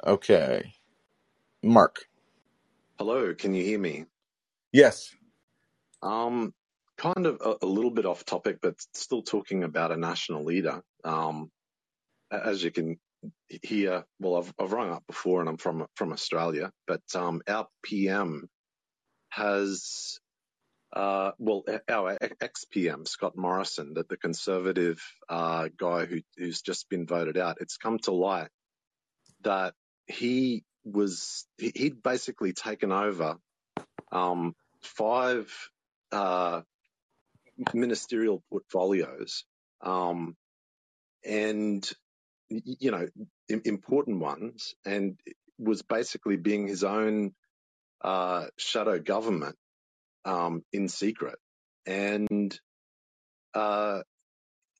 Okay, 0.06 0.74
Mark. 1.62 2.06
Hello, 2.98 3.34
can 3.34 3.54
you 3.54 3.64
hear 3.64 3.78
me? 3.78 4.06
Yes. 4.72 5.14
Um, 6.02 6.54
kind 6.98 7.26
of 7.26 7.40
a, 7.44 7.64
a 7.64 7.66
little 7.66 7.90
bit 7.90 8.06
off 8.06 8.24
topic, 8.24 8.58
but 8.62 8.76
still 8.94 9.22
talking 9.22 9.64
about 9.64 9.92
a 9.92 9.96
national 9.98 10.44
leader. 10.44 10.82
Um, 11.04 11.50
as 12.30 12.62
you 12.64 12.70
can 12.72 12.98
hear, 13.62 14.04
well, 14.18 14.36
I've, 14.36 14.52
I've 14.58 14.72
rung 14.72 14.90
up 14.90 15.04
before 15.06 15.40
and 15.40 15.48
I'm 15.48 15.56
from, 15.56 15.86
from 15.94 16.12
Australia, 16.12 16.70
but, 16.86 17.02
um, 17.14 17.42
our 17.48 17.66
PM 17.82 18.48
has, 19.30 20.18
uh, 20.92 21.32
well, 21.38 21.64
our 21.88 22.18
ex-PM, 22.40 23.06
Scott 23.06 23.36
Morrison, 23.36 23.94
that 23.94 24.08
the 24.08 24.16
conservative, 24.16 25.02
uh, 25.28 25.68
guy 25.76 26.06
who, 26.06 26.20
who's 26.36 26.62
just 26.62 26.88
been 26.88 27.06
voted 27.06 27.36
out, 27.36 27.58
it's 27.60 27.76
come 27.76 27.98
to 28.00 28.12
light 28.12 28.48
that 29.42 29.74
he 30.06 30.64
was, 30.84 31.46
he, 31.58 31.72
he'd 31.74 32.02
basically 32.02 32.52
taken 32.52 32.92
over, 32.92 33.36
um, 34.12 34.54
five, 34.82 35.52
uh, 36.12 36.62
ministerial 37.74 38.42
portfolios, 38.50 39.44
um, 39.82 40.36
and 41.24 41.88
you 42.50 42.90
know 42.90 43.06
important 43.48 44.20
ones, 44.20 44.74
and 44.84 45.18
was 45.58 45.82
basically 45.82 46.36
being 46.36 46.66
his 46.66 46.84
own 46.84 47.32
uh, 48.02 48.46
shadow 48.58 48.98
government 48.98 49.56
um, 50.24 50.62
in 50.72 50.88
secret, 50.88 51.38
and 51.86 52.58
uh, 53.54 54.02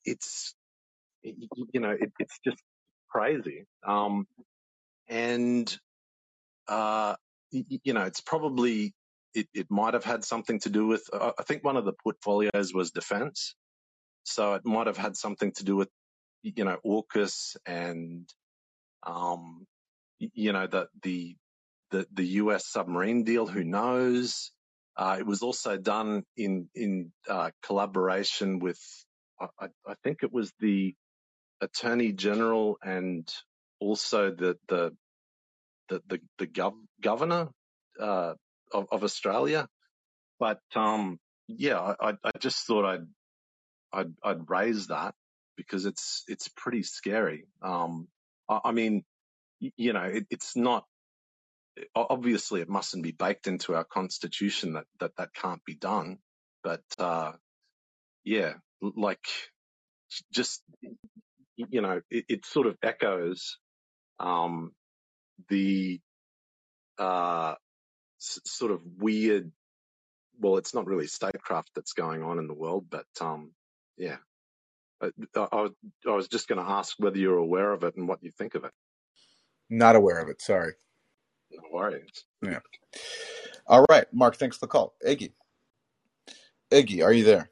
it's 0.05 0.53
you 1.23 1.79
know 1.79 1.91
it, 1.91 2.11
it's 2.19 2.39
just 2.45 2.61
crazy, 3.09 3.65
um, 3.87 4.25
and 5.07 5.77
uh, 6.67 7.15
you 7.51 7.93
know 7.93 8.03
it's 8.03 8.21
probably 8.21 8.93
it, 9.33 9.47
it 9.53 9.67
might 9.69 9.93
have 9.93 10.03
had 10.03 10.23
something 10.23 10.59
to 10.59 10.69
do 10.69 10.87
with 10.87 11.09
I 11.13 11.43
think 11.43 11.63
one 11.63 11.77
of 11.77 11.85
the 11.85 11.93
portfolios 11.93 12.73
was 12.73 12.91
defense. 12.91 13.55
So 14.23 14.53
it 14.53 14.65
might 14.65 14.87
have 14.87 14.97
had 14.97 15.17
something 15.17 15.51
to 15.53 15.63
do 15.63 15.75
with, 15.75 15.89
you 16.43 16.63
know, 16.63 16.77
AUKUS 16.85 17.55
and, 17.65 18.27
um, 19.03 19.65
you 20.19 20.53
know, 20.53 20.67
the, 20.67 20.87
the, 21.03 21.35
the, 21.91 22.07
the 22.13 22.25
US 22.25 22.67
submarine 22.67 23.23
deal. 23.23 23.47
Who 23.47 23.63
knows? 23.63 24.51
Uh, 24.97 25.17
it 25.19 25.25
was 25.25 25.41
also 25.41 25.77
done 25.77 26.23
in, 26.37 26.67
in, 26.75 27.11
uh, 27.29 27.51
collaboration 27.63 28.59
with, 28.59 28.79
I, 29.39 29.67
I 29.87 29.95
think 30.03 30.19
it 30.21 30.31
was 30.31 30.51
the 30.59 30.95
attorney 31.61 32.11
general 32.11 32.77
and 32.83 33.31
also 33.79 34.31
the, 34.31 34.57
the, 34.67 34.91
the, 35.89 36.01
the, 36.07 36.19
the 36.37 36.47
gov- 36.47 36.85
governor, 37.01 37.49
uh, 37.99 38.33
of, 38.71 38.87
of 38.91 39.03
Australia. 39.03 39.67
But, 40.39 40.59
um, 40.75 41.19
yeah, 41.57 41.95
I 41.99 42.13
I 42.23 42.31
just 42.39 42.65
thought 42.65 42.85
I'd 42.85 43.07
I'd, 43.93 44.13
I'd 44.23 44.49
raise 44.49 44.87
that 44.87 45.13
because 45.67 45.85
it's 45.85 46.23
it's 46.27 46.49
pretty 46.49 46.83
scary. 46.83 47.45
Um, 47.61 48.07
I, 48.49 48.61
I 48.65 48.71
mean, 48.73 49.03
you 49.59 49.93
know, 49.93 50.03
it, 50.03 50.27
it's 50.31 50.55
not 50.55 50.85
obviously 51.95 52.61
it 52.61 52.69
mustn't 52.69 53.03
be 53.03 53.11
baked 53.11 53.47
into 53.47 53.75
our 53.75 53.85
constitution 53.85 54.73
that 54.73 54.85
that 54.99 55.11
that 55.17 55.33
can't 55.33 55.63
be 55.65 55.75
done. 55.75 56.19
But 56.63 56.83
uh, 56.99 57.33
yeah, 58.23 58.55
like 58.81 59.25
just 60.33 60.63
you 61.57 61.81
know, 61.81 62.01
it, 62.11 62.25
it 62.29 62.45
sort 62.45 62.67
of 62.67 62.77
echoes 62.83 63.57
um, 64.19 64.71
the 65.49 65.99
uh, 66.99 67.55
s- 68.21 68.39
sort 68.45 68.71
of 68.71 68.81
weird. 68.99 69.51
Well, 70.39 70.57
it's 70.57 70.73
not 70.73 70.87
really 70.87 71.07
statecraft 71.07 71.71
that's 71.75 71.93
going 71.93 72.23
on 72.23 72.39
in 72.39 72.47
the 72.47 72.53
world, 72.55 72.87
but 72.89 73.05
um, 73.21 73.53
yeah. 73.97 74.17
I, 75.01 75.09
I, 75.35 75.67
I 76.07 76.11
was 76.15 76.27
just 76.27 76.47
going 76.47 76.63
to 76.63 76.69
ask 76.69 76.95
whether 76.99 77.17
you're 77.17 77.37
aware 77.37 77.71
of 77.71 77.83
it 77.83 77.95
and 77.95 78.07
what 78.07 78.23
you 78.23 78.31
think 78.31 78.55
of 78.55 78.63
it. 78.65 78.71
Not 79.69 79.95
aware 79.95 80.19
of 80.19 80.29
it. 80.29 80.41
Sorry. 80.41 80.73
No 81.51 81.61
worries. 81.71 82.25
Yeah. 82.41 82.59
All 83.67 83.85
right, 83.89 84.05
Mark. 84.13 84.37
Thanks 84.37 84.57
for 84.57 84.65
the 84.65 84.69
call. 84.69 84.93
Iggy. 85.05 85.31
Iggy, 86.71 87.03
are 87.03 87.11
you 87.13 87.23
there? 87.23 87.49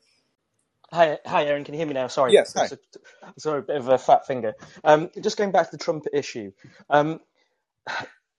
Hi, 0.92 1.20
hi, 1.26 1.46
Aaron. 1.46 1.64
Can 1.64 1.76
you 1.76 1.80
hear 1.80 1.88
me 1.88 1.94
now? 1.94 2.08
Sorry, 2.08 2.34
Yes. 2.34 2.54
Hi. 2.56 2.66
a, 2.66 3.40
sorry, 3.40 3.60
a 3.60 3.62
bit 3.62 3.78
of 3.78 3.88
a 3.90 3.98
fat 3.98 4.26
finger. 4.26 4.54
Um, 4.84 5.10
just 5.22 5.38
going 5.38 5.52
back 5.52 5.70
to 5.70 5.78
the 5.78 5.84
Trump 5.84 6.06
issue. 6.12 6.52
Um, 6.90 7.20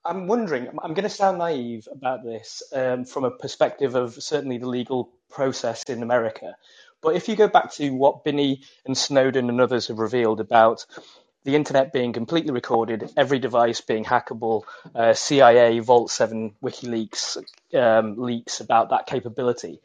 I'm 0.04 0.26
wondering. 0.26 0.68
I'm 0.82 0.94
going 0.94 1.04
to 1.04 1.10
sound 1.10 1.38
naive 1.38 1.86
about 1.92 2.24
this 2.24 2.62
um, 2.74 3.04
from 3.04 3.24
a 3.24 3.30
perspective 3.30 3.94
of 3.94 4.14
certainly 4.22 4.58
the 4.58 4.68
legal 4.68 5.12
process 5.30 5.84
in 5.84 6.02
America. 6.02 6.56
But 7.02 7.16
if 7.16 7.28
you 7.28 7.36
go 7.36 7.48
back 7.48 7.72
to 7.74 7.90
what 7.90 8.24
Binney 8.24 8.62
and 8.84 8.96
Snowden 8.96 9.48
and 9.48 9.60
others 9.60 9.88
have 9.88 9.98
revealed 9.98 10.40
about 10.40 10.86
the 11.44 11.56
internet 11.56 11.92
being 11.92 12.12
completely 12.12 12.52
recorded, 12.52 13.10
every 13.16 13.38
device 13.38 13.80
being 13.80 14.04
hackable, 14.04 14.64
uh, 14.94 15.14
CIA, 15.14 15.78
Vault 15.78 16.10
7, 16.10 16.54
WikiLeaks 16.62 17.42
um, 17.74 18.16
leaks 18.18 18.60
about 18.60 18.90
that 18.90 19.06
capability, 19.06 19.80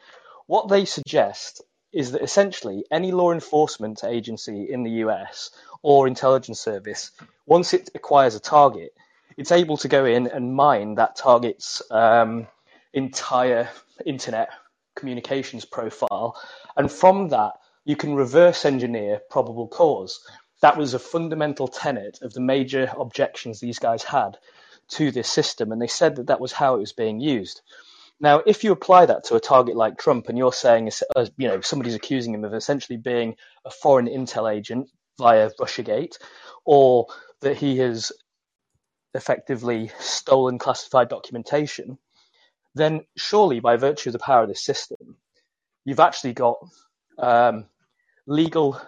what 0.48 0.68
they 0.68 0.86
suggest 0.86 1.62
is 1.94 2.12
that 2.12 2.22
essentially 2.22 2.84
any 2.92 3.14
law 3.14 3.32
enforcement 3.32 4.04
agency 4.04 4.70
in 4.70 4.84
the 4.84 4.92
US 5.06 5.52
or 5.82 6.08
intelligence 6.08 6.60
service, 6.60 7.12
once 7.46 7.74
it 7.74 7.90
acquires 7.96 8.36
a 8.36 8.40
target, 8.40 8.94
it's 9.38 9.52
able 9.52 9.78
to 9.78 9.88
go 9.88 10.04
in 10.06 10.28
and 10.28 10.54
mine 10.54 10.96
that 10.96 11.16
target's 11.16 11.82
um, 11.90 12.48
entire 12.94 13.70
internet 14.06 14.50
communications 14.96 15.64
profile. 15.64 16.36
And 16.76 16.92
from 16.92 17.30
that, 17.30 17.54
you 17.84 17.96
can 17.96 18.16
reverse 18.16 18.66
engineer 18.66 19.22
probable 19.30 19.68
cause. 19.68 20.20
That 20.62 20.78
was 20.78 20.94
a 20.94 21.00
fundamental 21.00 21.68
tenet 21.68 22.20
of 22.22 22.34
the 22.34 22.42
major 22.42 22.92
objections 22.98 23.60
these 23.60 23.80
guys 23.80 24.04
had 24.04 24.38
to 24.90 25.12
this 25.12 25.30
system. 25.30 25.72
And 25.72 25.82
they 25.82 25.88
said 25.88 26.16
that 26.16 26.28
that 26.28 26.42
was 26.42 26.52
how 26.52 26.76
it 26.76 26.80
was 26.80 26.94
being 26.94 27.20
used. 27.20 27.62
Now, 28.20 28.42
if 28.46 28.64
you 28.64 28.72
apply 28.72 29.08
that 29.08 29.26
to 29.26 29.36
a 29.36 29.42
target 29.42 29.76
like 29.76 29.98
Trump, 29.98 30.30
and 30.30 30.38
you're 30.38 30.54
saying, 30.54 30.90
you 31.38 31.48
know, 31.48 31.62
somebody's 31.62 31.96
accusing 31.96 32.34
him 32.34 32.46
of 32.46 32.54
essentially 32.54 32.98
being 32.98 33.36
a 33.66 33.70
foreign 33.70 34.08
intel 34.08 34.52
agent 34.52 34.90
via 35.18 35.50
RussiaGate, 35.60 36.18
or 36.64 37.08
that 37.42 37.58
he 37.58 37.78
has 37.80 38.12
effectively 39.14 39.92
stolen 40.00 40.58
classified 40.58 41.10
documentation, 41.10 41.98
then 42.74 43.06
surely, 43.18 43.60
by 43.60 43.76
virtue 43.76 44.10
of 44.10 44.14
the 44.14 44.20
power 44.20 44.44
of 44.44 44.50
this 44.50 44.64
system, 44.64 45.18
you've 45.86 46.00
actually 46.00 46.34
got 46.34 46.58
um, 47.18 47.66
legal 48.28 48.82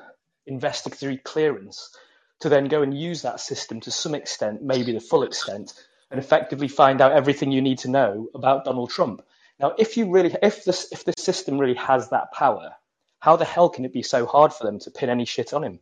investigatory 0.46 1.18
clearance 1.18 1.96
to 2.40 2.50
then 2.50 2.66
go 2.66 2.82
and 2.82 2.98
use 2.98 3.22
that 3.22 3.40
system 3.40 3.80
to 3.82 3.92
some 3.92 4.14
extent, 4.14 4.62
maybe 4.62 4.92
the 4.92 5.00
full 5.00 5.24
extent, 5.24 5.74
and 6.12 6.20
effectively 6.20 6.68
find 6.68 7.02
out 7.02 7.12
everything 7.12 7.52
you 7.52 7.62
need 7.62 7.80
to 7.80 7.90
know 7.90 8.28
about 8.36 8.66
Donald 8.66 8.90
Trump. 8.90 9.22
Now, 9.60 9.74
if 9.78 9.98
you 9.98 10.12
really, 10.12 10.36
if 10.42 10.64
this, 10.66 10.92
if 10.92 11.04
the 11.04 11.14
system 11.18 11.58
really 11.58 11.76
has 11.76 12.10
that 12.10 12.32
power, 12.32 12.72
how 13.20 13.36
the 13.36 13.46
hell 13.46 13.70
can 13.70 13.86
it 13.86 13.94
be 13.94 14.04
so 14.04 14.26
hard 14.26 14.54
for 14.54 14.66
them 14.66 14.80
to 14.80 14.92
pin 14.92 15.10
any 15.10 15.26
shit 15.26 15.54
on 15.54 15.64
him? 15.64 15.80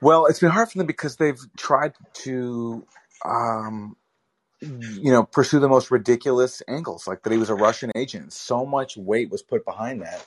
Well, 0.00 0.26
it's 0.26 0.40
been 0.40 0.50
hard 0.50 0.70
for 0.70 0.78
them 0.78 0.88
because 0.88 1.16
they've 1.16 1.40
tried 1.56 1.94
to, 2.24 2.84
um, 3.24 3.96
you 4.62 5.10
know, 5.10 5.24
pursue 5.24 5.58
the 5.58 5.68
most 5.68 5.90
ridiculous 5.90 6.62
angles, 6.68 7.06
like 7.06 7.22
that 7.22 7.32
he 7.32 7.38
was 7.38 7.50
a 7.50 7.54
Russian 7.54 7.90
agent. 7.96 8.32
So 8.32 8.64
much 8.64 8.96
weight 8.96 9.30
was 9.30 9.42
put 9.42 9.64
behind 9.64 10.02
that, 10.02 10.24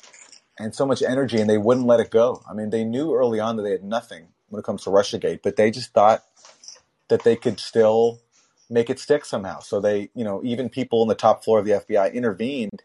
and 0.59 0.75
so 0.75 0.85
much 0.85 1.01
energy, 1.01 1.39
and 1.39 1.49
they 1.49 1.57
wouldn't 1.57 1.87
let 1.87 1.99
it 1.99 2.11
go. 2.11 2.43
I 2.49 2.53
mean, 2.53 2.69
they 2.69 2.83
knew 2.83 3.15
early 3.15 3.39
on 3.39 3.55
that 3.55 3.63
they 3.63 3.71
had 3.71 3.83
nothing 3.83 4.27
when 4.49 4.59
it 4.59 4.63
comes 4.63 4.83
to 4.83 4.89
RussiaGate, 4.89 5.39
but 5.41 5.55
they 5.55 5.71
just 5.71 5.93
thought 5.93 6.23
that 7.07 7.23
they 7.23 7.35
could 7.35 7.59
still 7.59 8.19
make 8.69 8.89
it 8.89 8.99
stick 8.99 9.25
somehow. 9.25 9.59
So 9.59 9.79
they, 9.79 10.09
you 10.15 10.23
know, 10.23 10.41
even 10.43 10.69
people 10.69 11.01
in 11.01 11.07
the 11.07 11.15
top 11.15 11.43
floor 11.43 11.59
of 11.59 11.65
the 11.65 11.71
FBI 11.71 12.13
intervened 12.13 12.83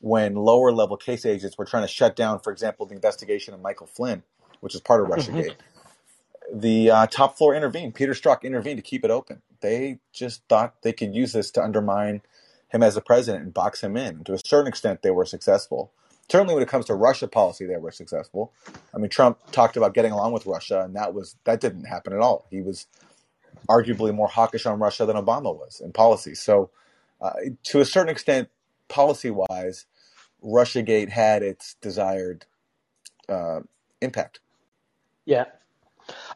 when 0.00 0.34
lower 0.34 0.72
level 0.72 0.96
case 0.96 1.24
agents 1.24 1.56
were 1.56 1.64
trying 1.64 1.84
to 1.84 1.88
shut 1.88 2.16
down, 2.16 2.40
for 2.40 2.52
example, 2.52 2.86
the 2.86 2.94
investigation 2.94 3.54
of 3.54 3.60
Michael 3.60 3.86
Flynn, 3.86 4.22
which 4.60 4.74
is 4.74 4.80
part 4.80 5.00
of 5.00 5.08
mm-hmm. 5.08 5.36
RussiaGate. 5.36 5.54
The 6.54 6.90
uh, 6.90 7.06
top 7.06 7.38
floor 7.38 7.54
intervened. 7.54 7.94
Peter 7.94 8.12
Strzok 8.12 8.42
intervened 8.42 8.76
to 8.76 8.82
keep 8.82 9.04
it 9.04 9.10
open. 9.10 9.40
They 9.60 10.00
just 10.12 10.42
thought 10.48 10.82
they 10.82 10.92
could 10.92 11.14
use 11.14 11.32
this 11.32 11.50
to 11.52 11.62
undermine 11.62 12.20
him 12.68 12.82
as 12.82 12.96
a 12.96 13.00
president 13.00 13.44
and 13.44 13.54
box 13.54 13.82
him 13.82 13.96
in. 13.96 14.22
To 14.24 14.34
a 14.34 14.38
certain 14.44 14.66
extent, 14.68 15.00
they 15.00 15.10
were 15.10 15.24
successful. 15.24 15.92
Certainly, 16.28 16.54
when 16.54 16.62
it 16.62 16.68
comes 16.68 16.84
to 16.86 16.94
Russia 16.94 17.26
policy, 17.26 17.64
they 17.64 17.78
were 17.78 17.90
successful. 17.90 18.52
I 18.94 18.98
mean, 18.98 19.08
Trump 19.08 19.38
talked 19.50 19.78
about 19.78 19.94
getting 19.94 20.12
along 20.12 20.32
with 20.32 20.44
Russia, 20.44 20.82
and 20.82 20.94
that 20.94 21.14
was 21.14 21.36
that 21.44 21.60
didn't 21.60 21.84
happen 21.84 22.12
at 22.12 22.20
all. 22.20 22.46
He 22.50 22.60
was 22.60 22.86
arguably 23.68 24.14
more 24.14 24.28
hawkish 24.28 24.66
on 24.66 24.78
Russia 24.78 25.06
than 25.06 25.16
Obama 25.16 25.56
was 25.56 25.80
in 25.82 25.92
policy. 25.92 26.34
So, 26.34 26.70
uh, 27.20 27.32
to 27.64 27.80
a 27.80 27.84
certain 27.84 28.10
extent, 28.10 28.48
policy 28.88 29.30
wise, 29.30 29.86
Russiagate 30.44 31.08
had 31.08 31.42
its 31.42 31.74
desired 31.80 32.46
uh, 33.28 33.60
impact. 34.00 34.40
Yeah. 35.24 35.44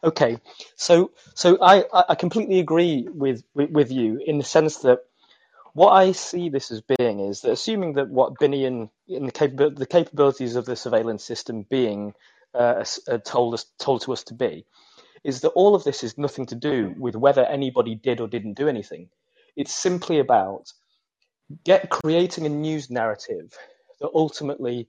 Okay. 0.03 0.37
So, 0.75 1.11
so 1.33 1.57
I, 1.61 1.85
I 2.09 2.15
completely 2.15 2.59
agree 2.59 3.07
with, 3.09 3.43
with, 3.53 3.69
with 3.71 3.91
you 3.91 4.21
in 4.25 4.37
the 4.37 4.43
sense 4.43 4.77
that 4.77 4.99
what 5.73 5.91
I 5.91 6.11
see 6.13 6.49
this 6.49 6.71
as 6.71 6.81
being 6.81 7.19
is 7.19 7.41
that 7.41 7.51
assuming 7.51 7.93
that 7.93 8.09
what 8.09 8.39
Binney 8.39 8.65
in 8.65 8.89
the, 9.07 9.31
capab- 9.31 9.77
the 9.77 9.85
capabilities 9.85 10.55
of 10.55 10.65
the 10.65 10.75
surveillance 10.75 11.23
system 11.23 11.65
being 11.69 12.15
uh, 12.55 12.83
uh, 13.07 13.19
told 13.19 13.53
us 13.53 13.65
told 13.77 14.01
to 14.01 14.13
us 14.13 14.23
to 14.23 14.33
be, 14.33 14.65
is 15.23 15.41
that 15.41 15.49
all 15.49 15.75
of 15.75 15.83
this 15.83 16.03
is 16.03 16.17
nothing 16.17 16.47
to 16.47 16.55
do 16.55 16.95
with 16.97 17.15
whether 17.15 17.45
anybody 17.45 17.93
did 17.93 18.19
or 18.19 18.27
didn't 18.27 18.53
do 18.55 18.67
anything. 18.67 19.09
It's 19.55 19.73
simply 19.73 20.19
about 20.19 20.73
get 21.63 21.89
creating 21.89 22.45
a 22.45 22.49
news 22.49 22.89
narrative 22.89 23.55
that 23.99 24.09
ultimately 24.13 24.87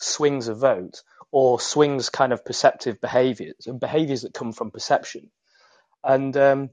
swings 0.00 0.48
a 0.48 0.54
vote 0.54 1.02
or 1.34 1.58
swings 1.58 2.10
kind 2.10 2.32
of 2.32 2.44
perceptive 2.44 3.00
behaviors 3.00 3.66
and 3.66 3.80
behaviors 3.80 4.22
that 4.22 4.32
come 4.32 4.52
from 4.52 4.70
perception. 4.70 5.30
And 6.04 6.36
um, 6.36 6.70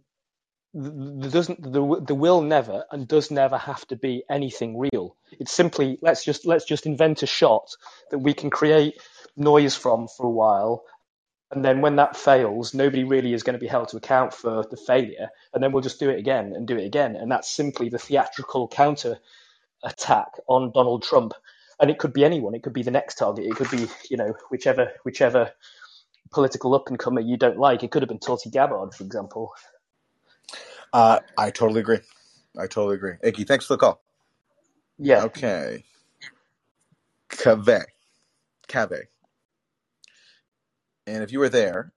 there 0.74 1.32
doesn't 1.32 1.74
there, 1.74 1.82
there 2.06 2.16
will 2.16 2.42
never 2.42 2.86
and 2.92 3.08
does 3.08 3.32
never 3.32 3.58
have 3.58 3.88
to 3.88 3.96
be 3.96 4.24
anything 4.30 4.78
real. 4.78 5.16
It's 5.32 5.52
simply 5.52 5.98
let's 6.02 6.24
just 6.24 6.46
let's 6.46 6.66
just 6.66 6.86
invent 6.86 7.24
a 7.24 7.28
shot 7.28 7.72
that 8.12 8.20
we 8.20 8.36
can 8.36 8.52
create 8.52 9.02
noise 9.36 9.76
from 9.76 10.08
for 10.08 10.28
a 10.28 10.30
while 10.30 10.84
and 11.52 11.66
then 11.66 11.82
when 11.82 11.98
that 11.98 12.16
fails, 12.16 12.74
nobody 12.74 13.04
really 13.04 13.34
is 13.34 13.44
going 13.44 13.56
to 13.56 13.60
be 13.60 13.68
held 13.68 13.90
to 13.90 13.98
account 13.98 14.34
for 14.34 14.64
the 14.70 14.78
failure. 14.78 15.30
And 15.54 15.62
then 15.62 15.72
we'll 15.74 15.82
just 15.84 16.00
do 16.00 16.10
it 16.10 16.18
again 16.18 16.54
and 16.56 16.66
do 16.66 16.78
it 16.78 16.86
again. 16.86 17.18
And 17.18 17.30
that's 17.30 17.52
simply 17.52 17.90
the 17.90 18.00
theatrical 18.00 18.70
counter 18.70 19.18
attack 19.84 20.28
on 20.48 20.72
Donald 20.72 21.04
Trump. 21.04 21.34
And 21.82 21.90
it 21.90 21.98
could 21.98 22.14
be 22.14 22.24
anyone. 22.24 22.54
It 22.54 22.64
could 22.64 22.74
be 22.74 22.84
the 22.84 22.92
next 22.92 23.16
target. 23.16 23.46
It 23.46 23.56
could 23.56 23.72
be, 23.72 23.88
you 24.10 24.16
know, 24.16 24.36
whichever 24.52 24.92
whichever 25.04 25.52
political 26.32 26.76
up 26.76 26.88
and 26.88 27.00
comer 27.00 27.22
you 27.22 27.38
don't 27.38 27.58
like. 27.58 27.84
It 27.84 27.92
could 27.92 28.04
have 28.04 28.10
been 28.10 28.20
Tulsi 28.20 28.50
Gabbard, 28.50 28.94
for 28.94 29.04
example. 29.04 29.52
Uh, 30.94 31.20
I 31.38 31.50
totally 31.52 31.82
agree. 31.82 32.00
I 32.58 32.68
totally 32.68 32.96
agree. 32.96 33.14
Iggy, 33.24 33.48
thanks 33.48 33.66
for 33.66 33.74
the 33.74 33.80
call. 33.80 34.02
Yeah. 34.98 35.24
Okay. 35.24 35.84
Cave. 37.30 37.66
Cave. 38.68 39.08
And 41.08 41.24
if 41.24 41.32
you 41.32 41.40
were 41.40 41.50
there, 41.50 41.94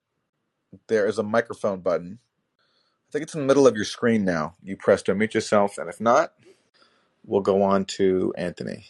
there 0.87 1.05
is 1.05 1.19
a 1.19 1.23
microphone 1.23 1.81
button. 1.81 2.19
I 3.07 3.11
think 3.11 3.23
it's 3.23 3.35
in 3.35 3.41
the 3.41 3.45
middle 3.47 3.67
of 3.67 3.75
your 3.75 3.85
screen 3.85 4.25
now. 4.25 4.55
You 4.63 4.75
press 4.75 5.01
to 5.03 5.13
unmute 5.13 5.33
yourself, 5.33 5.77
and 5.77 5.89
if 5.89 6.01
not, 6.01 6.33
we'll 7.25 7.41
go 7.41 7.61
on 7.61 7.85
to 7.85 8.33
Anthony. 8.37 8.87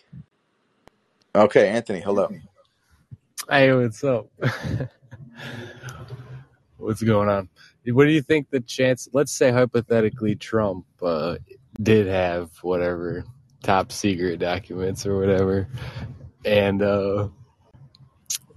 Okay, 1.36 1.68
Anthony, 1.68 2.00
hello. 2.00 2.30
Hey, 3.50 3.74
what's 3.74 4.02
up? 4.06 4.28
what's 6.78 7.04
going 7.04 7.28
on? 7.28 7.50
What 7.88 8.06
do 8.06 8.12
you 8.12 8.22
think 8.22 8.50
the 8.50 8.62
chance? 8.62 9.10
Let's 9.12 9.34
say 9.34 9.52
hypothetically 9.52 10.36
Trump 10.36 10.86
uh, 11.02 11.36
did 11.84 12.08
have 12.08 12.52
whatever 12.62 13.26
top 13.64 13.92
secret 13.92 14.40
documents 14.40 15.06
or 15.06 15.20
whatever, 15.20 15.68
and 16.46 16.82
uh, 16.82 17.28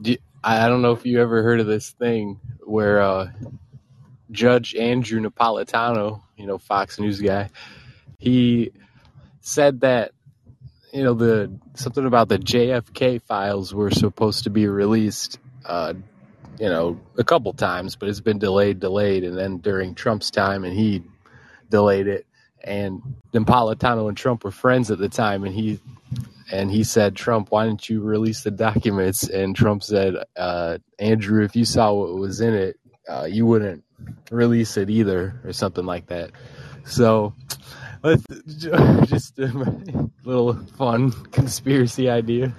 do, 0.00 0.16
I 0.44 0.68
don't 0.68 0.80
know 0.80 0.92
if 0.92 1.04
you 1.04 1.20
ever 1.20 1.42
heard 1.42 1.58
of 1.58 1.66
this 1.66 1.90
thing 1.90 2.38
where 2.60 3.02
uh, 3.02 3.32
Judge 4.30 4.76
Andrew 4.76 5.20
Napolitano, 5.20 6.22
you 6.36 6.46
know, 6.46 6.58
Fox 6.58 7.00
News 7.00 7.20
guy, 7.20 7.50
he 8.20 8.70
said 9.40 9.80
that 9.80 10.12
you 10.92 11.04
know 11.04 11.14
the 11.14 11.50
something 11.74 12.06
about 12.06 12.28
the 12.28 12.38
JFK 12.38 13.22
files 13.22 13.74
were 13.74 13.90
supposed 13.90 14.44
to 14.44 14.50
be 14.50 14.66
released, 14.66 15.38
uh, 15.64 15.94
you 16.58 16.68
know, 16.68 17.00
a 17.16 17.24
couple 17.24 17.52
times, 17.52 17.96
but 17.96 18.08
it's 18.08 18.20
been 18.20 18.38
delayed, 18.38 18.80
delayed, 18.80 19.24
and 19.24 19.36
then 19.36 19.58
during 19.58 19.94
Trump's 19.94 20.30
time, 20.30 20.64
and 20.64 20.76
he 20.76 21.02
delayed 21.70 22.06
it. 22.06 22.26
And 22.64 23.02
Napolitano 23.32 24.08
and 24.08 24.16
Trump 24.16 24.44
were 24.44 24.50
friends 24.50 24.90
at 24.90 24.98
the 24.98 25.08
time, 25.08 25.44
and 25.44 25.54
he 25.54 25.80
and 26.50 26.70
he 26.70 26.84
said, 26.84 27.14
Trump, 27.14 27.50
why 27.50 27.66
didn't 27.66 27.88
you 27.88 28.00
release 28.00 28.42
the 28.42 28.50
documents? 28.50 29.28
And 29.28 29.54
Trump 29.54 29.82
said, 29.82 30.14
uh, 30.36 30.78
Andrew, 30.98 31.44
if 31.44 31.54
you 31.54 31.64
saw 31.64 31.92
what 31.92 32.14
was 32.14 32.40
in 32.40 32.54
it, 32.54 32.76
uh, 33.08 33.24
you 33.24 33.44
wouldn't 33.46 33.84
release 34.30 34.76
it 34.76 34.88
either, 34.90 35.40
or 35.44 35.52
something 35.52 35.84
like 35.84 36.06
that. 36.06 36.30
So, 36.84 37.34
just 39.06 39.38
a 39.38 39.46
little 40.24 40.54
fun 40.76 41.10
conspiracy 41.30 42.08
idea, 42.08 42.54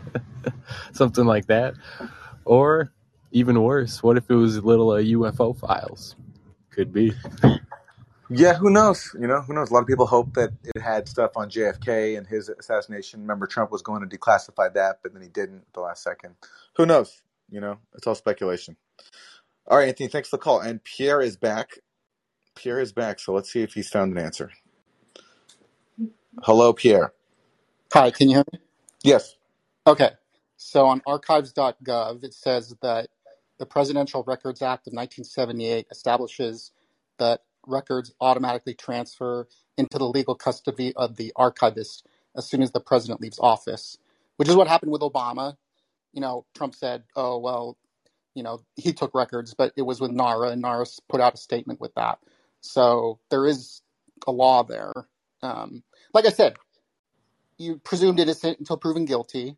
something 0.94 1.26
like 1.26 1.48
that. 1.48 1.76
Or 2.46 2.92
even 3.32 3.62
worse, 3.62 4.02
what 4.04 4.18
if 4.18 4.30
it 4.30 4.36
was 4.36 4.64
little 4.64 4.92
uh, 4.92 5.02
UFO 5.02 5.58
files? 5.58 6.16
Could 6.72 6.92
be. 6.92 7.14
Yeah, 8.30 8.54
who 8.54 8.70
knows? 8.70 9.16
You 9.20 9.28
know, 9.28 9.42
who 9.42 9.54
knows? 9.54 9.72
A 9.72 9.74
lot 9.74 9.82
of 9.82 9.88
people 9.88 10.06
hope 10.06 10.34
that 10.36 10.52
it 10.64 10.82
had 10.82 11.08
stuff 11.08 11.32
on 11.36 11.50
JFK 11.50 12.18
and 12.18 12.28
his 12.28 12.50
assassination. 12.50 13.22
Remember, 13.22 13.48
Trump 13.48 13.72
was 13.72 13.82
going 13.82 14.08
to 14.08 14.18
declassify 14.18 14.74
that, 14.74 15.00
but 15.02 15.14
then 15.14 15.22
he 15.22 15.30
didn't 15.30 15.60
at 15.68 15.74
the 15.74 15.82
last 15.82 16.04
second. 16.04 16.36
Who 16.76 16.86
knows? 16.86 17.22
You 17.50 17.60
know, 17.60 17.80
it's 17.96 18.06
all 18.06 18.16
speculation. 18.16 18.78
All 19.68 19.78
right, 19.78 19.88
Anthony, 19.88 20.10
thanks 20.10 20.30
for 20.30 20.38
the 20.38 20.44
call. 20.44 20.60
And 20.60 20.84
Pierre 20.84 21.22
is 21.22 21.38
back. 21.38 21.80
Pierre 22.56 22.80
is 22.80 22.94
back, 22.94 23.20
so 23.20 23.34
let's 23.34 23.52
see 23.52 23.62
if 23.62 23.74
he's 23.74 23.90
found 23.90 24.12
an 24.12 24.24
answer. 24.24 24.52
Hello, 26.44 26.74
Pierre. 26.74 27.14
Hi, 27.94 28.12
can 28.12 28.30
you 28.30 28.36
hear 28.38 28.46
me? 28.54 28.60
Yes. 29.04 29.36
Okay. 29.88 30.12
So 30.58 30.86
on 30.88 31.02
archives.gov, 31.06 32.24
it 32.24 32.34
says 32.34 32.76
that 32.82 33.10
the 33.60 33.66
Presidential 33.66 34.24
Records 34.26 34.62
Act 34.62 34.88
of 34.88 34.94
1978 34.94 35.88
establishes 35.92 36.72
that 37.18 37.42
records 37.68 38.14
automatically 38.22 38.74
transfer 38.74 39.48
into 39.78 39.98
the 39.98 40.08
legal 40.08 40.36
custody 40.36 40.94
of 40.96 41.18
the 41.18 41.34
archivist 41.36 42.06
as 42.38 42.48
soon 42.48 42.62
as 42.62 42.72
the 42.72 42.80
president 42.80 43.22
leaves 43.22 43.40
office, 43.40 43.98
which 44.38 44.50
is 44.50 44.56
what 44.56 44.68
happened 44.68 44.92
with 44.92 45.02
Obama. 45.02 45.58
You 46.14 46.22
know, 46.22 46.46
Trump 46.56 46.76
said, 46.76 47.04
oh, 47.16 47.40
well, 47.40 47.78
you 48.36 48.44
know, 48.44 48.62
he 48.76 48.94
took 48.94 49.14
records, 49.14 49.54
but 49.54 49.74
it 49.76 49.84
was 49.84 50.02
with 50.02 50.12
NARA, 50.12 50.52
and 50.52 50.62
NARA 50.62 50.86
put 51.10 51.22
out 51.22 51.34
a 51.34 51.38
statement 51.38 51.82
with 51.82 51.94
that. 51.96 52.20
So 52.62 53.20
there 53.30 53.46
is 53.46 53.82
a 54.28 54.32
law 54.32 54.64
there. 54.64 54.94
Um, 55.42 55.84
like 56.14 56.26
I 56.26 56.32
said, 56.32 56.58
you 57.58 57.78
presumed 57.80 58.20
innocent 58.20 58.60
until 58.60 58.78
proven 58.78 59.06
guilty. 59.06 59.58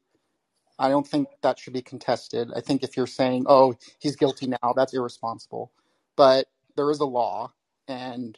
I 0.79 0.89
don't 0.89 1.07
think 1.07 1.29
that 1.43 1.59
should 1.59 1.73
be 1.73 1.81
contested. 1.81 2.51
I 2.55 2.61
think 2.61 2.83
if 2.83 2.97
you're 2.97 3.07
saying, 3.07 3.45
oh, 3.47 3.75
he's 3.99 4.15
guilty 4.17 4.47
now, 4.47 4.73
that's 4.75 4.93
irresponsible. 4.93 5.71
But 6.17 6.47
there 6.77 6.91
is 6.91 6.99
a 6.99 7.05
law, 7.05 7.53
and 7.87 8.37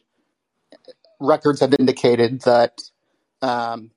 records 1.20 1.60
have 1.60 1.74
indicated 1.78 2.42
that 2.42 2.82
um, 3.42 3.90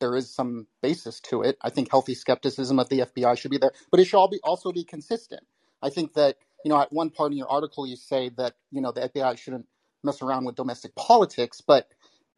there 0.00 0.16
is 0.16 0.30
some 0.34 0.66
basis 0.82 1.20
to 1.20 1.42
it. 1.42 1.56
I 1.62 1.70
think 1.70 1.90
healthy 1.90 2.14
skepticism 2.14 2.78
of 2.78 2.88
the 2.88 3.00
FBI 3.00 3.38
should 3.38 3.50
be 3.50 3.58
there, 3.58 3.72
but 3.90 4.00
it 4.00 4.06
should 4.06 4.18
all 4.18 4.28
be 4.28 4.40
also 4.44 4.72
be 4.72 4.84
consistent. 4.84 5.42
I 5.82 5.90
think 5.90 6.14
that 6.14 6.36
you 6.64 6.70
know 6.70 6.80
at 6.80 6.92
one 6.92 7.10
part 7.10 7.32
in 7.32 7.38
your 7.38 7.50
article 7.50 7.86
you 7.86 7.96
say 7.96 8.30
that 8.38 8.54
you 8.70 8.80
know 8.80 8.92
the 8.92 9.08
FBI 9.08 9.38
shouldn't 9.38 9.66
mess 10.04 10.22
around 10.22 10.44
with 10.44 10.56
domestic 10.56 10.94
politics, 10.96 11.62
but 11.66 11.88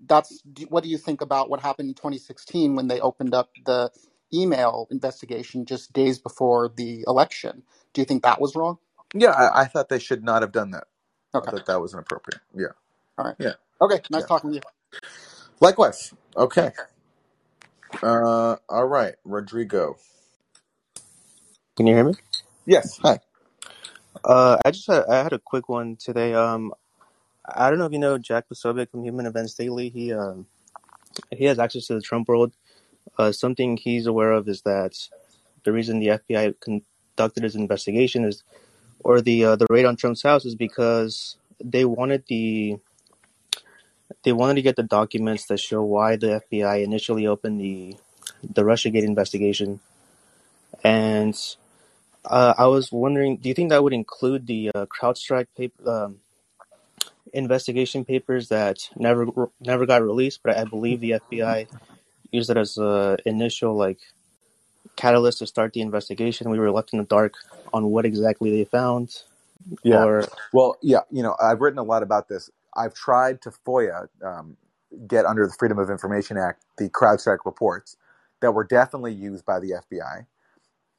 that's 0.07 0.43
what 0.69 0.85
do 0.85 0.91
you 0.91 0.99
think 0.99 1.21
about 1.21 1.51
what 1.51 1.61
happened 1.61 1.89
in 1.91 1.95
2016 1.95 2.77
when 2.77 2.89
they 2.89 3.01
opened 3.01 3.35
up 3.35 3.51
the 3.65 3.91
email 4.35 4.89
investigation 4.91 5.67
just 5.67 5.93
days 5.93 6.19
before 6.19 6.73
the 6.77 7.05
election? 7.07 7.63
Do 7.95 8.01
you 8.01 8.05
think 8.07 8.23
that 8.25 8.41
was 8.41 8.57
wrong? 8.57 8.79
Yeah, 9.15 9.31
I, 9.31 9.63
I 9.63 9.65
thought 9.67 9.89
they 9.89 9.99
should 10.01 10.25
not 10.25 10.43
have 10.43 10.53
done 10.53 10.73
that. 10.73 10.85
Okay. 11.35 11.53
I 11.53 11.57
thought 11.57 11.67
that 11.67 11.81
was 11.81 11.95
inappropriate. 11.95 12.43
Yeah. 12.55 12.69
All 13.19 13.27
right. 13.27 13.37
Yeah. 13.39 13.55
Okay. 13.81 14.01
Nice 14.11 14.23
Yeah. 14.23 14.27
talking 14.27 14.51
to 14.51 14.57
you. 14.57 14.63
Likewise. 15.61 16.15
Okay. 16.37 16.73
Uh, 18.03 18.57
all 18.69 18.87
right, 18.87 19.17
Rodrigo. 19.25 19.97
Can 21.77 21.87
you 21.89 21.95
hear 21.95 22.05
me? 22.05 22.15
Yes. 22.67 22.99
Hi. 23.03 23.21
Uh, 24.25 24.59
I 24.65 24.73
just 24.73 24.87
had, 24.89 25.05
I 25.11 25.23
had 25.23 25.33
a 25.35 25.41
quick 25.41 25.69
one 25.69 25.97
today. 25.97 26.35
Um, 26.35 26.73
I 27.55 27.71
don't 27.71 27.79
know 27.79 27.87
if 27.87 27.93
you 27.93 27.99
know 27.99 28.19
Jack 28.19 28.49
Posobiec 28.49 28.91
from 28.91 29.05
Human 29.05 29.27
Events 29.27 29.55
Daily. 29.55 29.89
He 29.89 30.13
um 30.13 30.47
he 31.31 31.45
has 31.45 31.59
access 31.59 31.87
to 31.87 31.95
the 31.95 32.01
Trump 32.01 32.29
world. 32.29 32.55
Uh, 33.19 33.33
something 33.33 33.77
he's 33.77 34.07
aware 34.07 34.33
of 34.33 34.49
is 34.49 34.63
that 34.63 34.95
the 35.65 35.73
reason 35.73 35.99
the 35.99 36.09
FBI 36.09 36.55
conducted 36.61 37.43
his 37.43 37.57
investigation 37.57 38.25
is, 38.25 38.45
or 39.01 39.21
the 39.21 39.45
uh, 39.45 39.57
the 39.57 39.67
raid 39.71 39.85
on 39.87 39.97
Trump's 39.97 40.23
house 40.23 40.45
is 40.45 40.55
because 40.55 41.37
they 41.63 41.85
wanted 41.85 42.25
the 42.29 42.79
they 44.25 44.33
wanted 44.33 44.55
to 44.55 44.63
get 44.63 44.77
the 44.77 44.83
documents 44.83 45.47
that 45.47 45.59
show 45.59 45.83
why 45.83 46.17
the 46.17 46.43
FBI 46.51 46.85
initially 46.85 47.27
opened 47.27 47.61
the 47.61 47.97
the 48.43 48.63
RussiaGate 48.63 49.05
investigation. 49.05 49.81
And 50.85 51.37
uh, 52.25 52.55
I 52.57 52.67
was 52.67 52.93
wondering, 52.93 53.39
do 53.39 53.49
you 53.49 53.55
think 53.55 53.71
that 53.71 53.83
would 53.83 53.93
include 53.93 54.47
the 54.47 54.71
uh, 54.75 54.87
CrowdStrike 54.87 55.49
paper, 55.57 55.91
um, 55.91 56.21
investigation 57.35 58.05
papers 58.05 58.49
that 58.49 58.79
never 58.97 59.27
never 59.61 59.87
got 59.87 60.03
released? 60.03 60.41
But 60.45 60.57
I 60.59 60.65
believe 60.65 61.01
the 61.01 61.21
FBI 61.33 61.69
used 62.33 62.51
it 62.51 62.57
as 62.59 62.79
a 62.79 63.19
initial 63.27 63.77
like 63.77 64.01
catalyst 64.97 65.39
to 65.41 65.47
start 65.47 65.73
the 65.73 65.81
investigation. 65.81 66.51
We 66.51 66.59
were 66.59 66.71
left 66.71 66.93
in 66.93 66.99
the 66.99 67.05
dark 67.07 67.35
on 67.73 67.87
what 67.87 68.07
exactly 68.07 68.51
they 68.51 68.65
found, 68.65 69.23
Yeah. 69.83 70.05
or 70.05 70.33
Well, 70.53 70.77
yeah, 70.83 71.01
you 71.11 71.23
know, 71.23 71.37
I've 71.43 71.61
written 71.61 71.79
a 71.79 71.85
lot 71.85 72.03
about 72.03 72.29
this. 72.29 72.51
I've 72.77 72.95
tried 72.95 73.43
to 73.43 73.51
FOIA, 73.51 74.09
um, 74.25 74.57
get 75.09 75.27
under 75.27 75.47
the 75.47 75.55
Freedom 75.59 75.79
of 75.79 75.91
Information 75.91 76.39
Act, 76.39 76.65
the 76.79 76.89
CrowdStrike 76.91 77.45
reports 77.45 77.97
that 78.41 78.53
were 78.53 78.65
definitely 78.65 79.15
used 79.15 79.45
by 79.47 79.61
the 79.61 79.73
FBI. 79.73 80.27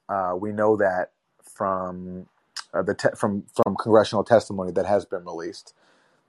Uh, 0.10 0.36
we 0.38 0.52
know 0.52 0.78
that 0.78 1.12
from 1.44 2.28
uh, 2.74 2.82
the 2.84 2.96
te- 2.96 3.16
from 3.16 3.46
from 3.56 3.76
congressional 3.76 4.24
testimony 4.24 4.72
that 4.72 4.86
has 4.86 5.06
been 5.06 5.26
released. 5.26 5.74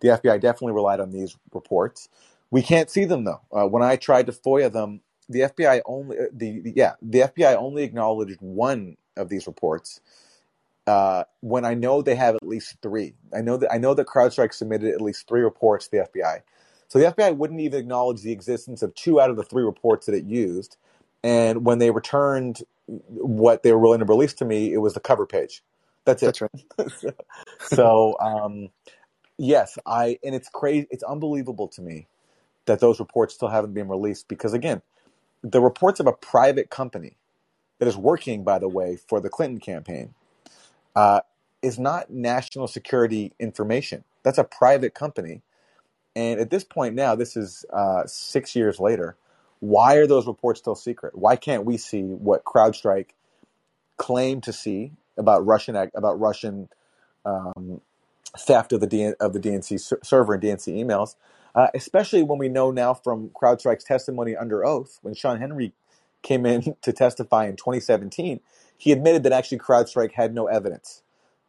The 0.01 0.09
FBI 0.09 0.41
definitely 0.41 0.73
relied 0.73 1.01
on 1.01 1.11
these 1.11 1.37
reports. 1.53 2.09
We 2.51 2.63
can't 2.63 2.91
see 2.91 3.05
them 3.05 3.25
though. 3.25 3.41
Uh, 3.53 3.67
when 3.67 3.83
I 3.83 3.97
tried 3.97 4.27
to 4.27 4.33
FOIA 4.33 4.73
them, 4.73 5.01
the 5.29 5.41
FBI 5.41 5.81
only 5.87 6.19
uh, 6.19 6.23
the, 6.33 6.61
the 6.61 6.73
yeah 6.75 6.95
the 7.01 7.21
FBI 7.21 7.55
only 7.57 7.85
acknowledged 7.85 8.39
one 8.41 8.97
of 9.17 9.29
these 9.29 9.47
reports. 9.47 10.01
Uh, 10.87 11.25
when 11.41 11.65
I 11.65 11.75
know 11.75 12.03
they 12.03 12.17
have 12.17 12.35
at 12.35 12.47
least 12.47 12.77
three, 12.83 13.15
I 13.33 13.43
know 13.43 13.57
that 13.59 13.73
I 13.73 13.79
know 13.79 13.95
that 13.95 14.07
CrowdStrike 14.07 14.53
submitted 14.53 14.93
at 14.93 15.01
least 15.01 15.29
three 15.29 15.43
reports 15.43 15.87
to 15.89 15.99
the 15.99 16.21
FBI. 16.21 16.41
So 16.89 16.99
the 16.99 17.13
FBI 17.13 17.37
wouldn't 17.37 17.61
even 17.61 17.79
acknowledge 17.79 18.23
the 18.23 18.33
existence 18.33 18.83
of 18.83 18.93
two 18.97 19.21
out 19.21 19.31
of 19.31 19.37
the 19.37 19.45
three 19.45 19.63
reports 19.63 20.07
that 20.07 20.15
it 20.15 20.25
used. 20.25 20.77
And 21.23 21.65
when 21.65 21.79
they 21.79 21.93
returned 21.93 22.63
what 22.87 23.63
they 23.63 23.73
were 23.73 23.79
willing 23.79 24.01
to 24.01 24.05
release 24.05 24.35
to 24.35 24.45
me, 24.45 24.73
it 24.73 24.79
was 24.79 24.95
the 24.95 25.01
cover 25.01 25.25
page. 25.25 25.63
That's 26.05 26.23
it. 26.25 26.41
that's 26.77 27.05
right. 27.05 27.15
so 27.61 28.19
um, 28.19 28.71
yes, 29.41 29.79
I 29.87 30.19
and 30.25 30.35
it's 30.35 30.49
crazy. 30.51 30.87
It's 30.91 31.05
unbelievable 31.05 31.69
to 31.69 31.83
me 31.83 32.07
that 32.67 32.81
those 32.81 33.01
reports 33.01 33.35
still 33.35 33.49
haven't 33.49 33.75
been 33.75 33.89
released 33.89 34.29
because 34.29 34.55
again, 34.55 34.83
the 35.43 35.61
reports 35.61 36.01
of 36.01 36.07
a 36.07 36.13
private 36.13 36.71
company 36.71 37.17
that 37.79 37.89
is 37.89 37.97
working, 37.97 38.45
by 38.45 38.59
the 38.59 38.69
way, 38.69 38.97
for 39.09 39.21
the 39.21 39.31
Clinton 39.31 39.61
campaign 39.61 40.15
uh, 40.97 41.21
is 41.63 41.79
not 41.79 42.11
national 42.11 42.69
security 42.69 43.33
information. 43.41 44.05
That's 44.23 44.39
a 44.39 44.45
private 44.45 44.95
company. 44.95 45.43
And 46.17 46.41
at 46.41 46.51
this 46.51 46.65
point 46.65 46.95
now, 46.95 47.15
this 47.15 47.37
is 47.37 47.65
uh, 47.73 48.05
six 48.07 48.57
years 48.57 48.81
later. 48.81 49.17
Why 49.61 49.97
are 49.97 50.07
those 50.07 50.27
reports 50.27 50.61
still 50.61 50.75
secret? 50.75 51.17
Why 51.17 51.37
can't 51.37 51.65
we 51.65 51.77
see 51.77 52.03
what 52.03 52.45
CrowdStrike 52.45 53.11
claimed 53.97 54.43
to 54.45 54.53
see 54.53 54.93
about 55.19 55.47
Russian 55.47 55.77
about 55.77 56.19
Russian 56.21 56.69
um, 57.25 57.81
theft 58.39 58.73
of 58.73 58.81
the 58.81 58.87
DN, 58.89 59.15
of 59.21 59.33
the 59.33 59.41
DNC 59.41 59.81
ser- 59.81 60.01
server 60.03 60.35
and 60.35 60.43
DNC 60.43 60.75
emails? 60.75 61.17
Uh, 61.55 61.69
especially 61.75 62.23
when 62.23 62.39
we 62.39 62.49
know 62.49 62.71
now 62.71 62.95
from 62.95 63.31
CrowdStrike's 63.31 63.85
testimony 63.85 64.37
under 64.37 64.65
oath, 64.65 64.99
when 65.03 65.15
Shawn 65.15 65.39
Henry 65.41 65.73
came 66.23 66.47
in 66.47 66.77
to 66.83 66.93
testify 66.93 67.47
in 67.47 67.57
2017, 67.57 68.41
he 68.77 68.93
admitted 68.93 69.25
that 69.25 69.33
actually 69.33 69.59
CrowdStrike 69.59 70.13
had 70.13 70.35
no 70.35 70.47
evidence 70.47 71.03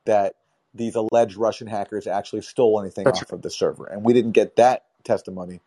that 0.05 0.35
these 0.73 0.95
alleged 0.95 1.37
Russian 1.37 1.67
hackers 1.67 2.07
actually 2.07 2.41
stole 2.41 2.79
anything 2.79 3.05
That's 3.05 3.19
off 3.19 3.31
of 3.31 3.41
the 3.41 3.49
server. 3.49 3.85
And 3.85 4.03
we 4.03 4.13
didn't 4.13 4.31
get 4.31 4.55
that 4.55 4.85
testimony 5.03 5.61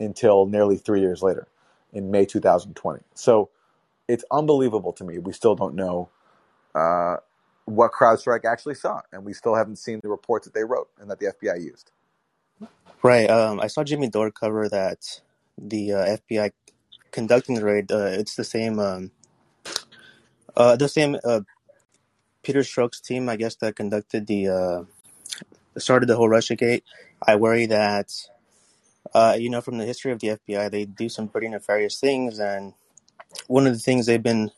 until 0.00 0.46
nearly 0.46 0.76
three 0.76 1.00
years 1.00 1.22
later 1.22 1.48
in 1.92 2.10
May 2.10 2.26
2020. 2.26 3.02
So 3.14 3.50
it's 4.08 4.24
unbelievable 4.30 4.92
to 4.94 5.04
me. 5.04 5.18
We 5.18 5.32
still 5.32 5.54
don't 5.54 5.74
know 5.74 6.08
uh, 6.74 7.16
what 7.68 7.92
CrowdStrike 7.92 8.44
actually 8.44 8.74
saw, 8.74 9.00
and 9.12 9.24
we 9.24 9.32
still 9.32 9.54
haven't 9.54 9.76
seen 9.76 10.00
the 10.02 10.08
reports 10.08 10.46
that 10.46 10.54
they 10.54 10.64
wrote 10.64 10.88
and 10.98 11.10
that 11.10 11.18
the 11.18 11.26
FBI 11.26 11.62
used. 11.62 11.90
Right. 13.02 13.30
Um, 13.30 13.60
I 13.60 13.66
saw 13.68 13.84
Jimmy 13.84 14.08
Dore 14.08 14.30
cover 14.30 14.68
that 14.68 15.20
the 15.56 15.92
uh, 15.92 16.16
FBI 16.16 16.52
conducting 17.10 17.54
the 17.54 17.64
raid. 17.64 17.92
Uh, 17.92 18.06
it's 18.06 18.34
the 18.34 18.44
same. 18.44 18.78
Um, 18.78 19.10
uh, 20.56 20.76
the 20.76 20.88
same. 20.88 21.16
Uh, 21.22 21.40
Peter 22.42 22.60
Strzok's 22.60 23.00
team, 23.00 23.28
I 23.28 23.36
guess, 23.36 23.56
that 23.56 23.76
conducted 23.76 24.26
the 24.26 24.48
uh, 24.48 25.78
started 25.78 26.06
the 26.06 26.16
whole 26.16 26.28
RussiaGate. 26.28 26.82
I 27.26 27.36
worry 27.36 27.66
that, 27.66 28.12
uh, 29.12 29.36
you 29.38 29.50
know, 29.50 29.60
from 29.60 29.78
the 29.78 29.84
history 29.84 30.12
of 30.12 30.20
the 30.20 30.28
FBI, 30.28 30.70
they 30.70 30.84
do 30.84 31.08
some 31.08 31.28
pretty 31.28 31.48
nefarious 31.48 32.00
things, 32.00 32.38
and 32.38 32.72
one 33.46 33.66
of 33.66 33.74
the 33.74 33.78
things 33.78 34.06
they've 34.06 34.22
been, 34.22 34.50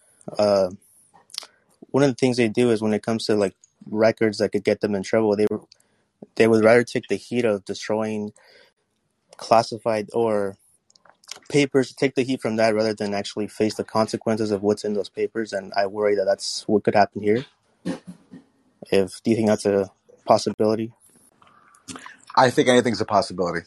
one 1.90 2.02
of 2.02 2.10
the 2.10 2.14
things 2.14 2.36
they 2.36 2.48
do 2.48 2.70
is 2.70 2.82
when 2.82 2.94
it 2.94 3.02
comes 3.02 3.26
to 3.26 3.34
like 3.34 3.54
records 3.88 4.38
that 4.38 4.52
could 4.52 4.64
get 4.64 4.80
them 4.80 4.94
in 4.94 5.02
trouble, 5.02 5.36
they 5.36 5.46
they 6.36 6.48
would 6.48 6.64
rather 6.64 6.84
take 6.84 7.08
the 7.08 7.16
heat 7.16 7.44
of 7.44 7.64
destroying 7.64 8.32
classified 9.36 10.08
or 10.12 10.56
papers, 11.48 11.92
take 11.92 12.14
the 12.14 12.22
heat 12.22 12.40
from 12.40 12.56
that 12.56 12.74
rather 12.74 12.94
than 12.94 13.14
actually 13.14 13.46
face 13.46 13.74
the 13.74 13.84
consequences 13.84 14.50
of 14.50 14.62
what's 14.62 14.84
in 14.84 14.94
those 14.94 15.08
papers. 15.08 15.52
And 15.52 15.72
I 15.76 15.86
worry 15.86 16.14
that 16.16 16.24
that's 16.24 16.66
what 16.66 16.84
could 16.84 16.94
happen 16.94 17.22
here. 17.22 17.44
If 18.90 19.22
do 19.22 19.30
you 19.30 19.36
think 19.36 19.48
that's 19.48 19.66
a 19.66 19.90
possibility? 20.24 20.92
I 22.36 22.50
think 22.50 22.68
anything's 22.68 23.00
a 23.00 23.04
possibility. 23.06 23.66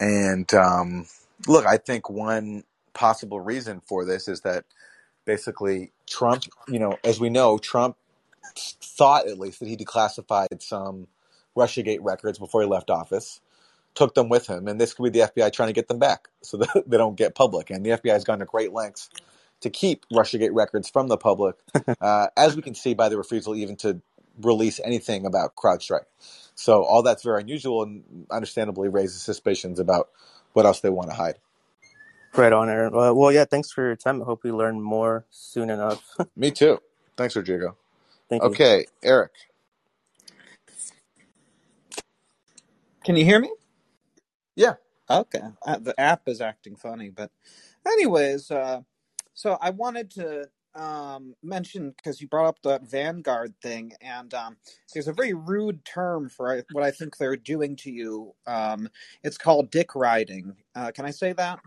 And 0.00 0.52
um, 0.54 1.06
look, 1.46 1.66
I 1.66 1.76
think 1.76 2.08
one 2.08 2.64
possible 2.94 3.40
reason 3.40 3.80
for 3.86 4.04
this 4.04 4.28
is 4.28 4.40
that 4.42 4.64
basically 5.28 5.92
Trump, 6.08 6.44
you 6.68 6.78
know, 6.78 6.98
as 7.04 7.20
we 7.20 7.28
know, 7.28 7.58
Trump 7.58 7.98
thought 8.56 9.28
at 9.28 9.38
least 9.38 9.60
that 9.60 9.68
he 9.68 9.76
declassified 9.76 10.62
some 10.62 11.06
Russiagate 11.54 11.98
records 12.00 12.38
before 12.38 12.62
he 12.62 12.66
left 12.66 12.88
office, 12.88 13.42
took 13.94 14.14
them 14.14 14.30
with 14.30 14.46
him, 14.46 14.66
and 14.66 14.80
this 14.80 14.94
could 14.94 15.12
be 15.12 15.20
the 15.20 15.28
FBI 15.28 15.52
trying 15.52 15.68
to 15.68 15.74
get 15.74 15.86
them 15.86 15.98
back 15.98 16.28
so 16.42 16.56
that 16.56 16.84
they 16.86 16.96
don't 16.96 17.16
get 17.16 17.34
public. 17.34 17.68
And 17.70 17.84
the 17.84 17.90
FBI 17.90 18.12
has 18.12 18.24
gone 18.24 18.38
to 18.38 18.46
great 18.46 18.72
lengths 18.72 19.10
to 19.60 19.68
keep 19.68 20.06
RussiaGate 20.10 20.54
records 20.54 20.88
from 20.88 21.08
the 21.08 21.18
public, 21.18 21.56
uh, 22.00 22.28
as 22.34 22.56
we 22.56 22.62
can 22.62 22.74
see 22.74 22.94
by 22.94 23.10
the 23.10 23.18
refusal 23.18 23.54
even 23.54 23.76
to 23.76 24.00
release 24.40 24.80
anything 24.82 25.26
about 25.26 25.56
CrowdStrike. 25.56 26.06
So 26.54 26.84
all 26.84 27.02
that's 27.02 27.22
very 27.22 27.42
unusual 27.42 27.82
and 27.82 28.26
understandably 28.30 28.88
raises 28.88 29.20
suspicions 29.20 29.78
about 29.78 30.08
what 30.54 30.64
else 30.64 30.80
they 30.80 30.90
want 30.90 31.10
to 31.10 31.16
hide. 31.16 31.38
Right 32.36 32.52
on, 32.52 32.68
Aaron. 32.68 32.94
Uh, 32.94 33.12
well, 33.14 33.32
yeah, 33.32 33.44
thanks 33.44 33.70
for 33.72 33.84
your 33.84 33.96
time. 33.96 34.22
I 34.22 34.24
hope 34.24 34.44
we 34.44 34.52
learn 34.52 34.80
more 34.80 35.26
soon 35.30 35.70
enough. 35.70 36.02
Me 36.36 36.50
too. 36.50 36.78
Thanks, 37.16 37.36
Rodrigo. 37.36 37.76
Thank 38.30 38.42
you. 38.48 38.48
Okay, 38.50 38.86
Eric. 39.02 39.32
Can 43.04 43.16
you 43.16 43.24
hear 43.24 43.40
me? 43.40 43.50
Yeah. 44.56 44.74
Okay. 45.10 45.40
Uh, 45.66 45.78
the 45.78 45.98
app 46.00 46.22
is 46.28 46.40
acting 46.40 46.76
funny, 46.76 47.10
but 47.10 47.30
anyways, 47.86 48.50
uh, 48.50 48.82
so 49.34 49.58
I 49.60 49.70
wanted 49.70 50.10
to 50.12 50.48
um, 50.74 51.34
mention 51.42 51.92
because 51.96 52.20
you 52.20 52.28
brought 52.28 52.48
up 52.48 52.62
the 52.62 52.80
Vanguard 52.84 53.54
thing, 53.62 53.92
and 54.00 54.32
um, 54.34 54.56
there's 54.92 55.08
a 55.08 55.12
very 55.12 55.34
rude 55.34 55.84
term 55.84 56.28
for 56.28 56.62
what 56.72 56.84
I 56.84 56.90
think 56.90 57.16
they're 57.16 57.36
doing 57.36 57.76
to 57.76 57.90
you. 57.90 58.34
Um, 58.46 58.88
it's 59.24 59.38
called 59.38 59.70
dick 59.70 59.94
riding. 59.94 60.56
Uh, 60.74 60.92
can 60.92 61.06
I 61.06 61.10
say 61.10 61.32
that? 61.34 61.60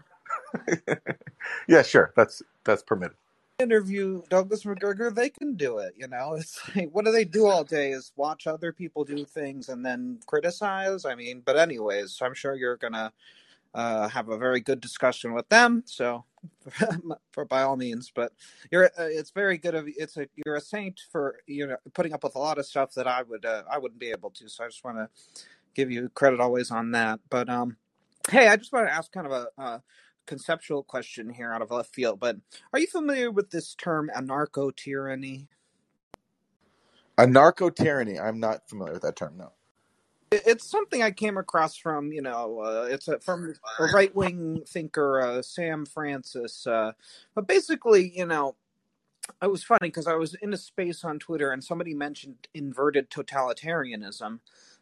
yeah, 1.67 1.81
sure. 1.81 2.13
That's 2.15 2.41
that's 2.63 2.83
permitted. 2.83 3.15
Interview 3.59 4.23
Douglas 4.29 4.65
Macgregor, 4.65 5.11
they 5.11 5.29
can 5.29 5.55
do 5.55 5.77
it. 5.77 5.93
You 5.95 6.07
know, 6.07 6.33
it's 6.33 6.59
like, 6.75 6.89
what 6.91 7.05
do 7.05 7.11
they 7.11 7.25
do 7.25 7.45
all 7.45 7.63
day? 7.63 7.91
Is 7.91 8.11
watch 8.15 8.47
other 8.47 8.73
people 8.73 9.03
do 9.03 9.25
things 9.25 9.69
and 9.69 9.85
then 9.85 10.19
criticize. 10.25 11.05
I 11.05 11.15
mean, 11.15 11.41
but 11.45 11.57
anyways, 11.57 12.17
I'm 12.21 12.33
sure 12.33 12.55
you're 12.55 12.77
gonna 12.77 13.13
uh, 13.73 14.07
have 14.09 14.29
a 14.29 14.37
very 14.37 14.59
good 14.59 14.81
discussion 14.81 15.33
with 15.33 15.47
them. 15.49 15.83
So, 15.85 16.25
for 17.31 17.45
by 17.45 17.61
all 17.61 17.77
means, 17.77 18.11
but 18.13 18.33
you're 18.71 18.85
uh, 18.85 18.89
it's 19.09 19.31
very 19.31 19.57
good 19.57 19.75
of 19.75 19.87
it's 19.87 20.17
a 20.17 20.27
you're 20.45 20.55
a 20.55 20.61
saint 20.61 21.01
for 21.11 21.37
you 21.47 21.67
know 21.67 21.77
putting 21.93 22.13
up 22.13 22.23
with 22.23 22.35
a 22.35 22.39
lot 22.39 22.57
of 22.57 22.65
stuff 22.65 22.93
that 22.95 23.07
I 23.07 23.21
would 23.23 23.45
uh, 23.45 23.63
I 23.71 23.77
wouldn't 23.77 23.99
be 23.99 24.09
able 24.09 24.31
to. 24.31 24.49
So 24.49 24.63
I 24.63 24.67
just 24.67 24.83
want 24.83 24.97
to 24.97 25.09
give 25.75 25.91
you 25.91 26.09
credit 26.09 26.39
always 26.39 26.71
on 26.71 26.91
that. 26.91 27.19
But 27.29 27.49
um, 27.49 27.77
hey, 28.29 28.47
I 28.47 28.55
just 28.57 28.73
want 28.73 28.87
to 28.87 28.93
ask 28.93 29.11
kind 29.11 29.27
of 29.27 29.31
a, 29.31 29.47
a 29.57 29.83
conceptual 30.25 30.83
question 30.83 31.29
here 31.29 31.53
out 31.53 31.61
of 31.61 31.71
left 31.71 31.93
field. 31.93 32.19
But 32.19 32.37
are 32.73 32.79
you 32.79 32.87
familiar 32.87 33.31
with 33.31 33.49
this 33.49 33.75
term 33.75 34.09
anarcho 34.15 34.75
tyranny? 34.75 35.47
Anarcho 37.17 37.73
tyranny. 37.73 38.19
I'm 38.19 38.39
not 38.39 38.67
familiar 38.69 38.93
with 38.93 39.03
that 39.03 39.15
term. 39.15 39.37
No. 39.37 39.51
It's 40.31 40.69
something 40.69 41.03
I 41.03 41.11
came 41.11 41.37
across 41.37 41.75
from, 41.75 42.13
you 42.13 42.21
know, 42.21 42.61
uh, 42.61 42.87
it's 42.89 43.09
a, 43.09 43.19
from 43.19 43.53
a 43.79 43.85
right 43.93 44.15
wing 44.15 44.63
thinker, 44.65 45.21
uh, 45.21 45.41
Sam 45.41 45.85
Francis. 45.85 46.65
Uh, 46.65 46.93
but 47.35 47.47
basically, 47.47 48.13
you 48.15 48.25
know, 48.25 48.55
it 49.41 49.51
was 49.51 49.63
funny 49.63 49.89
because 49.89 50.07
I 50.07 50.15
was 50.15 50.33
in 50.35 50.53
a 50.53 50.57
space 50.57 51.03
on 51.03 51.19
Twitter 51.19 51.51
and 51.51 51.63
somebody 51.63 51.93
mentioned 51.93 52.47
inverted 52.53 53.09
totalitarianism, 53.09 54.39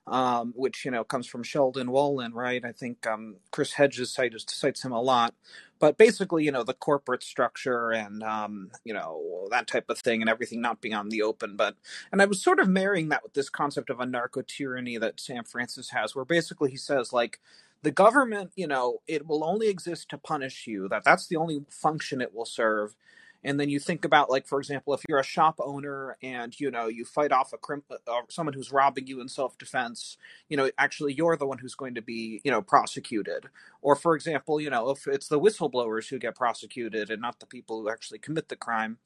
um, 0.09 0.53
which 0.55 0.85
you 0.85 0.91
know 0.91 1.03
comes 1.03 1.27
from 1.27 1.43
Sheldon 1.43 1.87
Wolin, 1.87 2.33
right? 2.33 2.63
I 2.65 2.71
think 2.71 3.07
um, 3.07 3.37
Chris 3.51 3.73
Hedges 3.73 4.11
cites, 4.11 4.45
cites 4.53 4.83
him 4.83 4.91
a 4.91 5.01
lot. 5.01 5.35
But 5.79 5.97
basically, 5.97 6.43
you 6.43 6.51
know, 6.51 6.63
the 6.63 6.73
corporate 6.73 7.23
structure 7.23 7.91
and 7.91 8.23
um, 8.23 8.71
you 8.83 8.93
know 8.93 9.47
that 9.51 9.67
type 9.67 9.89
of 9.89 9.99
thing, 9.99 10.21
and 10.21 10.29
everything 10.29 10.61
not 10.61 10.81
being 10.81 10.95
on 10.95 11.09
the 11.09 11.21
open. 11.21 11.55
But 11.55 11.75
and 12.11 12.21
I 12.21 12.25
was 12.25 12.41
sort 12.41 12.59
of 12.59 12.67
marrying 12.69 13.09
that 13.09 13.23
with 13.23 13.33
this 13.33 13.49
concept 13.49 13.89
of 13.89 13.97
anarcho 13.97 14.45
tyranny 14.45 14.97
that 14.97 15.19
Sam 15.19 15.43
Francis 15.45 15.91
has, 15.91 16.15
where 16.15 16.25
basically 16.25 16.71
he 16.71 16.77
says 16.77 17.13
like 17.13 17.39
the 17.83 17.91
government, 17.91 18.51
you 18.55 18.67
know, 18.67 18.99
it 19.07 19.27
will 19.27 19.43
only 19.43 19.69
exist 19.69 20.09
to 20.09 20.17
punish 20.17 20.67
you. 20.67 20.89
That 20.89 21.03
that's 21.05 21.27
the 21.27 21.37
only 21.37 21.61
function 21.69 22.21
it 22.21 22.33
will 22.33 22.45
serve 22.45 22.95
and 23.43 23.59
then 23.59 23.69
you 23.69 23.79
think 23.79 24.05
about 24.05 24.29
like 24.29 24.47
for 24.47 24.59
example 24.59 24.93
if 24.93 25.01
you're 25.07 25.19
a 25.19 25.23
shop 25.23 25.55
owner 25.59 26.17
and 26.21 26.59
you 26.59 26.69
know 26.71 26.87
you 26.87 27.05
fight 27.05 27.31
off 27.31 27.53
a 27.53 27.57
crim- 27.57 27.83
uh, 27.89 27.95
uh, 28.07 28.21
someone 28.29 28.53
who's 28.53 28.71
robbing 28.71 29.07
you 29.07 29.21
in 29.21 29.27
self-defense 29.27 30.17
you 30.49 30.57
know 30.57 30.69
actually 30.77 31.13
you're 31.13 31.37
the 31.37 31.47
one 31.47 31.57
who's 31.57 31.75
going 31.75 31.95
to 31.95 32.01
be 32.01 32.41
you 32.43 32.51
know 32.51 32.61
prosecuted 32.61 33.45
or 33.81 33.95
for 33.95 34.15
example 34.15 34.59
you 34.59 34.69
know 34.69 34.89
if 34.89 35.07
it's 35.07 35.27
the 35.27 35.39
whistleblowers 35.39 36.09
who 36.09 36.19
get 36.19 36.35
prosecuted 36.35 37.09
and 37.09 37.21
not 37.21 37.39
the 37.39 37.45
people 37.45 37.81
who 37.81 37.89
actually 37.89 38.19
commit 38.19 38.49
the 38.49 38.55
crime 38.55 38.97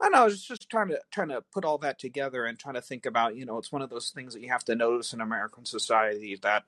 I 0.00 0.10
know. 0.10 0.18
I 0.18 0.24
was 0.24 0.42
just 0.42 0.68
trying 0.68 0.88
to 0.88 1.00
trying 1.10 1.28
to 1.28 1.42
put 1.52 1.64
all 1.64 1.78
that 1.78 1.98
together 1.98 2.44
and 2.44 2.58
trying 2.58 2.74
to 2.74 2.82
think 2.82 3.06
about, 3.06 3.36
you 3.36 3.46
know, 3.46 3.56
it's 3.56 3.72
one 3.72 3.82
of 3.82 3.88
those 3.88 4.10
things 4.10 4.34
that 4.34 4.42
you 4.42 4.50
have 4.50 4.64
to 4.64 4.74
notice 4.74 5.14
in 5.14 5.20
American 5.20 5.64
society 5.64 6.38
that, 6.42 6.64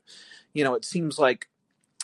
you 0.54 0.64
know, 0.64 0.74
it 0.74 0.84
seems 0.84 1.18
like 1.18 1.48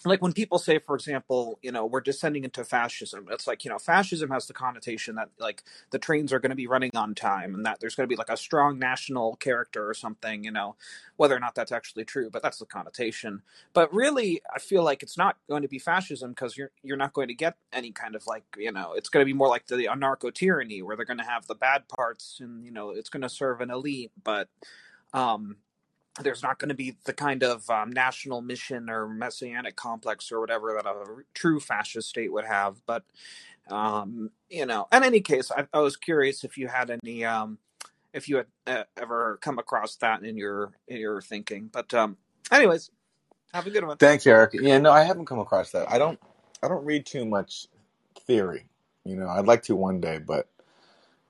like 0.07 0.23
when 0.23 0.33
people 0.33 0.59
say 0.59 0.79
for 0.79 0.95
example 0.95 1.59
you 1.63 1.73
know 1.73 1.87
we're 1.87 2.01
descending 2.01 2.45
into 2.45 2.65
fascism 2.65 3.27
it's 3.31 3.47
like 3.47 3.65
you 3.65 3.71
know 3.71 3.79
fascism 3.79 4.31
has 4.31 4.47
the 4.47 4.53
connotation 4.53 5.15
that 5.17 5.29
like 5.39 5.63
the 5.91 5.99
trains 5.99 6.33
are 6.33 6.39
going 6.39 6.51
to 6.51 6.57
be 6.57 6.67
running 6.67 6.91
on 6.95 7.15
time 7.15 7.55
and 7.55 7.67
that 7.67 7.81
there's 7.81 7.95
going 7.95 8.09
to 8.09 8.13
be 8.13 8.17
like 8.19 8.31
a 8.31 8.37
strong 8.37 8.79
national 8.79 9.37
character 9.37 9.89
or 9.89 9.95
something 9.95 10.45
you 10.45 10.51
know 10.51 10.77
whether 11.17 11.37
or 11.37 11.41
not 11.41 11.55
that's 11.55 11.73
actually 11.73 12.05
true 12.05 12.31
but 12.31 12.43
that's 12.43 12.59
the 12.59 12.67
connotation. 12.67 13.43
But 13.73 13.93
really 13.93 14.41
i 14.55 14.59
feel 14.59 14.83
like 14.85 15.03
it's 15.03 15.19
not 15.19 15.37
going 15.49 15.63
to 15.63 15.69
be 15.69 15.79
fascism 15.79 16.31
because 16.31 16.57
you're 16.57 16.71
you're 16.83 16.97
not 16.97 17.13
going 17.13 17.29
to 17.29 17.35
get 17.35 17.57
any 17.73 17.93
kind 17.93 18.15
of 18.15 18.27
like 18.27 18.45
you 18.59 18.73
know 18.73 18.95
it's 18.95 19.09
going 19.09 19.23
to 19.23 19.27
be 19.27 19.33
more 19.37 19.49
like 19.49 19.67
the 19.67 19.77
anarcho 19.87 20.33
tyranny 20.33 20.83
where 20.83 20.97
they're 20.97 21.05
going 21.07 21.19
to 21.19 21.25
have 21.25 21.47
the 21.47 21.55
bad 21.55 21.89
parts 21.89 22.39
and 22.41 22.65
you 22.65 22.71
know 22.71 22.91
it's 22.91 23.11
going 23.11 23.23
to 23.23 23.29
serve 23.29 23.61
an 23.61 23.71
elite 23.71 24.13
but 24.23 24.49
um 25.13 25.57
there's 26.21 26.43
not 26.43 26.59
going 26.59 26.69
to 26.69 26.75
be 26.75 26.97
the 27.05 27.12
kind 27.12 27.43
of 27.43 27.69
um, 27.69 27.91
national 27.91 28.41
mission 28.41 28.89
or 28.89 29.09
messianic 29.09 29.77
complex 29.77 30.31
or 30.31 30.41
whatever 30.41 30.75
that 30.75 30.87
a 30.87 31.05
true 31.35 31.59
fascist 31.59 32.09
state 32.09 32.33
would 32.33 32.45
have. 32.45 32.81
But 32.87 33.05
um, 33.69 34.31
you 34.49 34.67
know, 34.67 34.87
in 34.93 35.03
any 35.03 35.21
case, 35.21 35.51
I, 35.51 35.67
I, 35.73 35.81
was 35.81 35.97
curious 35.97 36.45
if 36.45 36.59
you 36.59 36.69
had 36.69 36.91
any, 36.91 37.25
um, 37.25 37.59
if 38.12 38.29
you 38.29 38.37
had 38.37 38.47
uh, 38.67 38.85
ever 38.97 39.39
come 39.41 39.59
across 39.59 39.97
that 39.97 40.23
in 40.23 40.37
your 40.37 40.73
in 40.87 40.99
your 40.99 41.23
thinking. 41.23 41.71
But 41.73 41.93
um, 41.95 42.19
anyways, 42.53 42.91
have 43.55 43.67
a 43.67 43.71
good 43.71 43.85
one. 43.85 43.97
Thanks, 43.97 44.27
Eric. 44.27 44.51
Yeah, 44.55 44.79
no, 44.79 44.91
I 44.91 45.03
haven't 45.03 45.27
come 45.27 45.39
across 45.39 45.71
that. 45.71 45.91
I 45.91 45.99
don't. 45.99 46.21
I 46.62 46.69
don't 46.69 46.85
read 46.85 47.07
too 47.07 47.25
much 47.25 47.67
theory. 48.27 48.67
You 49.05 49.17
know, 49.17 49.29
I'd 49.29 49.47
like 49.47 49.62
to 49.65 49.77
one 49.77 50.01
day, 50.01 50.19
but 50.19 50.49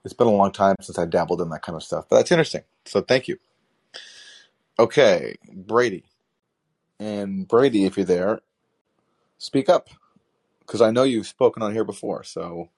it's 0.03 0.13
been 0.13 0.27
a 0.27 0.31
long 0.31 0.51
time 0.51 0.75
since 0.81 0.99
I 0.99 1.05
dabbled 1.05 1.41
in 1.41 1.49
that 1.49 1.61
kind 1.61 1.75
of 1.75 1.83
stuff. 1.83 2.05
But 2.09 2.17
that's 2.17 2.31
interesting. 2.31 2.61
So 2.85 3.01
thank 3.01 3.27
you. 3.27 3.37
Okay, 4.79 5.35
Brady. 5.53 6.05
And 6.99 7.47
Brady, 7.47 7.85
if 7.85 7.97
you're 7.97 8.05
there, 8.05 8.41
speak 9.37 9.69
up 9.69 9.89
because 10.61 10.81
I 10.81 10.91
know 10.91 11.03
you've 11.03 11.27
spoken 11.27 11.63
on 11.63 11.73
here 11.73 11.85
before. 11.85 12.23
So 12.23 12.69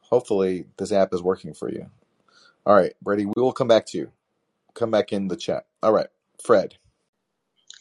hopefully 0.00 0.66
this 0.78 0.92
app 0.92 1.14
is 1.14 1.22
working 1.22 1.54
for 1.54 1.70
you. 1.70 1.90
All 2.66 2.74
right, 2.74 2.92
Brady, 3.02 3.26
we 3.26 3.34
will 3.36 3.52
come 3.52 3.68
back 3.68 3.86
to 3.86 3.98
you. 3.98 4.12
Come 4.74 4.90
back 4.90 5.12
in 5.12 5.28
the 5.28 5.36
chat. 5.36 5.66
All 5.82 5.92
right, 5.92 6.08
Fred. 6.42 6.76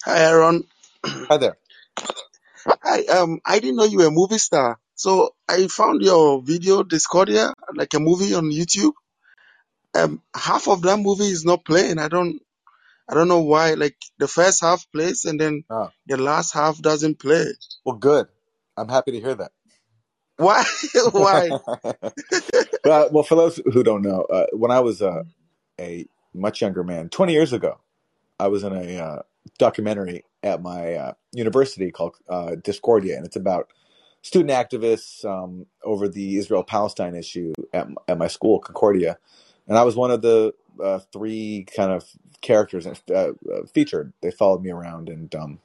Hi, 0.06 0.20
Aaron. 0.26 0.64
Hi 1.06 1.38
there. 1.38 1.58
Hi. 2.84 3.04
Um, 3.06 3.40
I 3.46 3.60
didn't 3.60 3.78
know 3.78 3.86
you 3.86 4.00
were 4.00 4.08
a 4.08 4.12
movie 4.12 4.38
star, 4.40 4.80
so 4.96 5.36
I 5.50 5.68
found 5.68 6.02
your 6.02 6.42
video 6.42 6.84
Discordia, 6.84 7.54
like 7.76 7.94
a 7.94 8.00
movie 8.00 8.34
on 8.34 8.46
YouTube. 8.52 8.94
Um, 9.96 10.22
half 10.36 10.68
of 10.68 10.82
that 10.84 10.98
movie 10.98 11.26
is 11.26 11.46
not 11.46 11.66
playing. 11.66 12.00
I 12.00 12.08
don't. 12.10 12.42
I 13.10 13.16
don't 13.16 13.30
know 13.30 13.42
why. 13.44 13.76
Like 13.76 13.98
the 14.20 14.30
first 14.30 14.62
half 14.62 14.86
plays 14.94 15.26
and 15.26 15.40
then 15.42 15.64
Oh, 15.70 15.92
the 16.08 16.18
last 16.18 16.54
half 16.54 16.82
doesn't 16.82 17.20
play. 17.20 17.46
well, 17.86 17.96
good. 17.98 18.28
I'm 18.78 18.90
happy 18.90 19.12
to 19.14 19.22
hear 19.22 19.36
that. 19.36 19.52
Why? 20.38 20.64
why? 21.14 21.54
well, 22.86 23.10
well, 23.12 23.24
for 23.24 23.36
those 23.36 23.62
who 23.74 23.84
don't 23.84 24.04
know, 24.04 24.24
uh, 24.24 24.48
when 24.54 24.72
I 24.72 24.82
was 24.82 25.02
uh, 25.02 25.24
a 25.80 26.08
much 26.34 26.62
younger 26.62 26.84
man, 26.84 27.10
20 27.10 27.34
years 27.34 27.54
ago, 27.54 27.80
I 28.40 28.50
was 28.50 28.64
in 28.66 28.74
a 28.74 28.98
uh, 29.04 29.24
documentary 29.60 30.26
at 30.44 30.64
my 30.64 30.96
uh, 30.96 31.14
university 31.34 31.92
called 31.92 32.18
uh, 32.30 32.56
Discordia, 32.64 33.18
and 33.18 33.26
it's 33.28 33.38
about 33.38 33.72
student 34.24 34.52
activists 34.52 35.26
um, 35.26 35.68
over 35.86 36.10
the 36.10 36.38
Israel 36.38 36.64
Palestine 36.64 37.16
issue 37.16 37.54
at, 37.74 37.88
m- 37.88 37.98
at 38.10 38.20
my 38.20 38.28
school, 38.30 38.60
Concordia. 38.60 39.20
And 39.68 39.78
I 39.78 39.84
was 39.84 39.98
one 39.98 40.12
of 40.12 40.24
the 40.24 40.54
uh, 40.84 41.00
three 41.14 41.68
kind 41.76 41.92
of 41.94 42.06
characters 42.42 42.88
uh, 42.88 42.94
uh, 43.12 43.32
featured. 43.74 44.14
They 44.22 44.32
followed 44.32 44.64
me 44.64 44.72
around, 44.72 45.10
and 45.10 45.34
um, 45.36 45.60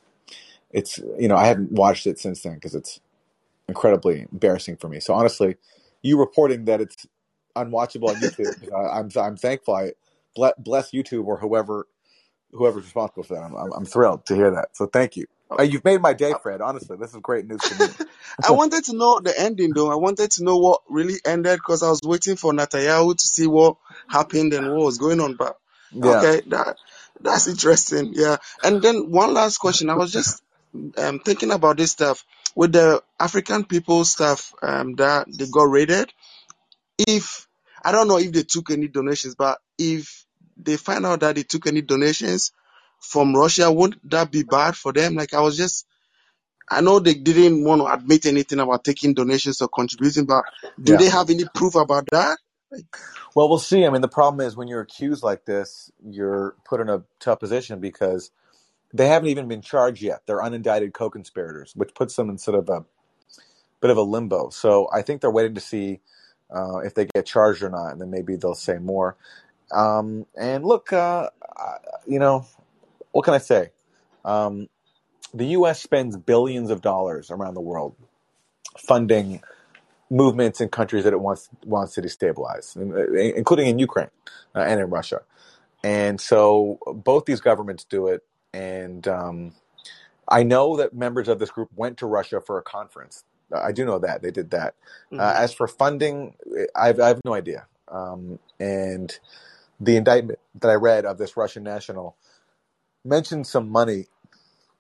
it's, 0.70 0.99
you 1.18 1.29
know, 1.29 1.37
I 1.37 1.47
haven't 1.47 1.72
watched 1.72 2.07
it 2.07 2.18
since 2.18 2.43
then 2.43 2.55
because 2.55 2.75
it's 2.75 3.01
incredibly 3.68 4.27
embarrassing 4.33 4.77
for 4.77 4.89
me. 4.89 5.01
So 5.01 5.14
honestly, 5.14 5.57
you 6.03 6.18
reporting 6.18 6.64
that 6.66 6.81
it's 6.81 7.07
unwatchable 7.57 8.09
on 8.09 8.16
YouTube, 8.16 8.72
I, 8.75 8.99
I'm 8.99 9.09
I'm 9.16 9.37
thankful. 9.37 9.75
I 9.75 9.93
bless 10.59 10.91
YouTube 10.91 11.27
or 11.27 11.39
whoever 11.39 11.87
whoever's 12.53 12.85
responsible 12.85 13.22
for 13.22 13.35
that. 13.35 13.43
I'm, 13.43 13.55
I'm, 13.55 13.72
I'm 13.72 13.85
thrilled 13.85 14.27
to 14.27 14.35
hear 14.35 14.51
that. 14.53 14.77
So 14.77 14.87
thank 14.87 15.16
you. 15.16 15.27
Uh, 15.57 15.62
you've 15.62 15.85
made 15.85 16.01
my 16.01 16.14
day, 16.14 16.33
Fred. 16.43 16.61
Honestly, 16.61 16.97
this 16.97 17.11
is 17.11 17.20
great 17.20 17.47
news 17.47 17.62
for 17.62 17.83
me. 17.83 17.91
I 18.49 18.53
wanted 18.53 18.85
to 18.85 18.97
know 18.97 19.20
the 19.20 19.39
ending 19.39 19.72
though. 19.75 19.91
I 19.91 19.97
wanted 19.97 20.31
to 20.33 20.45
know 20.45 20.57
what 20.57 20.81
really 20.89 21.16
ended 21.25 21.59
because 21.59 21.83
I 21.83 21.91
was 21.91 22.01
waiting 22.03 22.37
for 22.37 22.53
Netanyahu 22.53 23.16
to 23.16 23.27
see 23.27 23.47
what 23.47 23.77
happened 24.09 24.55
and 24.55 24.68
what 24.68 24.85
was 24.85 24.99
going 24.99 25.20
on. 25.20 25.37
But 25.37 25.59
Yeah. 25.95 26.26
okay, 26.26 26.42
that 26.49 26.78
that's 27.20 27.49
interesting. 27.49 28.12
Yeah. 28.14 28.38
And 28.62 28.82
then 28.82 29.11
one 29.11 29.34
last 29.34 29.59
question. 29.59 29.90
I 29.90 29.97
was 29.97 30.12
just 30.12 30.42
um, 30.99 31.20
thinking 31.20 31.53
about 31.53 31.78
this 31.78 31.92
stuff 31.92 32.24
with 32.57 32.72
the 32.72 33.03
African 33.20 33.64
people 33.64 34.05
stuff 34.05 34.55
um, 34.62 34.95
that 34.97 35.26
they 35.28 35.47
got 35.53 35.64
raided. 35.70 36.12
if 36.99 37.49
I 37.84 37.92
don't 37.92 38.09
know 38.09 38.18
if 38.18 38.32
they 38.32 38.42
took 38.45 38.70
any 38.70 38.88
donations, 38.88 39.34
but 39.36 39.59
if 39.78 40.26
they 40.57 40.76
find 40.76 41.07
out 41.07 41.20
that 41.20 41.36
they 41.36 41.42
took 41.45 41.66
any 41.66 41.82
donations 41.82 42.53
from 43.01 43.34
Russia, 43.34 43.70
wouldn't 43.72 44.09
that 44.11 44.30
be 44.32 44.42
bad 44.45 44.76
for 44.76 44.92
them? 44.92 45.14
Like 45.16 45.34
I 45.34 45.40
was 45.40 45.57
just 45.57 45.86
I 46.70 46.80
know 46.82 46.99
they 47.01 47.14
didn't 47.14 47.64
want 47.64 47.82
to 47.82 47.86
admit 47.92 48.26
anything 48.26 48.61
about 48.61 48.84
taking 48.84 49.14
donations 49.14 49.62
or 49.62 49.68
contributing, 49.68 50.26
but 50.26 50.45
do 50.82 50.95
Yeah. 50.95 50.99
they 50.99 51.09
have 51.11 51.30
any 51.30 51.45
proof 51.55 51.76
about 51.76 52.07
that? 52.12 52.38
Well, 53.35 53.49
we'll 53.49 53.59
see. 53.59 53.87
I 53.87 53.91
mean, 53.91 54.03
the 54.03 54.09
problem 54.09 54.47
is 54.47 54.57
when 54.57 54.68
you're 54.68 54.81
accused 54.81 55.22
like 55.22 55.45
this, 55.45 55.91
you're 56.05 56.57
put 56.64 56.81
in 56.81 56.89
a 56.89 57.05
tough 57.20 57.41
position 57.41 57.81
because 57.81 58.31
they 58.93 59.09
haven't 59.09 59.29
even 59.29 59.49
been 59.49 59.62
charged 59.62 60.03
yet. 60.03 60.22
They're 60.27 60.41
unindicted 60.41 60.95
co-conspirators, 60.95 61.75
which 61.77 61.95
puts 61.95 62.16
them 62.16 62.31
in 62.31 62.39
sort 62.39 62.59
of 62.59 62.68
a 62.68 62.85
bit 63.81 63.91
of 63.91 63.97
a 63.97 64.03
limbo. 64.03 64.51
So 64.51 64.89
I 64.93 65.03
think 65.03 65.20
they're 65.20 65.31
waiting 65.31 65.55
to 65.55 65.61
see 65.61 66.01
uh, 66.55 66.79
if 66.79 66.95
they 66.95 67.07
get 67.07 67.27
charged 67.27 67.62
or 67.62 67.70
not, 67.70 67.93
and 67.93 68.01
then 68.01 68.11
maybe 68.11 68.37
they'll 68.37 68.55
say 68.55 68.79
more. 68.79 69.16
Um, 69.72 70.27
and 70.39 70.64
look, 70.64 70.93
uh, 70.93 71.31
you 72.07 72.18
know, 72.18 72.47
what 73.12 73.25
can 73.25 73.35
I 73.35 73.39
say? 73.39 73.70
Um, 74.25 74.68
the 75.35 75.47
U.S. 75.47 75.83
spends 75.83 76.16
billions 76.16 76.70
of 76.70 76.81
dollars 76.81 77.31
around 77.31 77.55
the 77.55 77.61
world 77.61 77.97
funding 78.79 79.43
movements 80.11 80.61
in 80.61 80.68
countries 80.68 81.05
that 81.05 81.12
it 81.12 81.20
wants 81.20 81.48
wants 81.64 81.94
to 81.94 82.02
destabilize, 82.02 82.76
uh, 82.76 83.12
including 83.36 83.66
in 83.66 83.78
Ukraine 83.78 84.11
uh, 84.55 84.61
and 84.61 84.80
in 84.80 84.90
Russia. 84.90 85.22
And 85.82 86.20
so 86.20 86.78
both 86.86 87.26
these 87.26 87.40
governments 87.40 87.84
do 87.84 88.09
it. 88.09 88.22
And 88.52 89.07
um, 89.09 89.52
I 90.28 90.42
know 90.42 90.76
that 90.76 90.94
members 90.94 91.28
of 91.28 91.38
this 91.38 91.50
group 91.50 91.68
went 91.74 91.98
to 91.98 92.07
Russia 92.07 92.40
for 92.40 92.59
a 92.59 92.62
conference. 92.62 93.24
I 93.55 93.72
do 93.72 93.84
know 93.84 93.98
that 93.98 94.22
they 94.22 94.30
did 94.30 94.50
that. 94.50 94.74
Uh, 95.12 95.16
mhm. 95.16 95.34
as 95.34 95.52
for 95.52 95.68
funding, 95.68 96.34
I 96.74 96.88
have, 96.88 97.00
I 97.00 97.09
have 97.09 97.20
no 97.24 97.34
idea. 97.34 97.66
Um, 97.88 98.38
and 98.59 99.16
the 99.78 99.96
indictment 99.96 100.38
that 100.61 100.68
I 100.68 100.74
read 100.74 101.05
of 101.05 101.18
this 101.18 101.36
Russian 101.36 101.62
national 101.62 102.16
mentioned 103.05 103.46
some 103.46 103.68
money, 103.68 104.07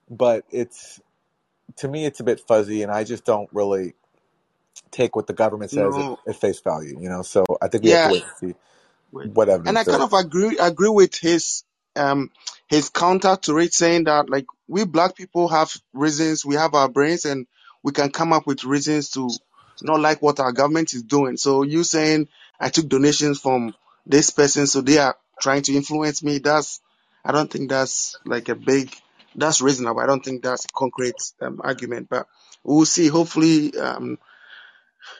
but 0.08 0.44
it's 0.50 1.00
to 1.76 1.88
me 1.88 2.06
it's 2.06 2.20
a 2.20 2.24
bit 2.24 2.40
fuzzy, 2.40 2.82
and 2.82 2.90
I 2.90 3.04
just 3.04 3.24
don't 3.24 3.48
really 3.52 3.94
take 4.90 5.16
what 5.16 5.26
the 5.26 5.32
government 5.32 5.70
says 5.70 5.98
at, 5.98 6.06
no, 6.06 6.18
at 6.26 6.36
face 6.36 6.60
value. 6.60 6.98
You 7.00 7.08
know, 7.08 7.22
so 7.22 7.44
I 7.60 7.68
think 7.68 7.84
we 7.84 7.90
have 7.90 8.02
to 8.02 8.08
yeah, 8.08 8.12
wait 8.12 8.22
and 8.22 8.36
see 8.36 8.54
wait. 9.12 9.30
what 9.32 9.48
And 9.48 9.78
I 9.78 9.84
kind 9.84 10.02
of 10.02 10.12
agree 10.12 10.58
agree 10.58 10.88
with 10.88 11.16
his 11.16 11.64
um 11.96 12.30
his 12.68 12.90
counter 12.90 13.36
to 13.42 13.58
it, 13.58 13.72
saying 13.72 14.04
that 14.04 14.28
like 14.28 14.46
we 14.68 14.84
black 14.84 15.14
people 15.16 15.48
have 15.48 15.72
reasons, 15.92 16.44
we 16.44 16.54
have 16.54 16.74
our 16.74 16.88
brains, 16.88 17.24
and 17.24 17.46
we 17.82 17.92
can 17.92 18.10
come 18.10 18.32
up 18.32 18.46
with 18.46 18.64
reasons 18.64 19.10
to 19.10 19.28
not 19.82 20.00
like 20.00 20.22
what 20.22 20.40
our 20.40 20.52
government 20.52 20.94
is 20.94 21.02
doing. 21.02 21.36
So 21.36 21.62
you 21.62 21.84
saying 21.84 22.28
I 22.58 22.70
took 22.70 22.88
donations 22.88 23.40
from 23.40 23.74
this 24.06 24.30
person, 24.30 24.66
so 24.66 24.80
they 24.80 24.98
are 24.98 25.16
trying 25.40 25.62
to 25.62 25.74
influence 25.74 26.22
me. 26.22 26.38
That's 26.38 26.80
I 27.24 27.32
don't 27.32 27.50
think 27.50 27.70
that's 27.70 28.18
like 28.24 28.48
a 28.48 28.54
big 28.54 28.94
that's 29.34 29.60
reasonable. 29.60 30.00
I 30.00 30.06
don't 30.06 30.24
think 30.24 30.42
that's 30.42 30.64
a 30.64 30.68
concrete 30.74 31.20
um, 31.40 31.60
argument, 31.62 32.08
but 32.08 32.26
we'll 32.62 32.84
see. 32.84 33.08
Hopefully, 33.08 33.76
um, 33.76 34.18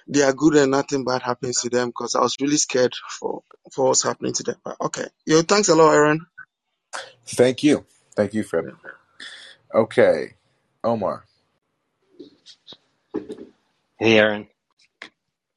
they 0.08 0.22
are 0.22 0.32
good 0.34 0.56
and 0.56 0.72
nothing 0.72 1.04
bad 1.04 1.22
happens 1.22 1.60
to 1.62 1.70
them 1.70 1.88
because 1.88 2.14
I 2.14 2.20
was 2.20 2.36
really 2.40 2.56
scared 2.58 2.94
for 3.10 3.42
for 3.72 3.88
what's 3.88 4.02
happening 4.04 4.34
to 4.34 4.42
them. 4.44 4.56
But 4.64 4.76
okay, 4.80 5.06
yo, 5.26 5.42
thanks 5.42 5.68
a 5.68 5.74
lot, 5.76 5.94
Aaron. 5.94 6.26
Thank 7.26 7.62
you, 7.64 7.86
thank 8.16 8.34
you, 8.34 8.44
Fib. 8.44 8.66
Okay, 9.74 10.34
Omar. 10.84 11.24
Hey, 13.98 14.18
Aaron. 14.18 14.48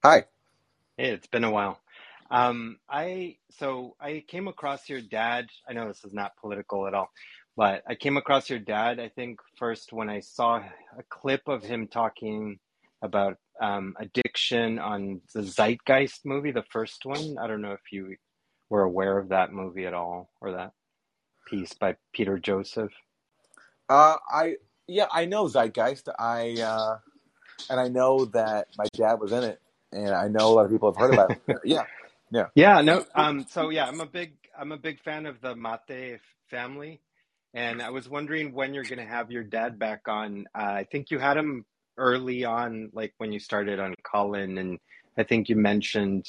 Hi. 0.04 0.26
Hey, 0.98 1.12
it's 1.12 1.28
been 1.28 1.44
a 1.44 1.52
while. 1.52 1.82
Um, 2.32 2.78
I 2.90 3.38
so 3.52 3.98
I 4.02 4.24
came 4.30 4.48
across 4.48 4.90
your 4.90 5.02
dad. 5.02 5.48
I 5.70 5.74
know 5.74 5.90
this 5.90 6.06
is 6.06 6.14
not 6.14 6.38
political 6.38 6.88
at 6.88 6.96
all, 6.96 7.10
but 7.58 7.84
I 7.88 7.96
came 7.96 8.18
across 8.18 8.50
your 8.50 8.60
dad, 8.60 9.02
I 9.02 9.10
think, 9.10 9.42
first 9.58 9.94
when 9.94 10.10
I 10.10 10.22
saw 10.22 10.58
a 10.98 11.04
clip 11.10 11.50
of 11.50 11.64
him 11.64 11.88
talking 11.90 12.60
about 13.02 13.38
um, 13.62 13.96
addiction 14.00 14.80
on 14.80 15.22
the 15.34 15.42
Zeitgeist 15.42 16.26
movie, 16.26 16.52
the 16.52 16.66
first 16.72 17.06
one. 17.06 17.38
I 17.42 17.48
don't 17.48 17.62
know 17.62 17.74
if 17.74 17.92
you 17.92 18.16
were 18.70 18.84
aware 18.84 19.18
of 19.18 19.30
that 19.30 19.52
movie 19.52 19.86
at 19.86 19.94
all 19.94 20.30
or 20.42 20.54
that 20.54 20.72
piece 21.48 21.74
by 21.74 21.96
Peter 22.14 22.38
Joseph. 22.38 22.92
Uh, 23.90 24.18
I 24.30 24.56
yeah, 24.88 25.08
I 25.12 25.26
know 25.26 25.48
Zeitgeist. 25.48 26.10
I 26.18 26.56
uh, 26.62 26.98
and 27.70 27.80
I 27.80 27.88
know 27.88 28.26
that 28.26 28.68
my 28.78 28.86
dad 28.94 29.16
was 29.16 29.32
in 29.32 29.44
it, 29.44 29.60
and 29.92 30.14
I 30.14 30.28
know 30.28 30.48
a 30.48 30.54
lot 30.54 30.66
of 30.66 30.72
people 30.72 30.92
have 30.92 30.98
heard 30.98 31.14
about 31.14 31.32
it. 31.32 31.58
Yeah, 31.64 31.84
yeah. 32.32 32.48
Yeah, 32.56 32.82
no. 32.82 33.06
Um, 33.16 33.46
so 33.50 33.70
yeah, 33.70 33.86
I'm 33.86 34.02
a 34.02 34.06
big 34.06 34.34
I'm 34.58 34.72
a 34.72 34.78
big 34.78 35.02
fan 35.02 35.26
of 35.26 35.42
the 35.42 35.56
Mate 35.56 36.20
family, 36.50 37.02
and 37.54 37.82
I 37.82 37.90
was 37.90 38.10
wondering 38.10 38.54
when 38.54 38.74
you're 38.74 38.84
gonna 38.84 39.06
have 39.06 39.32
your 39.32 39.44
dad 39.44 39.80
back 39.80 40.08
on. 40.08 40.46
Uh, 40.54 40.64
I 40.64 40.88
think 40.92 41.12
you 41.12 41.20
had 41.20 41.38
him 41.38 41.66
early 41.98 42.46
on, 42.46 42.90
like 42.94 43.14
when 43.18 43.32
you 43.32 43.40
started 43.40 43.80
on 43.80 43.96
Callin, 44.04 44.58
and 44.58 44.80
I 45.18 45.24
think 45.24 45.50
you 45.50 45.56
mentioned 45.56 46.26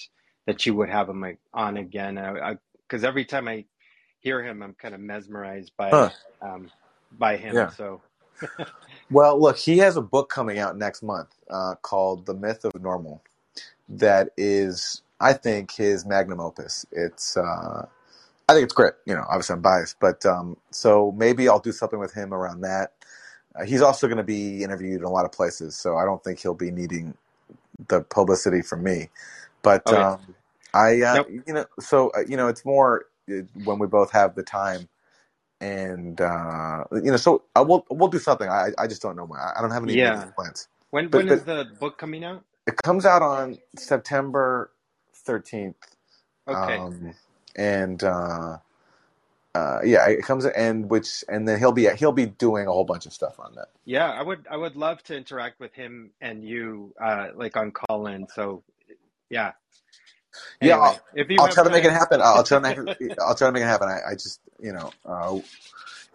that 0.47 0.67
you 0.67 0.75
would 0.75 0.91
have 0.91 1.09
him 1.09 1.21
like, 1.21 1.39
on 1.55 1.77
again. 1.79 2.17
Because 2.89 3.05
every 3.05 3.25
time 3.25 3.49
I 3.49 3.67
hear 4.21 4.43
him, 4.45 4.63
I'm 4.63 4.75
kind 4.75 4.95
of 4.95 5.01
mesmerized 5.01 5.73
Huh. 5.93 6.11
by 6.11 6.11
um, 6.43 6.73
by 7.13 7.37
him. 7.39 7.57
Yeah. 7.57 7.71
So 7.71 8.03
Well, 9.11 9.41
look, 9.41 9.57
he 9.59 9.79
has 9.79 9.97
a 9.97 10.03
book 10.03 10.31
coming 10.31 10.59
out 10.59 10.77
next 10.77 11.03
month 11.03 11.31
uh, 11.51 11.77
called 11.83 12.27
"The 12.27 12.35
Myth 12.35 12.65
of 12.65 12.81
Normal." 12.81 13.23
That 13.89 14.31
is, 14.37 15.03
I 15.21 15.33
think, 15.35 15.73
his 15.73 16.07
magnum 16.07 16.41
opus. 16.41 16.87
It's, 16.93 17.37
uh, 17.37 17.87
I 18.49 18.55
think 18.55 18.65
it's 18.65 18.75
great. 18.75 18.95
You 19.07 19.15
know, 19.15 19.25
obviously 19.29 19.55
I'm 19.55 19.63
biased, 19.63 20.01
but 20.01 20.27
um, 20.27 20.57
so 20.71 21.13
maybe 21.17 21.49
I'll 21.49 21.61
do 21.61 21.73
something 21.73 21.99
with 21.99 22.15
him 22.15 22.35
around 22.35 22.63
that. 22.63 22.93
Uh, 23.59 23.65
he's 23.67 23.83
also 23.83 24.09
going 24.09 24.19
to 24.19 24.25
be 24.25 24.65
interviewed 24.65 25.01
in 25.01 25.05
a 25.05 25.11
lot 25.11 25.27
of 25.27 25.33
places, 25.33 25.77
so 25.77 25.97
I 25.99 26.05
don't 26.07 26.25
think 26.25 26.41
he'll 26.41 26.55
be 26.55 26.73
needing 26.73 27.17
the 27.89 28.03
publicity 28.03 28.63
from 28.63 28.85
me. 28.85 29.11
But 29.63 29.93
um, 29.93 30.37
I, 30.75 31.03
uh, 31.03 31.21
nope. 31.21 31.29
you 31.29 31.55
know, 31.55 31.67
so 31.81 32.11
uh, 32.17 32.21
you 32.29 32.37
know, 32.37 32.49
it's 32.49 32.65
more 32.65 33.07
uh, 33.31 33.43
when 33.55 33.79
we 33.79 33.89
both 33.89 34.13
have 34.13 34.35
the 34.37 34.45
time, 34.45 34.89
and 35.61 36.21
uh, 36.21 36.85
you 36.93 37.11
know, 37.13 37.19
so 37.19 37.45
I 37.57 37.63
will 37.63 37.87
we'll 37.91 38.09
do 38.09 38.19
something. 38.21 38.49
I 38.49 38.71
I 38.79 38.87
just 38.89 39.03
don't 39.03 39.17
know. 39.17 39.29
I 39.35 39.59
I 39.59 39.63
don't 39.63 39.73
have 39.73 39.85
any 39.85 39.97
Yeah. 39.97 40.31
plans. 40.37 40.69
When 40.91 41.11
But 41.11 41.13
when 41.13 41.29
is 41.29 41.45
but 41.45 41.45
the 41.45 41.67
book 41.81 41.99
coming 41.99 42.25
out? 42.25 42.45
it 42.67 42.77
comes 42.85 43.07
out 43.07 43.23
on 43.23 43.59
September 43.77 44.73
thirteenth, 45.15 45.77
Okay. 46.49 46.85
um, 46.85 47.15
and 47.57 48.05
uh, 48.05 48.59
uh, 49.55 49.81
yeah, 49.85 50.09
it 50.09 50.23
comes 50.23 50.45
and 50.45 50.89
which 50.91 51.25
and 51.29 51.49
then 51.49 51.59
he'll 51.59 51.73
be 51.73 51.89
he'll 51.91 52.13
be 52.13 52.27
doing 52.27 52.67
a 52.67 52.73
whole 52.73 52.85
bunch 52.85 53.07
of 53.07 53.13
stuff 53.13 53.41
on 53.41 53.55
that. 53.57 53.69
Yeah, 53.85 54.11
I 54.11 54.23
would 54.23 54.47
I 54.51 54.57
would 54.57 54.77
love 54.77 55.03
to 55.05 55.17
interact 55.17 55.59
with 55.61 55.75
him 55.75 56.11
and 56.21 56.45
you 56.45 56.95
uh 57.03 57.29
like 57.35 57.57
on 57.57 57.73
Callin. 57.73 58.27
So 58.33 58.63
yeah. 59.31 59.53
Yeah, 60.61 60.75
Anyway, 60.75 60.87
I'll, 60.89 61.01
if 61.15 61.31
you 61.31 61.37
I'll 61.41 61.49
try 61.49 61.65
to 61.65 61.71
make 61.71 61.85
it 61.85 61.91
happen. 61.93 62.21
I'll 62.23 62.45
try 62.45 62.59
to 62.59 62.63
make 62.63 63.01
it, 63.01 63.19
I'll 63.21 63.35
try 63.35 63.49
to 63.49 63.53
make 63.53 63.63
it 63.63 63.67
happen. 63.67 63.89
I, 63.89 64.11
I 64.11 64.15
just 64.15 64.41
you 64.61 64.73
know 64.73 64.93
uh, 65.05 65.39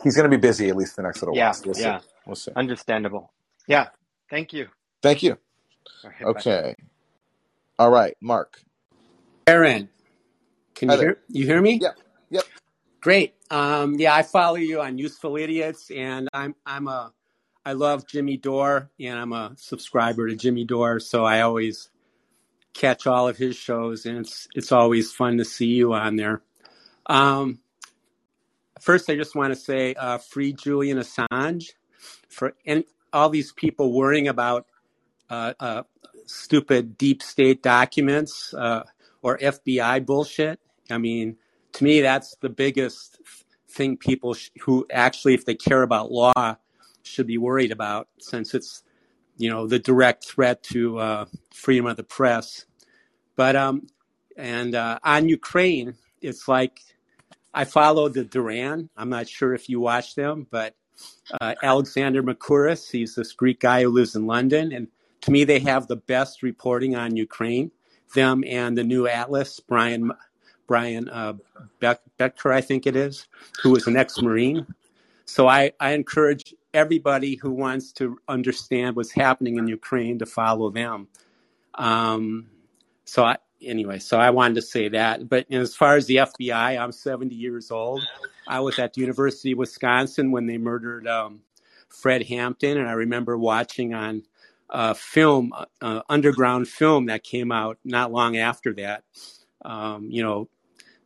he's 0.04 0.16
going 0.16 0.30
to 0.30 0.36
be 0.36 0.40
busy 0.40 0.70
at 0.70 0.76
least 0.76 0.96
the 0.96 1.02
next 1.04 1.22
little 1.22 1.36
while. 1.36 1.48
Yeah, 1.48 1.52
So 1.52 1.64
we'll 1.66 1.74
see. 1.74 1.82
yeah. 1.82 2.00
We'll 2.26 2.36
see. 2.36 2.52
Understandable. 2.56 3.34
Yeah. 3.68 3.88
Thank 4.30 4.54
you. 4.54 4.68
Thank 5.02 5.24
you. 5.24 5.38
All 6.04 6.10
right, 6.12 6.20
bye. 6.22 6.30
Okay. 6.30 6.76
All 7.80 7.90
right, 7.90 8.16
Mark. 8.22 8.62
Aaron, 9.48 9.90
can 10.76 10.90
Hi 10.90 10.96
you 10.96 11.00
there. 11.02 11.08
hear 11.10 11.20
you 11.30 11.46
hear 11.46 11.62
me? 11.62 11.80
Yep. 11.82 11.98
Yep. 12.30 12.44
Great. 13.04 13.36
Um, 13.52 13.96
yeah, 13.96 14.16
I 14.16 14.24
follow 14.24 14.56
you 14.56 14.80
on 14.80 14.98
Useful 14.98 15.36
Idiots, 15.36 15.92
and 15.92 16.30
I'm 16.32 16.56
I'm 16.66 16.88
a 16.88 17.12
I 17.66 17.74
love 17.74 18.08
Jimmy 18.08 18.38
Dore, 18.38 18.92
and 18.98 19.20
I'm 19.20 19.34
a 19.34 19.52
subscriber 19.58 20.30
to 20.30 20.38
Jimmy 20.38 20.64
Dore, 20.64 21.02
so 21.02 21.26
I 21.26 21.42
always 21.42 21.90
catch 22.74 23.06
all 23.06 23.28
of 23.28 23.36
his 23.36 23.58
shows, 23.58 24.06
and 24.06 24.20
it's 24.20 24.48
it's 24.56 24.72
always 24.72 25.12
fun 25.12 25.38
to 25.40 25.44
see 25.44 25.66
you 25.66 25.92
on 25.94 26.16
there. 26.16 26.44
Um, 27.08 27.60
first, 28.80 29.10
I 29.10 29.18
just 29.18 29.36
want 29.36 29.54
to 29.54 29.60
say, 29.60 29.96
uh, 29.96 30.20
free 30.20 30.54
Julian 30.54 30.98
Assange 30.98 31.72
for 32.30 32.54
and 32.66 32.86
all 33.12 33.28
these 33.28 33.52
people 33.52 33.92
worrying 33.92 34.30
about 34.30 34.66
uh, 35.30 35.56
uh, 35.60 35.84
stupid 36.26 36.98
deep 36.98 37.22
state 37.22 37.62
documents 37.62 38.54
uh, 38.54 38.84
or 39.22 39.38
FBI 39.40 40.06
bullshit. 40.06 40.62
I 40.90 41.00
mean, 41.00 41.36
to 41.74 41.84
me, 41.84 42.02
that's 42.02 42.36
the 42.38 42.50
biggest 42.50 43.20
thing 43.70 43.98
people 43.98 44.34
sh- 44.34 44.50
who 44.62 44.86
actually, 44.92 45.34
if 45.34 45.46
they 45.46 45.56
care 45.56 45.84
about 45.84 46.12
law, 46.12 46.56
should 47.04 47.28
be 47.28 47.38
worried 47.38 47.72
about, 47.72 48.08
since 48.20 48.54
it's 48.54 48.84
you 49.38 49.50
know 49.50 49.68
the 49.68 49.80
direct 49.80 50.26
threat 50.26 50.64
to 50.64 51.00
uh, 51.00 51.26
freedom 51.54 51.86
of 51.88 51.98
the 51.98 52.04
press. 52.04 52.66
But 53.36 53.56
um, 53.56 53.88
and 54.38 54.76
uh, 54.76 55.00
on 55.04 55.30
Ukraine, 55.30 55.96
it's 56.22 56.48
like 56.48 56.80
I 57.54 57.66
follow 57.66 58.10
the 58.10 58.24
Duran. 58.24 58.90
I'm 58.96 59.10
not 59.10 59.28
sure 59.28 59.54
if 59.54 59.70
you 59.70 59.80
watch 59.80 60.16
them, 60.16 60.48
but 60.50 60.76
uh, 61.42 61.56
Alexander 61.62 62.22
Mercouris, 62.24 62.92
he's 62.92 63.16
this 63.16 63.34
Greek 63.34 63.60
guy 63.60 63.84
who 63.84 63.90
lives 63.90 64.16
in 64.16 64.28
London, 64.28 64.72
and 64.72 64.88
to 65.22 65.32
me, 65.32 65.44
they 65.44 65.60
have 65.60 65.88
the 65.88 65.96
best 65.96 66.44
reporting 66.44 66.96
on 66.96 67.16
Ukraine. 67.16 67.72
them 68.14 68.44
and 68.48 68.78
the 68.78 68.84
new 68.84 69.08
Atlas, 69.08 69.60
Brian 69.60 70.12
Brian 70.68 71.10
uh, 71.10 71.34
Beck, 71.80 72.02
Becker, 72.18 72.52
I 72.52 72.62
think 72.62 72.88
it 72.88 72.96
is, 72.96 73.28
who 73.62 73.72
was 73.72 73.88
an 73.88 73.98
ex-marine. 73.98 74.66
So 75.26 75.48
I, 75.48 75.72
I 75.80 75.92
encourage 75.92 76.54
everybody 76.74 77.36
who 77.36 77.52
wants 77.52 77.92
to 77.94 78.18
understand 78.28 78.96
what's 78.96 79.12
happening 79.12 79.58
in 79.58 79.68
Ukraine 79.68 80.20
to 80.20 80.26
follow 80.26 80.70
them. 80.70 81.08
Um, 81.76 82.48
so 83.06 83.24
I, 83.24 83.38
anyway, 83.62 84.00
so 84.00 84.20
I 84.20 84.30
wanted 84.32 84.56
to 84.56 84.62
say 84.62 84.90
that. 84.90 85.30
But 85.30 85.52
as 85.52 85.76
far 85.76 85.96
as 85.96 86.06
the 86.08 86.18
FBI, 86.18 86.80
I'm 86.80 86.92
70 86.92 87.36
years 87.36 87.72
old. 87.72 88.02
I 88.48 88.60
was 88.60 88.80
at 88.80 88.94
the 88.94 89.02
University 89.02 89.54
of 89.54 89.60
Wisconsin 89.60 90.32
when 90.32 90.46
they 90.46 90.58
murdered 90.58 91.08
um, 91.08 91.42
Fred 91.90 92.24
Hampton, 92.24 92.78
and 92.78 92.88
I 92.88 92.94
remember 92.94 93.38
watching 93.38 93.94
on 93.94 94.24
a 94.70 94.96
film, 94.96 95.54
uh, 95.82 96.02
underground 96.10 96.68
film 96.68 97.06
that 97.06 97.24
came 97.24 97.52
out 97.52 97.78
not 97.86 98.12
long 98.12 98.38
after 98.38 98.74
that. 98.74 99.04
Um, 99.64 100.10
you 100.10 100.24
know, 100.24 100.50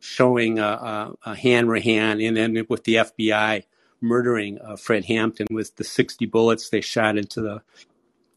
showing 0.00 0.58
a, 0.58 0.66
a, 0.66 1.14
a 1.26 1.34
Hanrahan, 1.34 2.20
and 2.20 2.36
then 2.36 2.66
with 2.68 2.84
the 2.84 2.96
FBI 2.96 3.64
murdering 4.00 4.60
uh, 4.60 4.76
Fred 4.76 5.04
Hampton 5.04 5.46
with 5.50 5.74
the 5.76 5.84
60 5.84 6.26
bullets 6.26 6.68
they 6.68 6.80
shot 6.80 7.18
into 7.18 7.40
the 7.40 7.62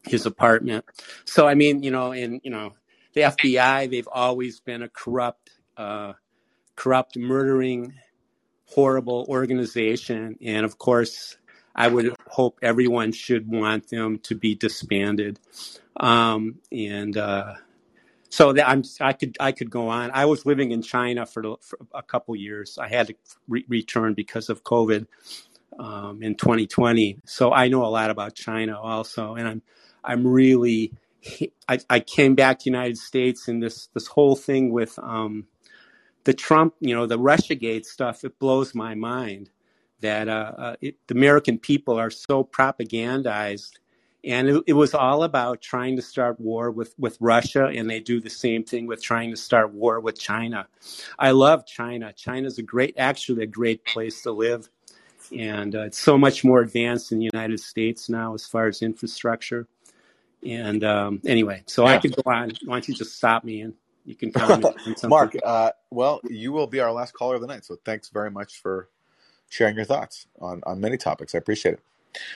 his 0.04 0.26
apartment. 0.26 0.84
So 1.24 1.46
I 1.46 1.54
mean, 1.54 1.82
you 1.82 1.90
know, 1.90 2.12
and 2.12 2.40
you 2.42 2.50
know, 2.50 2.72
the 3.14 3.22
FBI 3.22 3.90
they've 3.90 4.08
always 4.10 4.60
been 4.60 4.82
a 4.82 4.88
corrupt, 4.88 5.50
uh, 5.76 6.14
corrupt, 6.74 7.16
murdering, 7.16 7.94
horrible 8.66 9.26
organization, 9.28 10.38
and 10.42 10.64
of 10.64 10.78
course, 10.78 11.36
I 11.74 11.88
would 11.88 12.14
hope 12.26 12.58
everyone 12.62 13.12
should 13.12 13.48
want 13.48 13.88
them 13.88 14.18
to 14.20 14.34
be 14.34 14.54
disbanded. 14.54 15.38
Um, 15.96 16.58
and 16.70 17.16
uh, 17.16 17.54
so 18.32 18.54
that 18.54 18.68
I'm, 18.68 18.84
I 19.00 19.14
could 19.14 19.36
I 19.40 19.52
could 19.52 19.70
go 19.70 19.88
on. 19.90 20.12
I 20.14 20.26
was 20.26 20.46
living 20.46 20.72
in 20.72 20.82
China 20.82 21.26
for, 21.26 21.42
for 21.62 21.80
a 21.94 22.02
couple 22.04 22.36
years. 22.36 22.78
I 22.78 22.88
had 22.88 23.08
to 23.08 23.16
re- 23.48 23.66
return 23.68 24.14
because 24.14 24.50
of 24.50 24.64
COVID 24.64 25.06
um, 25.78 26.22
in 26.22 26.36
2020. 26.36 27.20
So 27.26 27.52
I 27.52 27.68
know 27.68 27.84
a 27.84 27.88
lot 27.88 28.10
about 28.10 28.34
China 28.34 28.80
also, 28.80 29.36
and 29.36 29.48
I'm 29.48 29.62
I'm 30.04 30.26
really 30.26 30.94
I, 31.68 31.80
I 31.90 32.00
came 32.00 32.34
back 32.36 32.60
to 32.60 32.64
the 32.64 32.70
United 32.70 32.98
States 32.98 33.48
and 33.48 33.62
this 33.62 33.88
this 33.94 34.08
whole 34.08 34.36
thing 34.36 34.72
with 34.72 34.98
um, 35.00 35.46
the 36.24 36.34
Trump, 36.34 36.74
you 36.80 36.94
know, 36.94 37.06
the 37.06 37.18
RussiaGate 37.18 37.86
stuff. 37.86 38.24
It 38.24 38.38
blows 38.38 38.74
my 38.74 38.94
mind 38.94 39.50
that 40.00 40.28
uh, 40.28 40.52
uh, 40.58 40.76
it, 40.80 40.96
the 41.08 41.14
American 41.16 41.58
people 41.58 41.98
are 41.98 42.10
so 42.10 42.44
propagandized. 42.44 43.72
And 44.24 44.48
it, 44.48 44.64
it, 44.68 44.72
was 44.74 44.94
all 44.94 45.24
about 45.24 45.60
trying 45.60 45.96
to 45.96 46.02
start 46.02 46.38
war 46.38 46.70
with, 46.70 46.94
with 46.96 47.16
Russia, 47.20 47.66
and 47.66 47.90
they 47.90 47.98
do 47.98 48.20
the 48.20 48.30
same 48.30 48.62
thing 48.62 48.86
with 48.86 49.02
trying 49.02 49.30
to 49.30 49.36
start 49.36 49.72
war 49.72 49.98
with 49.98 50.16
China. 50.16 50.68
I 51.18 51.32
love 51.32 51.66
China. 51.66 52.12
China's 52.12 52.58
a 52.58 52.62
great, 52.62 52.94
actually, 52.98 53.42
a 53.42 53.46
great 53.46 53.84
place 53.84 54.22
to 54.22 54.30
live 54.30 54.68
and 55.36 55.74
uh, 55.74 55.82
it's 55.82 55.98
so 55.98 56.18
much 56.18 56.44
more 56.44 56.60
advanced 56.60 57.12
in 57.12 57.18
the 57.18 57.28
United 57.32 57.60
States 57.60 58.08
now 58.08 58.34
as 58.34 58.46
far 58.46 58.66
as 58.66 58.82
infrastructure. 58.82 59.66
And 60.44 60.82
um, 60.84 61.20
anyway, 61.24 61.62
so 61.66 61.86
yeah. 61.86 61.94
I 61.94 61.98
could 61.98 62.16
go 62.16 62.30
on. 62.30 62.52
Why 62.64 62.74
don't 62.74 62.88
you 62.88 62.94
just 62.94 63.16
stop 63.16 63.44
me 63.44 63.60
and 63.60 63.74
you 64.04 64.14
can 64.14 64.32
comment 64.32 64.64
on 64.64 64.78
something? 64.84 65.10
Mark, 65.10 65.34
uh, 65.44 65.70
well, 65.90 66.20
you 66.28 66.52
will 66.52 66.66
be 66.66 66.80
our 66.80 66.92
last 66.92 67.12
caller 67.14 67.36
of 67.36 67.40
the 67.40 67.46
night, 67.46 67.64
so 67.64 67.76
thanks 67.84 68.08
very 68.08 68.30
much 68.30 68.60
for 68.60 68.88
sharing 69.48 69.76
your 69.76 69.84
thoughts 69.84 70.26
on 70.40 70.62
on 70.66 70.80
many 70.80 70.96
topics. 70.96 71.34
I 71.34 71.38
appreciate 71.38 71.74
it. 71.74 71.80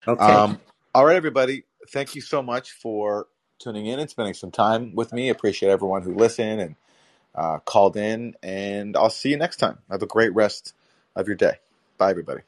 Okay. 0.07 0.22
Um, 0.22 0.61
all 0.95 1.05
right, 1.05 1.16
everybody. 1.16 1.64
Thank 1.91 2.14
you 2.14 2.22
so 2.22 2.43
much 2.43 2.72
for 2.72 3.28
tuning 3.61 3.87
in 3.87 4.01
and 4.01 4.11
spending 4.11 4.34
some 4.34 4.51
time 4.51 4.95
with 4.95 5.12
me. 5.12 5.30
Appreciate 5.30 5.70
everyone 5.70 6.03
who 6.03 6.14
listened 6.14 6.61
and 6.61 6.76
uh, 7.34 7.59
called 7.61 7.97
in, 7.97 8.34
and 8.43 8.97
I'll 8.97 9.11
see 9.11 9.30
you 9.30 9.39
next 9.39 9.57
time. 9.59 9.78
Have 9.91 10.03
a 10.03 10.07
great 10.07 10.34
rest 10.34 10.74
of 11.16 11.26
your 11.28 11.37
day. 11.37 11.61
Bye, 11.99 12.11
everybody. 12.11 12.43